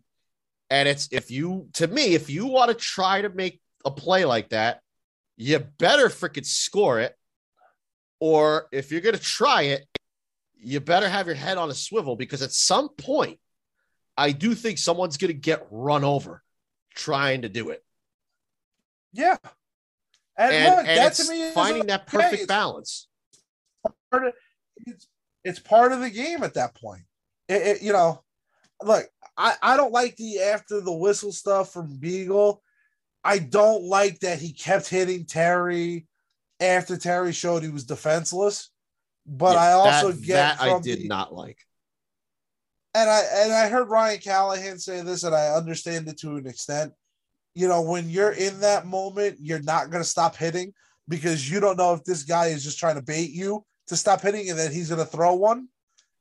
and 0.70 0.88
it's 0.88 1.08
if 1.12 1.30
you, 1.30 1.68
to 1.74 1.86
me, 1.86 2.14
if 2.14 2.28
you 2.28 2.46
want 2.46 2.70
to 2.70 2.74
try 2.74 3.22
to 3.22 3.28
make 3.28 3.60
a 3.84 3.90
play 3.90 4.24
like 4.24 4.48
that, 4.50 4.80
you 5.36 5.60
better 5.60 6.08
freaking 6.08 6.44
score 6.44 6.98
it, 6.98 7.14
or 8.18 8.66
if 8.72 8.90
you're 8.90 9.00
gonna 9.00 9.18
try 9.18 9.62
it, 9.62 9.86
you 10.56 10.80
better 10.80 11.08
have 11.08 11.26
your 11.26 11.36
head 11.36 11.58
on 11.58 11.70
a 11.70 11.74
swivel 11.74 12.16
because 12.16 12.42
at 12.42 12.50
some 12.50 12.88
point, 12.88 13.38
I 14.16 14.32
do 14.32 14.56
think 14.56 14.78
someone's 14.78 15.16
gonna 15.16 15.32
get 15.32 15.68
run 15.70 16.02
over 16.02 16.42
trying 16.96 17.42
to 17.42 17.48
do 17.48 17.70
it. 17.70 17.84
Yeah, 19.12 19.36
and, 20.38 20.54
and, 20.54 20.76
look, 20.76 20.86
and 20.86 20.98
that 20.98 21.14
to 21.14 21.28
me 21.28 21.50
finding 21.50 21.86
that 21.86 22.06
perfect 22.06 22.48
balance 22.48 23.08
it's 24.86 25.08
it's 25.44 25.58
part 25.58 25.92
of 25.92 26.00
the 26.00 26.10
game 26.10 26.42
at 26.42 26.54
that 26.54 26.74
point. 26.74 27.02
It, 27.48 27.62
it, 27.62 27.82
you 27.82 27.92
know, 27.92 28.22
look, 28.82 29.06
I, 29.36 29.54
I 29.62 29.76
don't 29.76 29.92
like 29.92 30.16
the 30.16 30.40
after 30.40 30.80
the 30.80 30.92
whistle 30.92 31.32
stuff 31.32 31.72
from 31.72 31.98
Beagle. 31.98 32.62
I 33.24 33.38
don't 33.38 33.84
like 33.84 34.20
that 34.20 34.40
he 34.40 34.52
kept 34.52 34.88
hitting 34.88 35.24
Terry 35.24 36.06
after 36.60 36.96
Terry 36.96 37.32
showed 37.32 37.62
he 37.62 37.68
was 37.68 37.84
defenseless. 37.84 38.70
But 39.26 39.54
yeah, 39.54 39.60
I 39.60 39.72
also 39.72 40.12
that, 40.12 40.22
get 40.22 40.34
that 40.34 40.60
I 40.60 40.80
did 40.80 41.00
the, 41.00 41.08
not 41.08 41.34
like. 41.34 41.58
And 42.94 43.08
I 43.08 43.22
and 43.36 43.52
I 43.52 43.68
heard 43.68 43.88
Ryan 43.88 44.20
Callahan 44.20 44.78
say 44.78 45.02
this, 45.02 45.22
and 45.22 45.34
I 45.34 45.54
understand 45.54 46.08
it 46.08 46.18
to 46.20 46.36
an 46.36 46.46
extent. 46.46 46.92
You 47.58 47.66
know, 47.66 47.82
when 47.82 48.08
you're 48.08 48.30
in 48.30 48.60
that 48.60 48.86
moment, 48.86 49.38
you're 49.40 49.62
not 49.62 49.90
going 49.90 50.00
to 50.00 50.08
stop 50.08 50.36
hitting 50.36 50.72
because 51.08 51.50
you 51.50 51.58
don't 51.58 51.76
know 51.76 51.92
if 51.92 52.04
this 52.04 52.22
guy 52.22 52.46
is 52.46 52.62
just 52.62 52.78
trying 52.78 52.94
to 52.94 53.02
bait 53.02 53.30
you 53.30 53.64
to 53.88 53.96
stop 53.96 54.20
hitting, 54.20 54.48
and 54.48 54.56
then 54.56 54.70
he's 54.70 54.90
going 54.90 55.04
to 55.04 55.10
throw 55.10 55.34
one 55.34 55.66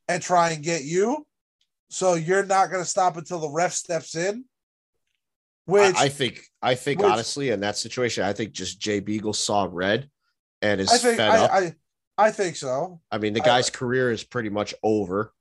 and 0.07 0.19
try 0.19 0.49
and 0.49 0.63
get 0.63 0.83
you. 0.83 1.27
So 1.89 2.15
you're 2.15 2.43
not 2.43 2.71
going 2.71 2.81
to 2.81 2.89
stop 2.89 3.17
until 3.17 3.39
the 3.39 3.49
ref 3.49 3.73
steps 3.73 4.15
in. 4.15 4.45
Which 5.65 5.95
I, 5.95 6.05
I 6.05 6.09
think, 6.09 6.41
I 6.59 6.73
think 6.73 7.01
which, 7.01 7.11
honestly, 7.11 7.49
in 7.49 7.59
that 7.59 7.77
situation, 7.77 8.23
I 8.23 8.33
think 8.33 8.53
just 8.53 8.79
Jay 8.79 8.99
Beagle 8.99 9.33
saw 9.33 9.67
red 9.71 10.09
and 10.63 10.81
is 10.81 10.89
I 10.91 10.97
think, 10.97 11.17
fed 11.17 11.29
I, 11.29 11.37
up. 11.37 11.51
I, 11.51 11.75
I 12.17 12.31
think 12.31 12.55
so. 12.55 12.99
I 13.11 13.19
mean, 13.19 13.33
the 13.33 13.41
guy's 13.41 13.69
career 13.69 14.11
is 14.11 14.23
pretty 14.23 14.49
much 14.49 14.73
over. 14.81 15.33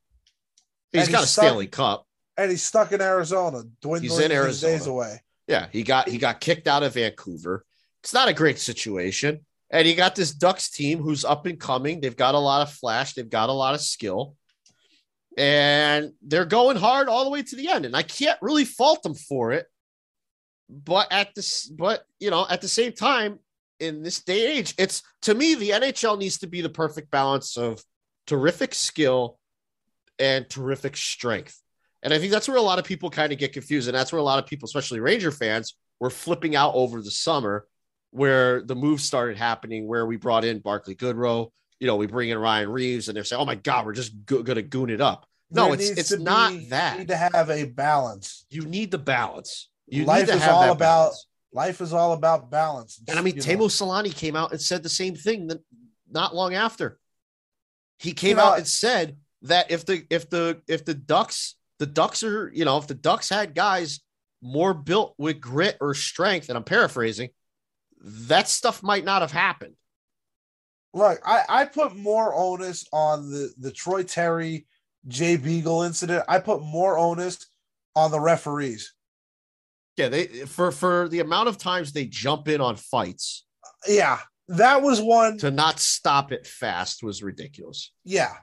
He's 0.92 1.08
got 1.08 1.20
he's 1.20 1.24
a 1.24 1.32
stuck, 1.32 1.44
Stanley 1.44 1.68
Cup, 1.68 2.06
and 2.36 2.50
he's 2.50 2.62
stuck 2.62 2.92
in 2.92 3.00
Arizona. 3.00 3.62
Dwindling 3.80 4.02
he's 4.02 4.18
in 4.18 4.30
Arizona. 4.30 4.72
days 4.74 4.86
away. 4.86 5.22
Yeah, 5.48 5.66
he 5.72 5.82
got 5.82 6.08
he 6.08 6.18
got 6.18 6.40
kicked 6.40 6.66
out 6.66 6.82
of 6.82 6.94
Vancouver. 6.94 7.64
It's 8.02 8.14
not 8.14 8.28
a 8.28 8.34
great 8.34 8.58
situation. 8.58 9.40
And 9.70 9.86
you 9.86 9.96
got 9.96 10.14
this 10.14 10.32
Ducks 10.32 10.70
team 10.70 11.00
who's 11.00 11.24
up 11.24 11.46
and 11.46 11.58
coming. 11.58 12.00
They've 12.00 12.16
got 12.16 12.34
a 12.34 12.38
lot 12.38 12.62
of 12.62 12.72
flash, 12.72 13.14
they've 13.14 13.28
got 13.28 13.48
a 13.48 13.52
lot 13.52 13.74
of 13.74 13.80
skill, 13.80 14.36
and 15.36 16.12
they're 16.22 16.44
going 16.44 16.76
hard 16.76 17.08
all 17.08 17.24
the 17.24 17.30
way 17.30 17.42
to 17.42 17.56
the 17.56 17.68
end. 17.68 17.84
And 17.84 17.96
I 17.96 18.02
can't 18.02 18.40
really 18.40 18.64
fault 18.64 19.02
them 19.02 19.14
for 19.14 19.52
it. 19.52 19.66
But 20.68 21.12
at 21.12 21.34
this, 21.34 21.66
but 21.66 22.04
you 22.18 22.30
know, 22.30 22.46
at 22.48 22.60
the 22.60 22.68
same 22.68 22.92
time, 22.92 23.38
in 23.78 24.02
this 24.02 24.22
day 24.22 24.46
and 24.46 24.58
age, 24.58 24.74
it's 24.78 25.02
to 25.22 25.34
me, 25.34 25.54
the 25.54 25.70
NHL 25.70 26.18
needs 26.18 26.38
to 26.38 26.46
be 26.46 26.60
the 26.60 26.68
perfect 26.68 27.10
balance 27.10 27.56
of 27.56 27.82
terrific 28.26 28.74
skill 28.74 29.38
and 30.18 30.48
terrific 30.48 30.96
strength. 30.96 31.60
And 32.06 32.14
I 32.14 32.20
think 32.20 32.30
that's 32.30 32.46
where 32.46 32.56
a 32.56 32.62
lot 32.62 32.78
of 32.78 32.84
people 32.84 33.10
kind 33.10 33.32
of 33.32 33.38
get 33.40 33.52
confused. 33.52 33.88
And 33.88 33.96
that's 33.96 34.12
where 34.12 34.20
a 34.20 34.22
lot 34.22 34.38
of 34.38 34.46
people, 34.46 34.66
especially 34.66 35.00
Ranger 35.00 35.32
fans, 35.32 35.74
were 35.98 36.08
flipping 36.08 36.54
out 36.54 36.72
over 36.76 37.02
the 37.02 37.10
summer 37.10 37.66
where 38.12 38.62
the 38.62 38.76
moves 38.76 39.02
started 39.02 39.36
happening, 39.36 39.88
where 39.88 40.06
we 40.06 40.16
brought 40.16 40.44
in 40.44 40.60
Barclay 40.60 40.94
Goodrow. 40.94 41.50
You 41.80 41.88
know, 41.88 41.96
we 41.96 42.06
bring 42.06 42.28
in 42.30 42.38
Ryan 42.38 42.70
Reaves, 42.70 43.08
and 43.08 43.16
they're 43.16 43.24
saying, 43.24 43.42
"Oh 43.42 43.44
my 43.44 43.56
God, 43.56 43.84
we're 43.84 43.92
just 43.92 44.24
go- 44.24 44.44
going 44.44 44.54
to 44.54 44.62
goon 44.62 44.88
it 44.88 45.00
up." 45.00 45.26
No, 45.50 45.74
there 45.74 45.74
it's 45.74 46.12
it's 46.12 46.16
not 46.20 46.52
be, 46.52 46.68
that. 46.68 46.92
You 46.92 46.98
need 47.00 47.08
to 47.08 47.16
have 47.16 47.50
a 47.50 47.64
balance. 47.64 48.46
You 48.50 48.62
need 48.66 48.92
the 48.92 48.98
balance. 48.98 49.68
You 49.88 50.04
life 50.04 50.28
is 50.28 50.46
all 50.46 50.62
about 50.62 50.78
balance. 50.78 51.26
life 51.52 51.80
is 51.80 51.92
all 51.92 52.12
about 52.12 52.52
balance. 52.52 53.00
And 53.08 53.18
I 53.18 53.22
mean, 53.22 53.34
Teemu 53.34 53.66
Selanne 53.68 54.14
came 54.14 54.36
out 54.36 54.52
and 54.52 54.60
said 54.60 54.84
the 54.84 54.88
same 54.88 55.16
thing 55.16 55.48
that 55.48 55.58
not 56.08 56.36
long 56.36 56.54
after. 56.54 57.00
He 57.98 58.12
came 58.12 58.30
You 58.30 58.34
know- 58.36 58.44
out 58.44 58.58
and 58.58 58.66
said 58.68 59.16
that 59.42 59.72
if 59.72 59.84
the 59.84 60.06
if 60.08 60.30
the 60.30 60.62
if 60.68 60.84
the 60.84 60.94
Ducks 60.94 61.56
the 61.78 61.86
Ducks 61.86 62.22
are 62.22 62.50
you 62.54 62.64
know 62.64 62.78
if 62.78 62.86
the 62.86 62.94
Ducks 62.94 63.28
had 63.28 63.54
guys 63.54 64.00
more 64.42 64.74
built 64.74 65.14
with 65.18 65.40
grit 65.40 65.76
or 65.80 65.94
strength, 65.94 66.48
and 66.48 66.56
I'm 66.56 66.64
paraphrasing, 66.64 67.30
that 68.00 68.48
stuff 68.48 68.82
might 68.82 69.04
not 69.04 69.22
have 69.22 69.32
happened. 69.32 69.74
Look, 70.94 71.20
I, 71.26 71.42
I 71.48 71.64
put 71.66 71.94
more 71.94 72.34
onus 72.34 72.86
on 72.92 73.30
the, 73.30 73.52
the 73.58 73.70
Troy 73.70 74.02
Terry 74.02 74.66
Jay 75.08 75.36
Beagle 75.36 75.82
incident. 75.82 76.24
I 76.28 76.38
put 76.38 76.62
more 76.62 76.96
onus 76.96 77.46
on 77.94 78.10
the 78.10 78.20
referees. 78.20 78.94
Yeah, 79.96 80.08
they 80.08 80.26
for 80.26 80.70
for 80.72 81.08
the 81.08 81.20
amount 81.20 81.48
of 81.48 81.58
times 81.58 81.92
they 81.92 82.06
jump 82.06 82.48
in 82.48 82.60
on 82.60 82.76
fights 82.76 83.44
Yeah, 83.88 84.18
that 84.48 84.82
was 84.82 85.00
one. 85.00 85.38
to 85.38 85.50
not 85.50 85.80
stop 85.80 86.32
it 86.32 86.46
fast 86.46 87.02
was 87.02 87.22
ridiculous. 87.22 87.92
Yeah, 88.04 88.34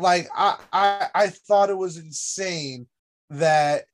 like 0.00 0.28
I, 0.34 0.56
I 0.72 1.06
I 1.14 1.28
thought 1.28 1.70
it 1.70 1.76
was 1.78 1.96
insane 1.96 2.86
that 3.30 3.84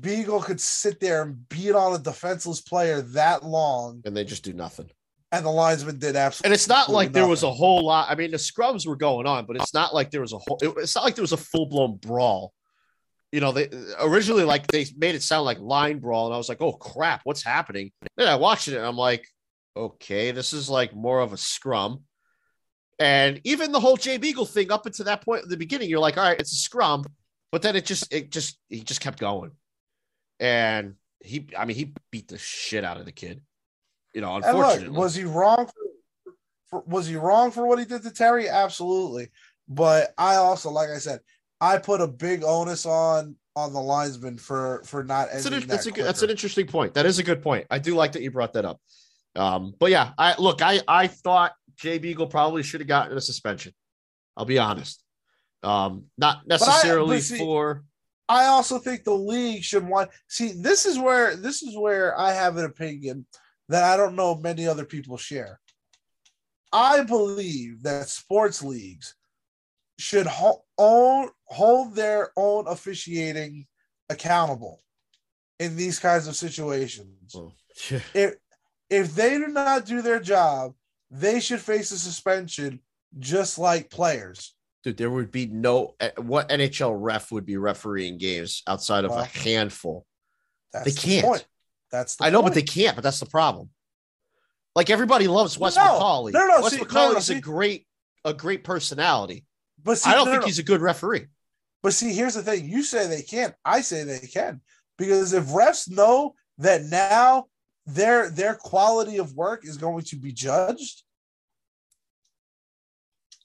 Beagle 0.00 0.40
could 0.42 0.60
sit 0.60 0.98
there 1.00 1.22
and 1.22 1.48
beat 1.48 1.72
on 1.72 1.94
a 1.94 1.98
defenseless 1.98 2.60
player 2.60 3.00
that 3.02 3.44
long, 3.44 4.02
And 4.04 4.16
they 4.16 4.24
just 4.24 4.42
do 4.42 4.52
nothing. 4.52 4.90
and 5.32 5.44
the 5.46 5.50
linesman 5.50 5.98
did 5.98 6.16
absolutely. 6.16 6.48
And 6.48 6.54
it's 6.54 6.68
not 6.68 6.90
like 6.90 7.12
there 7.12 7.26
was 7.28 7.42
a 7.44 7.50
whole 7.52 7.84
lot. 7.84 8.10
I 8.10 8.14
mean, 8.16 8.32
the 8.32 8.38
scrubs 8.38 8.86
were 8.86 8.96
going 8.96 9.26
on, 9.26 9.46
but 9.46 9.56
it's 9.56 9.72
not 9.74 9.94
like 9.94 10.10
there 10.10 10.20
was 10.20 10.32
a 10.32 10.38
whole. 10.38 10.58
it- 10.60 10.74
It's 10.78 10.94
not 10.96 11.04
like 11.04 11.14
there 11.14 11.22
was 11.22 11.32
a 11.32 11.36
full 11.36 11.66
blown 11.66 11.96
brawl. 11.96 12.52
You 13.32 13.40
know, 13.40 13.52
they 13.52 13.68
originally 14.00 14.44
like 14.44 14.66
they 14.68 14.86
made 14.96 15.14
it 15.14 15.22
sound 15.22 15.44
like 15.44 15.58
line 15.60 15.98
brawl, 15.98 16.26
and 16.26 16.34
I 16.34 16.38
was 16.38 16.48
like, 16.48 16.60
"Oh 16.62 16.72
crap, 16.72 17.20
what's 17.24 17.42
happening?" 17.42 17.92
Then 18.16 18.28
I 18.28 18.36
watched 18.36 18.68
it, 18.68 18.76
and 18.76 18.86
I'm 18.86 18.96
like, 18.96 19.26
"Okay, 19.76 20.30
this 20.30 20.52
is 20.52 20.70
like 20.70 20.94
more 20.94 21.20
of 21.20 21.32
a 21.32 21.36
scrum." 21.36 22.04
And 22.98 23.40
even 23.44 23.72
the 23.72 23.80
whole 23.80 23.96
Jay 23.96 24.16
Beagle 24.16 24.46
thing 24.46 24.72
up 24.72 24.86
until 24.86 25.04
that 25.04 25.22
point 25.22 25.42
at 25.42 25.48
the 25.48 25.56
beginning, 25.56 25.90
you're 25.90 26.00
like, 26.00 26.16
"All 26.16 26.24
right, 26.24 26.40
it's 26.40 26.52
a 26.52 26.56
scrum," 26.56 27.04
but 27.52 27.60
then 27.62 27.76
it 27.76 27.84
just, 27.84 28.12
it 28.12 28.30
just, 28.30 28.58
he 28.68 28.80
just 28.80 29.00
kept 29.00 29.18
going, 29.18 29.50
and 30.40 30.94
he, 31.20 31.48
I 31.58 31.66
mean, 31.66 31.76
he 31.76 31.92
beat 32.10 32.28
the 32.28 32.38
shit 32.38 32.84
out 32.84 32.96
of 32.96 33.04
the 33.04 33.12
kid. 33.12 33.42
You 34.14 34.22
know, 34.22 34.36
unfortunately, 34.36 34.88
look, 34.88 34.96
was 34.96 35.14
he 35.14 35.24
wrong? 35.24 35.66
For, 35.66 36.32
for, 36.70 36.84
was 36.86 37.06
he 37.06 37.16
wrong 37.16 37.50
for 37.50 37.66
what 37.66 37.78
he 37.78 37.84
did 37.84 38.02
to 38.02 38.10
Terry? 38.10 38.48
Absolutely. 38.48 39.28
But 39.68 40.14
I 40.16 40.36
also, 40.36 40.70
like 40.70 40.88
I 40.88 40.98
said, 40.98 41.20
I 41.60 41.78
put 41.78 42.00
a 42.00 42.08
big 42.08 42.44
onus 42.44 42.86
on 42.86 43.36
on 43.56 43.72
the 43.72 43.80
linesman 43.80 44.38
for 44.38 44.82
for 44.84 45.02
not 45.02 45.28
That's 45.32 45.46
an, 45.46 45.54
ending 45.54 45.68
that's, 45.68 45.84
that 45.84 45.90
a 45.90 45.94
good, 45.94 46.04
that's 46.06 46.22
an 46.22 46.30
interesting 46.30 46.66
point. 46.66 46.94
That 46.94 47.06
is 47.06 47.18
a 47.18 47.22
good 47.22 47.42
point. 47.42 47.66
I 47.70 47.78
do 47.78 47.94
like 47.94 48.12
that 48.12 48.22
you 48.22 48.30
brought 48.30 48.52
that 48.54 48.64
up. 48.64 48.80
Um, 49.34 49.74
but 49.78 49.90
yeah, 49.90 50.12
I 50.16 50.34
look, 50.38 50.62
I 50.62 50.80
I 50.88 51.08
thought 51.08 51.52
Jay 51.78 51.98
Beagle 51.98 52.26
probably 52.26 52.62
should 52.62 52.80
have 52.80 52.88
gotten 52.88 53.16
a 53.16 53.20
suspension. 53.20 53.72
I'll 54.36 54.44
be 54.44 54.58
honest. 54.58 55.02
Um, 55.62 56.06
not 56.18 56.46
necessarily 56.46 57.16
but 57.16 57.22
see- 57.22 57.38
for 57.38 57.84
I 58.28 58.46
also 58.46 58.78
think 58.80 59.04
the 59.04 59.14
league 59.14 59.62
should 59.62 59.86
want. 59.86 60.10
See, 60.28 60.52
this 60.52 60.84
is 60.84 60.98
where 60.98 61.36
this 61.36 61.62
is 61.62 61.76
where 61.78 62.18
I 62.18 62.32
have 62.32 62.56
an 62.56 62.64
opinion 62.64 63.24
that 63.68 63.84
I 63.84 63.96
don't 63.96 64.16
know 64.16 64.34
many 64.34 64.66
other 64.66 64.84
people 64.84 65.16
share. 65.16 65.60
I 66.72 67.02
believe 67.04 67.82
that 67.84 68.08
sports 68.08 68.62
leagues 68.62 69.14
should 69.98 70.26
ho- 70.26 70.64
own 70.76 71.30
hold 71.46 71.94
their 71.94 72.32
own 72.36 72.66
officiating 72.66 73.66
accountable 74.10 74.82
in 75.60 75.76
these 75.76 75.98
kinds 75.98 76.26
of 76.26 76.36
situations. 76.36 77.32
well, 77.34 77.54
If 78.12 78.34
if 78.90 79.14
they 79.14 79.38
do 79.38 79.48
not 79.48 79.86
do 79.86 80.02
their 80.02 80.20
job, 80.20 80.74
they 81.10 81.40
should 81.40 81.60
face 81.60 81.90
a 81.92 81.98
suspension 81.98 82.80
just 83.18 83.58
like 83.58 83.90
players. 83.90 84.54
dude, 84.82 84.96
there 84.96 85.10
would 85.10 85.30
be 85.30 85.46
no 85.46 85.94
eh, 86.00 86.10
what 86.18 86.48
NHL 86.48 86.94
ref 86.98 87.32
would 87.32 87.46
be 87.46 87.56
refereeing 87.56 88.18
games 88.18 88.62
outside 88.66 89.04
of 89.04 89.10
Well, 89.10 89.20
a 89.20 89.24
handful. 89.24 90.04
That's 90.72 90.84
They 90.94 91.00
can't. 91.10 91.26
point. 91.26 91.46
That's 91.90 92.16
the 92.16 92.24
I 92.24 92.30
know, 92.30 92.42
but 92.42 92.54
they 92.54 92.62
can't. 92.62 92.96
But 92.96 93.02
that's 93.02 93.20
the 93.20 93.26
problem. 93.26 93.70
Like 94.74 94.90
everybody 94.90 95.26
loves 95.28 95.56
Wes 95.58 95.76
No, 95.76 95.82
McCauley. 95.82 96.32
no, 96.32 96.46
no, 96.46 96.60
Wes 96.60 96.72
see- 96.72 96.78
no, 96.78 96.84
McCauley's 96.84 97.12
no, 97.12 97.18
a 97.18 97.22
see- 97.22 97.40
great 97.40 97.86
a 98.24 98.34
great 98.34 98.64
personality. 98.64 99.44
But 99.82 99.98
see, 99.98 100.10
I 100.10 100.14
don't 100.14 100.26
no, 100.26 100.32
think 100.32 100.42
no, 100.42 100.46
he's 100.46 100.58
a 100.58 100.64
good 100.64 100.80
referee. 100.80 101.26
But 101.82 101.92
see, 101.94 102.12
here's 102.12 102.34
the 102.34 102.42
thing: 102.42 102.68
you 102.68 102.82
say 102.82 103.06
they 103.06 103.22
can't. 103.22 103.54
I 103.64 103.80
say 103.80 104.02
they 104.02 104.18
can 104.18 104.60
because 104.98 105.32
if 105.32 105.44
refs 105.46 105.88
know 105.88 106.34
that 106.58 106.82
now 106.82 107.46
their 107.86 108.30
their 108.30 108.54
quality 108.54 109.18
of 109.18 109.34
work 109.34 109.64
is 109.64 109.76
going 109.76 110.04
to 110.04 110.16
be 110.16 110.32
judged, 110.32 111.02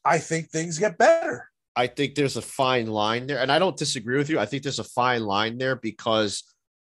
I 0.03 0.17
think 0.17 0.49
things 0.49 0.79
get 0.79 0.97
better. 0.97 1.47
I 1.75 1.87
think 1.87 2.15
there's 2.15 2.37
a 2.37 2.41
fine 2.41 2.87
line 2.87 3.27
there, 3.27 3.39
and 3.39 3.51
I 3.51 3.59
don't 3.59 3.77
disagree 3.77 4.17
with 4.17 4.29
you. 4.29 4.39
I 4.39 4.45
think 4.45 4.63
there's 4.63 4.79
a 4.79 4.83
fine 4.83 5.23
line 5.23 5.57
there 5.57 5.75
because 5.75 6.43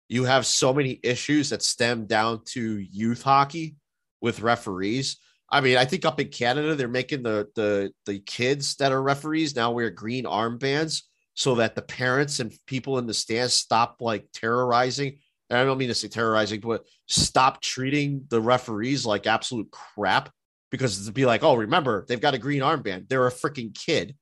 you 0.09 0.25
have 0.25 0.45
so 0.45 0.73
many 0.73 0.99
issues 1.03 1.49
that 1.49 1.63
stem 1.63 2.05
down 2.05 2.41
to 2.45 2.79
youth 2.79 3.23
hockey 3.23 3.75
with 4.21 4.41
referees. 4.41 5.17
I 5.49 5.61
mean, 5.61 5.77
I 5.77 5.85
think 5.85 6.05
up 6.05 6.19
in 6.19 6.27
Canada 6.27 6.75
they're 6.75 6.87
making 6.87 7.23
the 7.23 7.47
the 7.55 7.91
the 8.05 8.19
kids 8.19 8.75
that 8.75 8.91
are 8.91 9.01
referees 9.01 9.55
now 9.55 9.71
wear 9.71 9.89
green 9.89 10.25
armbands 10.25 11.03
so 11.33 11.55
that 11.55 11.75
the 11.75 11.81
parents 11.81 12.39
and 12.39 12.53
people 12.65 12.97
in 12.97 13.07
the 13.07 13.13
stands 13.13 13.53
stop 13.53 13.97
like 14.01 14.27
terrorizing. 14.33 15.19
And 15.49 15.59
I 15.59 15.63
don't 15.63 15.77
mean 15.77 15.87
to 15.87 15.95
say 15.95 16.07
terrorizing, 16.07 16.59
but 16.59 16.83
stop 17.07 17.61
treating 17.61 18.25
the 18.29 18.41
referees 18.41 19.05
like 19.05 19.27
absolute 19.27 19.71
crap 19.71 20.29
because 20.71 21.05
to 21.05 21.11
be 21.11 21.25
like, 21.25 21.43
oh, 21.43 21.55
remember 21.55 22.05
they've 22.07 22.19
got 22.19 22.33
a 22.33 22.37
green 22.37 22.61
armband. 22.61 23.07
They're 23.07 23.27
a 23.27 23.31
freaking 23.31 23.73
kid. 23.73 24.15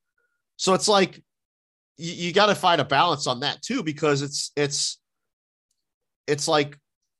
So 0.58 0.74
it's 0.74 0.88
like 0.88 1.24
you, 1.98 2.14
you 2.14 2.34
got 2.34 2.48
to 2.48 2.56
find 2.56 2.80
a 2.80 2.86
balance 2.86 3.28
on 3.28 3.40
that 3.42 3.62
too, 3.62 3.84
because 3.84 4.22
it's 4.22 4.52
it's 4.56 5.00
it's 6.28 6.48
like, 6.48 6.78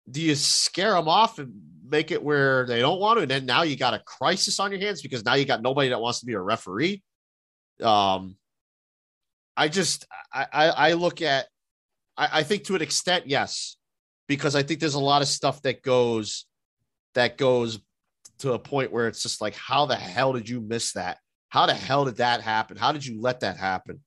do 0.10 0.22
you 0.22 0.36
scare 0.36 0.94
them 0.94 1.08
off 1.08 1.40
and 1.40 1.54
make 1.88 2.12
it 2.12 2.24
where 2.24 2.66
they 2.66 2.80
don't 2.80 3.00
want 3.00 3.18
to, 3.18 3.22
and 3.24 3.32
then 3.32 3.46
now 3.46 3.64
you 3.64 3.76
got 3.76 3.94
a 3.94 4.00
crisis 4.00 4.60
on 4.60 4.72
your 4.72 4.80
hands 4.80 5.02
because 5.02 5.24
now 5.26 5.34
you 5.36 5.46
got 5.46 5.62
nobody 5.62 5.90
that 5.90 6.02
wants 6.02 6.20
to 6.20 6.26
be 6.26 6.34
a 6.34 6.42
referee. 6.42 7.04
Um, 7.82 8.38
I 9.58 9.68
just 9.68 10.06
I 10.34 10.48
I, 10.52 10.68
I 10.70 10.94
look 10.94 11.22
at 11.22 11.48
I, 12.18 12.30
I 12.40 12.44
think 12.44 12.66
to 12.66 12.76
an 12.76 12.82
extent 12.82 13.26
yes, 13.28 13.78
because 14.28 14.56
I 14.56 14.64
think 14.64 14.80
there's 14.80 14.96
a 14.96 15.00
lot 15.00 15.22
of 15.22 15.28
stuff 15.28 15.62
that 15.64 15.82
goes 15.82 16.46
that 17.14 17.38
goes 17.38 17.80
to 18.40 18.54
a 18.54 18.60
point 18.60 18.92
where 18.92 19.08
it's 19.08 19.24
just 19.24 19.42
like, 19.42 19.56
how 19.56 19.86
the 19.86 19.96
hell 19.96 20.34
did 20.34 20.50
you 20.50 20.60
miss 20.60 20.94
that? 20.94 21.18
How 21.50 21.66
the 21.66 21.74
hell 21.74 22.06
did 22.06 22.18
that 22.18 22.42
happen? 22.42 22.76
How 22.76 22.92
did 22.92 23.06
you 23.06 23.22
let 23.22 23.40
that 23.40 23.58
happen? 23.58 24.02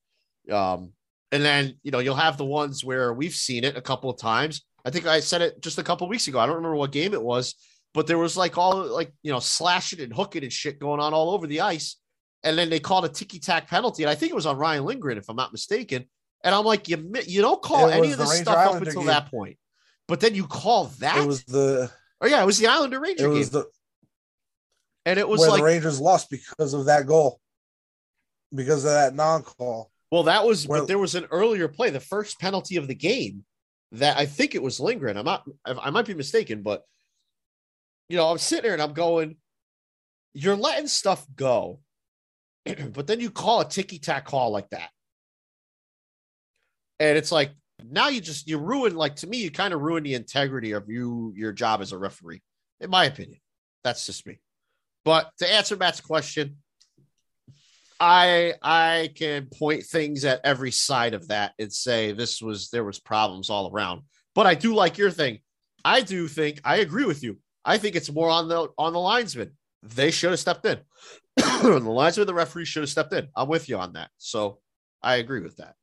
Um, 0.53 0.93
and 1.33 1.45
then 1.45 1.75
you 1.83 1.91
know 1.91 1.99
you'll 1.99 2.15
have 2.15 2.37
the 2.37 2.45
ones 2.45 2.85
where 2.85 3.13
we've 3.13 3.35
seen 3.35 3.65
it 3.65 3.77
a 3.77 3.83
couple 3.83 4.11
of 4.11 4.19
times. 4.19 4.65
I 4.85 4.91
think 4.91 5.07
I 5.07 5.21
said 5.21 5.43
it 5.43 5.61
just 5.61 5.79
a 5.79 5.83
couple 5.83 6.07
of 6.07 6.11
weeks 6.11 6.29
ago. 6.29 6.39
I 6.39 6.47
don't 6.47 6.57
remember 6.57 6.77
what 6.77 6.93
game 6.93 7.13
it 7.13 7.23
was, 7.23 7.55
but 7.95 8.07
there 8.07 8.19
was 8.19 8.37
like 8.37 8.57
all 8.57 8.87
like 8.87 9.13
you 9.23 9.33
know 9.33 9.41
slashing 9.41 10.01
and 10.01 10.13
hooking 10.15 10.43
and 10.43 10.53
shit 10.53 10.79
going 10.79 11.01
on 11.01 11.13
all 11.15 11.31
over 11.31 11.47
the 11.47 11.61
ice. 11.61 11.97
And 12.45 12.57
then 12.57 12.71
they 12.71 12.79
called 12.79 13.05
a 13.05 13.09
ticky 13.09 13.41
tack 13.41 13.69
penalty, 13.69 14.05
and 14.05 14.11
I 14.11 14.15
think 14.15 14.31
it 14.31 14.35
was 14.35 14.47
on 14.47 14.57
Ryan 14.57 14.85
Lindgren, 14.85 15.19
if 15.19 15.29
I'm 15.29 15.37
not 15.37 15.53
mistaken. 15.53 16.05
And 16.45 16.55
I'm 16.55 16.65
like, 16.65 16.89
you 16.89 17.13
you 17.27 17.43
don't 17.43 17.61
call 17.61 17.89
It 17.89 17.95
any 17.95 18.13
of 18.13 18.19
this 18.19 18.39
stuff 18.39 18.75
up 18.75 18.81
until 18.81 19.01
game. 19.01 19.07
that 19.07 19.31
point, 19.31 19.59
but 20.09 20.21
then 20.21 20.35
you 20.35 20.47
call 20.47 20.87
that. 20.99 21.19
It 21.19 21.27
was 21.27 21.45
the 21.45 21.91
oh 22.21 22.27
yeah, 22.27 22.43
it 22.43 22.47
was 22.47 22.59
the 22.59 22.67
Islander 22.67 22.99
Ranger 22.99 23.27
it 23.27 23.29
game, 23.29 23.39
was 23.39 23.51
the 23.51 23.67
and 25.07 25.19
it 25.19 25.29
was 25.29 25.41
where 25.41 25.51
like 25.51 25.59
the 25.61 25.65
Rangers 25.65 26.01
lost 26.01 26.29
because 26.31 26.75
of 26.75 26.87
that 26.87 27.07
goal, 27.07 27.41
because 28.55 28.85
of 28.85 28.91
that 28.91 29.15
non-call. 29.15 29.91
Well, 30.11 30.25
that 30.25 30.45
was, 30.45 30.67
Well- 30.67 30.81
but 30.81 30.89
there 30.89 30.99
was 30.99 31.15
an 31.15 31.27
earlier 31.31 31.69
play, 31.69 31.91
the 31.91 32.01
first 32.01 32.41
penalty 32.41 32.77
of 32.77 32.89
the 32.89 32.95
game 32.95 33.45
that 33.93 34.19
I 34.19 34.27
think 34.27 34.55
it 34.55 34.63
was 34.63 34.81
Lindgren. 34.81 35.17
I'm 35.17 35.25
not, 35.25 35.45
I 35.65 35.73
I 35.73 35.91
might 35.91 36.07
be 36.07 36.15
mistaken, 36.15 36.63
but 36.63 36.83
you 38.09 38.17
know, 38.17 38.29
I'm 38.31 38.39
sitting 38.39 38.65
there 38.65 38.73
and 38.73 38.83
I'm 38.83 38.95
going, 38.95 39.37
you're 40.35 40.57
letting 40.57 40.89
stuff 40.89 41.27
go, 41.37 41.81
but 42.65 43.07
then 43.07 43.21
you 43.21 43.31
call 43.31 43.61
a 43.61 43.69
ticky 43.69 43.99
tack 43.99 44.25
call 44.25 44.51
like 44.51 44.69
that. 44.71 44.91
And 47.01 47.17
it's 47.17 47.33
like, 47.33 47.53
now 47.85 48.09
you 48.09 48.21
just, 48.21 48.49
you 48.49 48.59
ruin, 48.59 48.97
like 48.97 49.17
to 49.17 49.27
me, 49.27 49.39
you 49.39 49.51
kind 49.51 49.73
of 49.73 49.81
ruin 49.81 50.03
the 50.03 50.15
integrity 50.15 50.73
of 50.73 50.89
you, 50.89 51.33
your 51.37 51.53
job 51.53 51.81
as 51.81 51.93
a 51.93 51.99
referee, 51.99 52.43
in 52.81 52.91
my 52.91 53.05
opinion. 53.05 53.41
That's 53.85 54.07
just 54.07 54.27
me. 54.27 54.41
But 55.05 55.31
to 55.39 55.53
answer 55.53 55.77
Matt's 55.77 56.01
question, 56.01 56.57
I 58.01 58.55
I 58.63 59.11
can 59.15 59.47
point 59.47 59.85
things 59.85 60.25
at 60.25 60.41
every 60.45 60.71
side 60.71 61.15
of 61.15 61.29
that 61.29 61.55
and 61.59 61.73
say 61.73 62.13
this 62.13 62.41
was 62.41 62.71
there 62.71 62.85
was 62.85 63.01
problems 63.01 63.51
all 63.51 63.71
around. 63.73 64.03
But 64.35 64.47
I 64.47 64.55
do 64.55 64.75
like 64.75 64.99
your 64.99 65.11
thing. 65.11 65.41
I 65.85 66.03
do 66.03 66.29
think 66.29 66.61
I 66.65 66.77
agree 66.77 67.05
with 67.05 67.23
you. 67.23 67.39
I 67.65 67.79
think 67.79 67.97
it's 67.97 68.13
more 68.13 68.31
on 68.31 68.49
the 68.49 68.69
on 68.79 68.93
the 68.93 69.01
linesman. 69.01 69.53
They 69.83 70.11
should 70.11 70.31
have 70.31 70.41
stepped 70.41 70.67
in. 70.67 70.79
the 71.37 71.81
linesman, 71.81 72.27
the 72.27 72.35
referee 72.35 72.65
should 72.65 72.83
have 72.83 72.91
stepped 72.91 73.13
in. 73.13 73.29
I'm 73.35 73.49
with 73.49 73.69
you 73.69 73.79
on 73.79 73.95
that. 73.95 74.11
So 74.19 74.61
I 75.03 75.17
agree 75.17 75.41
with 75.41 75.57
that. 75.57 75.75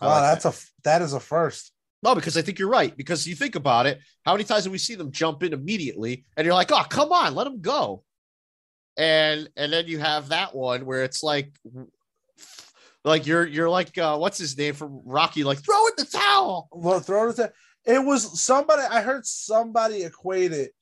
I 0.00 0.06
Wow, 0.06 0.12
like 0.14 0.22
that's 0.22 0.44
that. 0.44 0.54
a 0.54 0.80
that 0.84 1.02
is 1.02 1.12
a 1.12 1.20
first. 1.20 1.72
no, 2.02 2.14
because 2.14 2.36
I 2.36 2.42
think 2.42 2.58
you're 2.58 2.68
right. 2.68 2.96
Because 2.96 3.26
you 3.26 3.34
think 3.34 3.54
about 3.54 3.86
it, 3.86 4.00
how 4.24 4.32
many 4.32 4.44
times 4.44 4.64
have 4.64 4.72
we 4.72 4.78
seen 4.78 4.98
them 4.98 5.12
jump 5.12 5.42
in 5.42 5.52
immediately, 5.52 6.24
and 6.36 6.44
you're 6.44 6.54
like, 6.54 6.70
"Oh, 6.72 6.84
come 6.88 7.12
on, 7.12 7.34
let 7.34 7.44
them 7.44 7.60
go." 7.60 8.04
and 8.98 9.48
and 9.56 9.72
then 9.72 9.86
you 9.86 9.98
have 9.98 10.28
that 10.28 10.54
one 10.54 10.84
where 10.84 11.02
it's 11.02 11.22
like 11.22 11.50
like 13.04 13.26
you're 13.26 13.46
you're 13.46 13.70
like 13.70 13.96
uh 13.96 14.18
what's 14.18 14.36
his 14.36 14.56
name 14.58 14.74
from 14.74 15.00
rocky 15.06 15.44
like 15.44 15.58
throw 15.64 15.86
in 15.86 15.92
the 15.96 16.04
towel 16.04 16.68
Well, 16.70 17.00
throw 17.00 17.30
it. 17.30 17.52
It 17.86 18.04
was 18.04 18.38
somebody. 18.40 18.82
I 18.82 19.00
heard 19.00 19.24
somebody 19.26 20.02
equate 20.04 20.52
it 20.52 20.72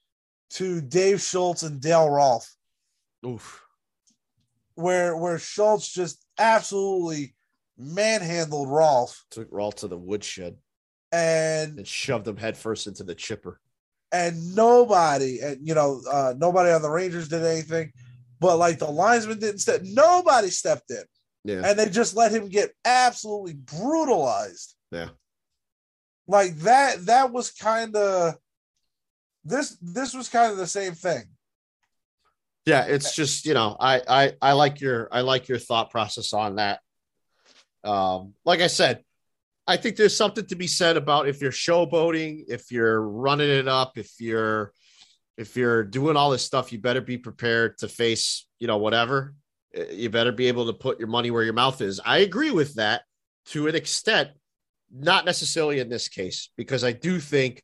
to 0.51 0.81
Dave 0.81 1.21
Schultz 1.23 1.63
and 1.63 1.81
Dale 1.81 2.11
Rolfe, 2.11 2.53
Oof. 3.25 3.63
where 4.75 5.17
where 5.17 5.39
Schultz 5.39 5.89
just 5.89 6.23
absolutely 6.37 7.35
manhandled 7.81 8.69
Rolfe. 8.69 9.25
took 9.31 9.49
Rolfe 9.51 9.77
to 9.77 9.89
the 9.89 9.99
woodshed 9.99 10.57
and 11.13 11.79
and 11.79 11.87
shoved 11.89 12.29
him 12.29 12.37
headfirst 12.37 12.87
into 12.87 13.03
the 13.03 13.15
chipper 13.15 13.61
and 14.13 14.55
nobody, 14.57 15.41
and 15.41 15.67
you 15.67 15.75
know, 15.75 16.03
uh, 16.11 16.35
nobody 16.37 16.71
on 16.73 16.83
the 16.83 16.91
Rangers 16.91 17.29
did 17.29 17.45
anything, 17.45 17.93
but 18.41 18.57
like 18.59 18.79
the 18.79 18.91
linesman 18.91 19.39
didn't 19.39 19.61
step. 19.61 19.83
Nobody 19.85 20.51
stepped 20.51 20.91
in, 20.91 21.05
yeah 21.45 21.63
and 21.65 21.79
they 21.79 21.89
just 21.89 22.17
let 22.17 22.33
him 22.33 22.49
get 22.49 22.71
absolutely 22.85 23.55
brutalized. 23.55 24.75
Yeah. 24.91 25.11
like 26.27 26.57
that. 26.59 27.07
That 27.07 27.33
was 27.33 27.53
kind 27.53 27.95
of 27.95 28.35
this. 29.45 29.77
This 29.81 30.13
was 30.15 30.29
kind 30.29 30.51
of 30.51 30.59
the 30.59 30.67
same 30.67 30.95
thing. 30.95 31.23
yeah 32.67 32.85
it's 32.87 33.15
just 33.15 33.47
you 33.47 33.55
know 33.55 33.77
I, 33.81 34.03
I 34.07 34.33
i 34.43 34.53
like 34.53 34.81
your 34.81 35.09
i 35.11 35.23
like 35.23 35.49
your 35.49 35.59
thought 35.59 35.91
process 35.91 36.33
on 36.33 36.57
that 36.57 36.81
um 37.85 38.35
like 38.45 38.61
i 38.61 38.67
said 38.67 39.03
i 39.67 39.77
think 39.77 39.97
there's 39.97 40.17
something 40.17 40.47
to 40.47 40.57
be 40.57 40.67
said 40.67 40.97
about 40.97 41.29
if 41.29 41.41
you're 41.41 41.51
showboating 41.51 42.45
if 42.49 42.71
you're 42.71 43.01
running 43.01 43.49
it 43.49 43.69
up 43.69 43.97
if 43.97 44.21
you're 44.21 44.73
if 45.37 45.57
you're 45.57 45.83
doing 45.85 46.17
all 46.17 46.31
this 46.31 46.45
stuff 46.45 46.73
you 46.73 46.79
better 46.79 47.01
be 47.01 47.17
prepared 47.17 47.79
to 47.79 47.89
face 47.89 48.47
you 48.59 48.67
know 48.67 48.77
whatever. 48.77 49.35
Uh, 49.77 49.85
you 49.91 50.11
better 50.11 50.33
be 50.33 50.49
able 50.49 50.67
to 50.67 50.73
put 50.73 50.99
your 50.99 51.09
money 51.09 51.31
where 51.31 51.45
your 51.45 51.55
mouth 51.55 51.81
is. 51.81 52.01
I 52.05 52.19
agree 52.19 52.51
with 52.51 52.75
that 52.75 53.03
to 53.47 53.69
an 53.69 53.75
extent 53.75 54.31
not 54.93 55.25
necessarily 55.25 55.79
in 55.79 55.89
this 55.89 56.09
case 56.09 56.51
because 56.57 56.83
i 56.83 56.91
do 56.91 57.21
think 57.21 57.63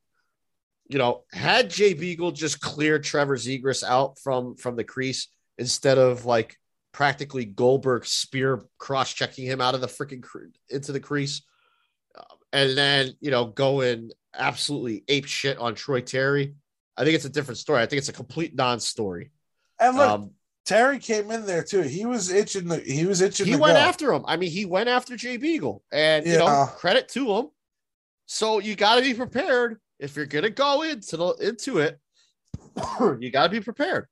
you 0.89 0.99
know, 0.99 1.25
had 1.33 1.71
Jay 1.71 1.95
Beagle 1.95 2.33
just 2.33 2.61
cleared 2.61 3.03
Trevor 3.03 3.37
Zegras 3.37 3.83
out 3.83 4.19
from 4.19 4.57
from 4.57 4.77
the 4.77 4.85
crease 4.85 5.29
instead 5.59 5.99
of 5.99 6.25
like 6.25 6.57
practically 6.97 7.45
Goldberg 7.45 8.07
spear 8.07 8.65
cross 8.79 9.13
checking 9.13 9.45
him 9.45 9.61
out 9.61 9.75
of 9.75 9.83
the 9.83 9.87
freaking 9.87 10.23
cre- 10.23 10.47
into 10.71 10.93
the 10.93 11.01
crease, 11.01 11.43
uh, 12.19 12.23
and 12.55 12.77
then 12.77 13.13
you 13.21 13.31
know 13.31 13.45
going 13.45 14.13
absolutely 14.35 15.05
ape 15.09 15.27
shit 15.27 15.59
on 15.59 15.75
Troy 15.75 16.01
Terry, 16.01 16.55
I 16.97 17.05
think 17.05 17.15
it's 17.15 17.27
a 17.27 17.31
different 17.31 17.59
story. 17.59 17.83
I 17.83 17.87
think 17.87 17.99
it's 17.99 18.09
a 18.09 18.15
complete 18.15 18.55
non-story. 18.55 19.31
And 19.79 19.95
look, 19.95 20.09
Um, 20.09 20.31
Terry 20.65 20.99
came 20.99 21.31
in 21.31 21.45
there 21.45 21.63
too. 21.63 21.83
He 21.83 22.07
was 22.07 22.33
itching. 22.33 22.67
The, 22.67 22.79
he 22.79 23.05
was 23.05 23.21
itching. 23.21 23.47
he 23.47 23.57
went 23.57 23.77
after 23.77 24.11
him. 24.11 24.25
I 24.27 24.39
mean, 24.39 24.51
he 24.51 24.65
went 24.65 24.89
after 24.89 25.17
Jay 25.19 25.37
Beagle, 25.37 25.85
and 25.93 26.27
you 26.27 26.39
know, 26.39 26.67
credit 26.77 27.11
to 27.11 27.31
him. 27.37 27.49
So 28.25 28.59
you 28.59 28.75
got 28.75 28.97
to 28.97 29.03
be 29.03 29.13
prepared 29.13 29.79
if 30.01 30.17
you're 30.17 30.25
gonna 30.25 30.49
go 30.49 30.81
into 30.81 31.19
the 31.19 31.29
into 31.35 31.79
it. 31.79 32.01
you 33.21 33.31
got 33.31 33.45
to 33.45 33.51
be 33.51 33.61
prepared. 33.61 34.07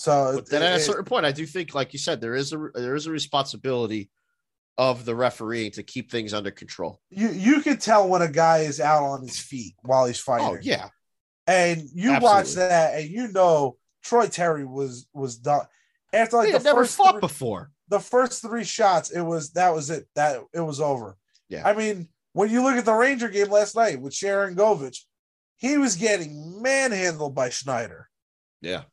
So 0.00 0.32
But 0.36 0.48
then 0.48 0.62
at 0.62 0.72
a 0.72 0.76
it- 0.76 0.80
certain 0.80 1.04
point, 1.04 1.26
I 1.26 1.32
do 1.32 1.44
think, 1.44 1.74
like 1.74 1.92
you 1.92 1.98
said, 1.98 2.22
there 2.22 2.34
is 2.34 2.54
a 2.54 2.70
there 2.74 2.94
is 2.94 3.06
a 3.06 3.10
responsibility 3.10 4.08
of 4.78 5.04
the 5.04 5.14
referee 5.14 5.68
to 5.70 5.82
keep 5.82 6.10
things 6.10 6.32
under 6.32 6.50
control. 6.50 7.00
you 7.10 7.28
you 7.28 7.60
can 7.60 7.76
tell 7.76 8.08
when 8.08 8.22
a 8.22 8.30
guy 8.30 8.58
is 8.60 8.80
out 8.80 9.04
on 9.04 9.20
his 9.20 9.38
feet 9.38 9.74
while 9.82 10.06
he's 10.06 10.20
oh, 10.20 10.24
fighting. 10.24 10.46
Oh 10.46 10.58
yeah, 10.62 10.88
and 11.46 11.82
you 11.92 12.18
watch 12.18 12.54
that, 12.54 12.98
and 12.98 13.10
you 13.10 13.28
know 13.28 13.76
Troy 14.02 14.26
Terry 14.26 14.64
was 14.64 15.06
was 15.12 15.36
done 15.36 15.66
after 16.14 16.38
like 16.38 16.46
he 16.46 16.52
the 16.52 16.60
never 16.60 16.80
first 16.80 16.96
fought 16.96 17.12
three, 17.12 17.20
before. 17.20 17.70
the 17.88 18.00
first 18.00 18.40
three 18.40 18.64
shots. 18.64 19.10
It 19.10 19.20
was 19.20 19.50
that 19.52 19.74
was 19.74 19.90
it. 19.90 20.06
That 20.14 20.40
it 20.54 20.60
was 20.60 20.80
over. 20.80 21.18
Yeah. 21.50 21.68
I 21.68 21.74
mean, 21.74 22.08
when 22.32 22.48
you 22.48 22.62
look 22.62 22.76
at 22.76 22.86
the 22.86 22.94
Ranger 22.94 23.28
game 23.28 23.50
last 23.50 23.76
night 23.76 24.00
with 24.00 24.14
Sharangovich, 24.14 25.00
he 25.58 25.76
was 25.76 25.96
getting 25.96 26.62
manhandled 26.62 27.34
by 27.34 27.50
Schneider. 27.50 28.08
Yeah. 28.62 28.84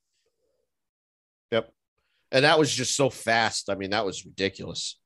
And 2.31 2.43
that 2.45 2.59
was 2.59 2.73
just 2.73 2.95
so 2.95 3.09
fast. 3.09 3.69
I 3.69 3.75
mean, 3.75 3.91
that 3.91 4.05
was 4.05 4.25
ridiculous. 4.25 4.99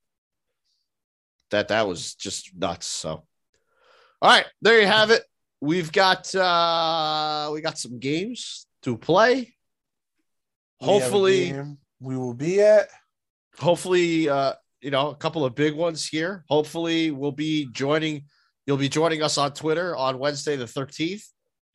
That 1.51 1.67
that 1.67 1.87
was 1.87 2.15
just 2.15 2.51
nuts. 2.57 2.87
So 2.87 3.09
all 4.21 4.29
right, 4.29 4.45
there 4.61 4.79
you 4.79 4.87
have 4.87 5.09
it. 5.11 5.23
We've 5.59 5.91
got 5.91 6.33
uh 6.33 7.49
we 7.53 7.61
got 7.61 7.77
some 7.77 7.99
games 7.99 8.65
to 8.83 8.97
play. 8.97 9.53
We 10.79 10.87
Hopefully, 10.87 11.53
we 11.99 12.17
will 12.17 12.33
be 12.33 12.61
at. 12.61 12.87
hopefully 13.59 14.27
uh 14.29 14.53
you 14.81 14.89
know 14.89 15.11
a 15.11 15.15
couple 15.15 15.45
of 15.45 15.53
big 15.53 15.75
ones 15.75 16.07
here 16.07 16.43
hopefully 16.49 17.11
we'll 17.11 17.31
be 17.31 17.67
joining 17.71 18.23
you'll 18.65 18.77
be 18.77 18.89
joining 18.89 19.21
us 19.21 19.37
on 19.37 19.53
twitter 19.53 19.95
on 19.95 20.17
wednesday 20.17 20.55
the 20.55 20.65
13th 20.65 21.23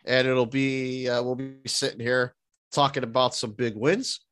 and 0.06 0.26
it'll 0.26 0.46
be 0.46 1.08
uh, 1.08 1.22
we'll 1.22 1.36
be 1.36 1.54
sitting 1.66 2.00
here 2.00 2.34
talking 2.72 3.04
about 3.04 3.34
some 3.34 3.52
big 3.52 3.76
wins 3.76 4.25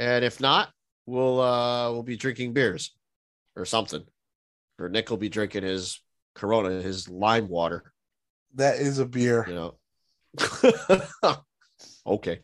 and 0.00 0.24
if 0.24 0.40
not 0.40 0.70
we'll 1.06 1.40
uh 1.40 1.92
we'll 1.92 2.02
be 2.02 2.16
drinking 2.16 2.52
beers 2.52 2.92
or 3.54 3.64
something. 3.64 4.02
Or 4.78 4.88
nick 4.88 5.10
will 5.10 5.18
be 5.18 5.28
drinking 5.28 5.62
his 5.62 6.00
corona 6.34 6.82
his 6.82 7.08
lime 7.08 7.48
water. 7.48 7.92
That 8.54 8.80
is 8.80 8.98
a 8.98 9.06
beer. 9.06 9.44
you 9.46 9.54
know? 9.54 11.34
Okay. 12.06 12.40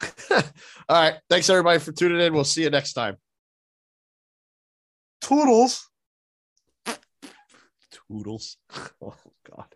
All 0.30 0.40
right. 0.88 1.14
Thanks 1.28 1.48
everybody 1.50 1.78
for 1.78 1.92
tuning 1.92 2.20
in. 2.20 2.32
We'll 2.32 2.44
see 2.44 2.62
you 2.62 2.70
next 2.70 2.92
time. 2.92 3.16
Toodles. 5.20 5.88
toodles. 7.90 8.56
Oh 9.02 9.14
god 9.50 9.74